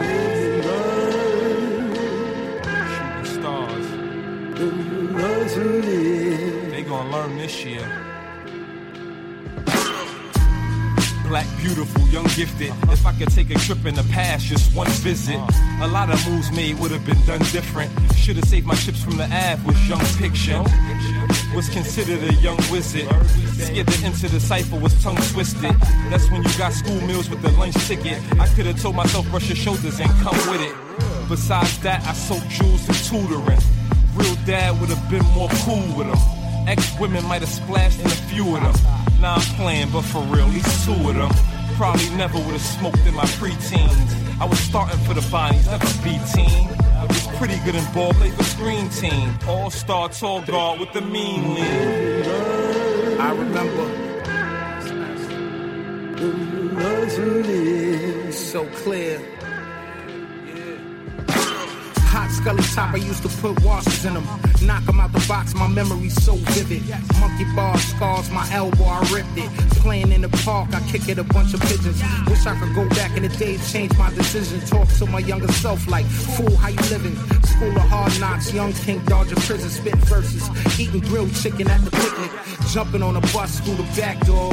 Stars. 3.26 3.88
They 6.72 6.84
gonna 6.84 7.10
learn 7.10 7.38
this 7.38 7.66
year. 7.66 8.17
Black, 11.28 11.46
beautiful, 11.58 12.08
young, 12.08 12.24
gifted. 12.36 12.72
If 12.90 13.06
I 13.06 13.12
could 13.12 13.30
take 13.30 13.50
a 13.50 13.56
trip 13.56 13.86
in 13.86 13.96
the 13.96 14.04
past, 14.14 14.46
just 14.46 14.74
one 14.74 14.88
visit. 15.04 15.36
A 15.82 15.88
lot 15.88 16.10
of 16.10 16.26
moves 16.26 16.50
made 16.54 16.80
would 16.80 16.92
have 16.92 17.06
been 17.06 17.20
done 17.26 17.40
different. 17.52 17.92
Should 18.16 18.38
have 18.38 18.46
saved 18.46 18.66
my 18.66 18.76
chips 18.76 19.04
from 19.04 19.18
the 19.18 19.26
Ave 19.26 19.62
was 19.66 19.76
young 19.90 20.00
fiction. 20.00 20.64
Was 21.54 21.68
considered 21.68 22.24
a 22.24 22.34
young 22.36 22.56
wizard. 22.72 23.10
Scared 23.60 23.88
to 23.88 24.06
enter 24.06 24.30
the 24.30 24.40
cipher 24.40 24.80
was 24.80 24.94
tongue 25.04 25.18
twisted. 25.34 25.76
That's 26.10 26.32
when 26.32 26.44
you 26.44 26.58
got 26.58 26.72
school 26.72 27.02
meals 27.02 27.30
with 27.30 27.42
the 27.42 27.52
lunch 27.52 27.76
ticket. 27.88 28.20
I 28.40 28.48
could 28.56 28.66
have 28.66 28.82
told 28.82 28.96
myself 28.96 29.30
brush 29.30 29.50
your 29.50 29.58
shoulders 29.58 30.00
and 30.00 30.10
come 30.22 30.38
with 30.50 30.62
it. 30.62 30.76
Besides 31.28 31.78
that, 31.80 32.08
I 32.08 32.14
sold 32.14 32.48
jewels 32.48 32.88
and 32.88 32.98
tutoring. 33.04 33.60
Real 34.16 34.36
dad 34.46 34.80
would 34.80 34.90
have 34.90 35.10
been 35.10 35.26
more 35.36 35.50
cool 35.66 35.84
with 35.98 36.08
them. 36.08 36.68
Ex 36.70 36.98
women 37.00 37.26
might 37.26 37.42
have 37.42 37.50
splashed 37.50 38.00
in 38.00 38.06
a 38.06 38.22
few 38.32 38.56
of 38.56 38.64
them. 38.64 38.97
Nah, 39.20 39.36
I'm 39.36 39.42
playing, 39.56 39.90
but 39.92 40.04
for 40.04 40.22
real, 40.24 40.48
these 40.50 40.86
two 40.86 40.94
of 40.94 41.16
them. 41.16 41.32
Probably 41.76 42.10
never 42.12 42.38
would 42.38 42.54
have 42.54 42.62
smoked 42.62 43.06
in 43.06 43.16
my 43.16 43.26
preteens. 43.40 44.40
I 44.40 44.46
was 44.46 44.60
starting 44.60 45.00
for 45.06 45.14
the 45.14 45.28
bodies, 45.32 45.66
never 45.68 45.86
B 46.04 46.20
team. 46.34 46.70
I 46.96 47.06
was 47.08 47.28
pretty 47.38 47.60
good 47.66 47.76
in 47.76 47.84
ball, 47.94 48.14
played 48.14 48.34
for 48.34 48.44
screen 48.44 48.90
team. 48.90 49.38
All 49.48 49.70
star 49.70 50.10
tall 50.10 50.42
guard 50.42 50.80
with 50.80 50.94
the 50.94 51.02
mean 51.02 51.56
lean. 51.56 53.20
I 53.20 53.32
remember. 53.32 54.08
So 58.32 58.66
clear. 58.68 59.37
Hot 62.18 62.32
scully 62.32 62.64
top, 62.74 62.96
I 62.96 62.98
used 62.98 63.22
to 63.22 63.30
put 63.30 63.64
washers 63.64 64.04
in 64.04 64.16
them. 64.16 64.26
Knock 64.64 64.84
them 64.86 65.00
out 65.00 65.14
the 65.14 65.24
box, 65.28 65.54
my 65.54 65.68
memory's 65.68 66.16
so 66.26 66.34
vivid. 66.58 66.82
Monkey 67.20 67.46
bar 67.56 67.78
scars, 67.78 68.32
my 68.32 68.44
elbow, 68.52 68.86
I 68.86 69.00
ripped 69.14 69.38
it. 69.38 69.52
Playing 69.86 70.12
in 70.12 70.22
the 70.22 70.30
park, 70.42 70.74
I 70.74 70.80
kick 70.90 71.08
it 71.10 71.20
a 71.20 71.24
bunch 71.24 71.54
of 71.54 71.62
pigeons. 71.62 72.02
Wish 72.28 72.44
I 72.48 72.60
could 72.60 72.74
go 72.74 72.90
back 72.90 73.16
in 73.16 73.22
the 73.22 73.30
day, 73.30 73.60
change 73.70 73.96
my 74.00 74.10
decision. 74.16 74.60
Talk 74.62 74.88
to 74.98 75.06
my 75.06 75.20
younger 75.20 75.52
self 75.62 75.88
like, 75.88 76.08
fool, 76.08 76.56
how 76.58 76.70
you 76.70 76.82
living? 76.90 77.16
School 77.44 77.78
of 77.78 77.88
hard 77.88 78.20
knocks, 78.20 78.52
young 78.52 78.74
king, 78.74 79.00
dodger 79.06 79.36
prison, 79.36 79.70
spit 79.70 79.96
verses. 80.10 80.50
Eating 80.80 81.02
grilled 81.02 81.36
chicken 81.36 81.70
at 81.70 81.86
the 81.86 81.92
picnic. 81.92 82.32
Jumping 82.74 83.04
on 83.04 83.16
a 83.16 83.22
bus 83.32 83.60
through 83.60 83.76
the 83.76 83.88
back 83.96 84.20
door. 84.26 84.52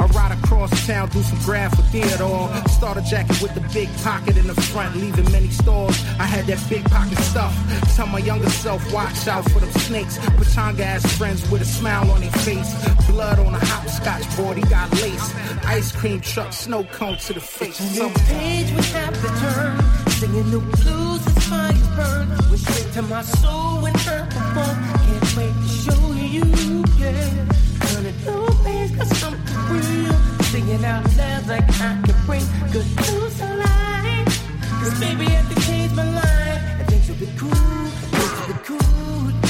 I 0.00 0.06
ride 0.06 0.32
across 0.38 0.70
town, 0.86 1.08
do 1.08 1.22
some 1.22 1.38
graph 1.40 1.74
for 1.76 1.82
Theodore. 1.82 2.48
Starter 2.68 3.00
jacket 3.00 3.40
with 3.42 3.54
the 3.54 3.60
big 3.74 3.88
pocket 4.02 4.36
in 4.36 4.46
the 4.46 4.54
front, 4.54 4.96
leaving 4.96 5.30
many 5.32 5.48
stores. 5.48 5.96
I 6.18 6.24
had 6.24 6.46
that 6.46 6.60
big 6.68 6.84
pocket 6.90 7.18
stuff. 7.18 7.52
Tell 7.96 8.06
my 8.06 8.18
younger 8.18 8.50
self, 8.50 8.80
watch 8.92 9.26
out 9.26 9.44
for 9.50 9.60
them 9.60 9.70
snakes. 9.72 10.18
Pachanga 10.18 10.80
ass 10.80 11.04
friends 11.16 11.48
with 11.50 11.62
a 11.62 11.64
smile 11.64 12.10
on 12.10 12.20
their 12.20 12.30
face. 12.30 12.72
Blood 13.08 13.38
on 13.38 13.54
a 13.54 13.64
hopscotch 13.66 14.24
board, 14.36 14.56
he 14.56 14.62
got 14.64 14.90
lace. 15.02 15.34
Ice 15.64 15.92
cream 15.92 16.20
truck, 16.20 16.52
snow 16.52 16.84
cone 16.84 17.16
to 17.18 17.32
the 17.32 17.40
face. 17.40 17.80
New 17.96 18.08
page 18.26 18.70
would 18.72 18.84
have 18.86 19.14
to 19.14 19.28
turn. 19.40 20.10
Singing 20.18 20.50
new 20.50 20.60
blues 20.60 21.26
as 21.26 21.38
fires 21.48 21.88
burn. 21.96 22.28
Went 22.50 22.58
straight 22.58 22.92
to 22.94 23.02
my 23.02 23.22
soul 23.22 23.82
when 23.82 23.94
I 23.96 24.26
perform. 24.30 24.76
Can't 25.04 25.36
wait 25.36 25.54
to 25.62 25.68
show 25.68 26.12
you, 26.12 26.84
yeah. 26.98 27.46
Turning 27.80 28.16
new 28.24 28.46
page, 28.64 28.96
got 28.96 29.06
something 29.08 29.37
real. 29.70 30.14
Singing 30.50 30.84
out 30.84 31.04
loud 31.16 31.46
like 31.46 31.68
I 31.80 32.00
can 32.04 32.16
bring 32.26 32.44
good 32.72 32.86
news 32.96 33.38
to 33.38 33.48
life. 33.56 34.34
Cause 34.80 34.98
baby, 35.00 35.26
I 35.26 35.42
can 35.48 35.62
change 35.62 35.92
my 35.92 36.04
life. 36.04 36.62
And 36.78 36.86
things 36.88 37.08
will 37.08 37.16
be 37.16 37.28
cool, 37.36 37.50
things 37.50 38.32
will 38.38 38.54
be 38.54 38.58
cool, 38.64 39.47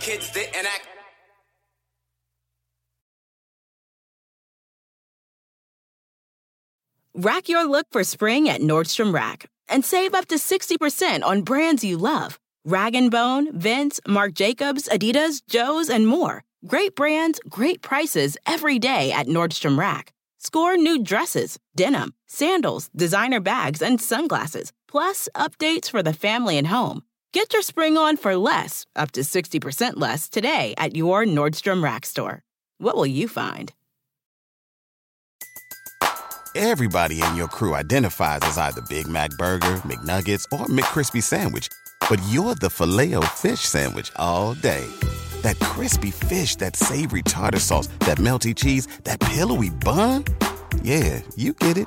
kids 0.00 0.30
didn't 0.32 0.66
act. 0.66 0.86
Rack 7.14 7.48
your 7.48 7.68
look 7.68 7.86
for 7.90 8.04
spring 8.04 8.48
at 8.48 8.60
Nordstrom 8.60 9.12
Rack 9.12 9.50
and 9.68 9.84
save 9.84 10.14
up 10.14 10.26
to 10.28 10.36
60% 10.36 11.24
on 11.24 11.42
brands 11.42 11.82
you 11.82 11.96
love. 11.98 12.38
Rag 12.64 13.10
& 13.10 13.10
Bone, 13.10 13.58
Vince, 13.58 13.98
Marc 14.06 14.34
Jacobs, 14.34 14.88
Adidas, 14.88 15.42
Joe's, 15.48 15.88
and 15.88 16.06
more. 16.06 16.44
Great 16.66 16.94
brands, 16.94 17.40
great 17.48 17.82
prices 17.82 18.36
every 18.46 18.78
day 18.78 19.10
at 19.10 19.26
Nordstrom 19.26 19.78
Rack. 19.78 20.12
Score 20.38 20.76
new 20.76 21.02
dresses, 21.02 21.58
denim, 21.74 22.14
sandals, 22.26 22.88
designer 22.94 23.40
bags, 23.40 23.82
and 23.82 24.00
sunglasses, 24.00 24.72
plus 24.86 25.28
updates 25.34 25.90
for 25.90 26.02
the 26.02 26.12
family 26.12 26.56
and 26.56 26.68
home. 26.68 27.02
Get 27.32 27.52
your 27.52 27.62
spring 27.62 27.98
on 27.98 28.16
for 28.16 28.36
less, 28.36 28.86
up 28.96 29.12
to 29.12 29.20
60% 29.20 29.92
less, 29.96 30.30
today 30.30 30.72
at 30.78 30.96
your 30.96 31.24
Nordstrom 31.26 31.84
Rack 31.84 32.06
store. 32.06 32.42
What 32.78 32.96
will 32.96 33.06
you 33.06 33.28
find? 33.28 33.72
Everybody 36.56 37.22
in 37.22 37.36
your 37.36 37.46
crew 37.46 37.74
identifies 37.74 38.40
as 38.42 38.56
either 38.56 38.80
Big 38.88 39.06
Mac 39.06 39.30
Burger, 39.32 39.76
McNuggets, 39.84 40.44
or 40.58 40.66
McCrispy 40.66 41.22
Sandwich. 41.22 41.68
But 42.08 42.20
you're 42.30 42.54
the 42.54 42.70
filet 42.70 43.14
fish 43.36 43.60
Sandwich 43.60 44.10
all 44.16 44.54
day. 44.54 44.86
That 45.42 45.58
crispy 45.60 46.10
fish, 46.10 46.56
that 46.56 46.76
savory 46.76 47.22
tartar 47.22 47.60
sauce, 47.60 47.88
that 48.00 48.18
melty 48.18 48.56
cheese, 48.56 48.88
that 49.04 49.20
pillowy 49.20 49.70
bun. 49.70 50.24
Yeah, 50.82 51.20
you 51.36 51.52
get 51.52 51.76
it. 51.76 51.86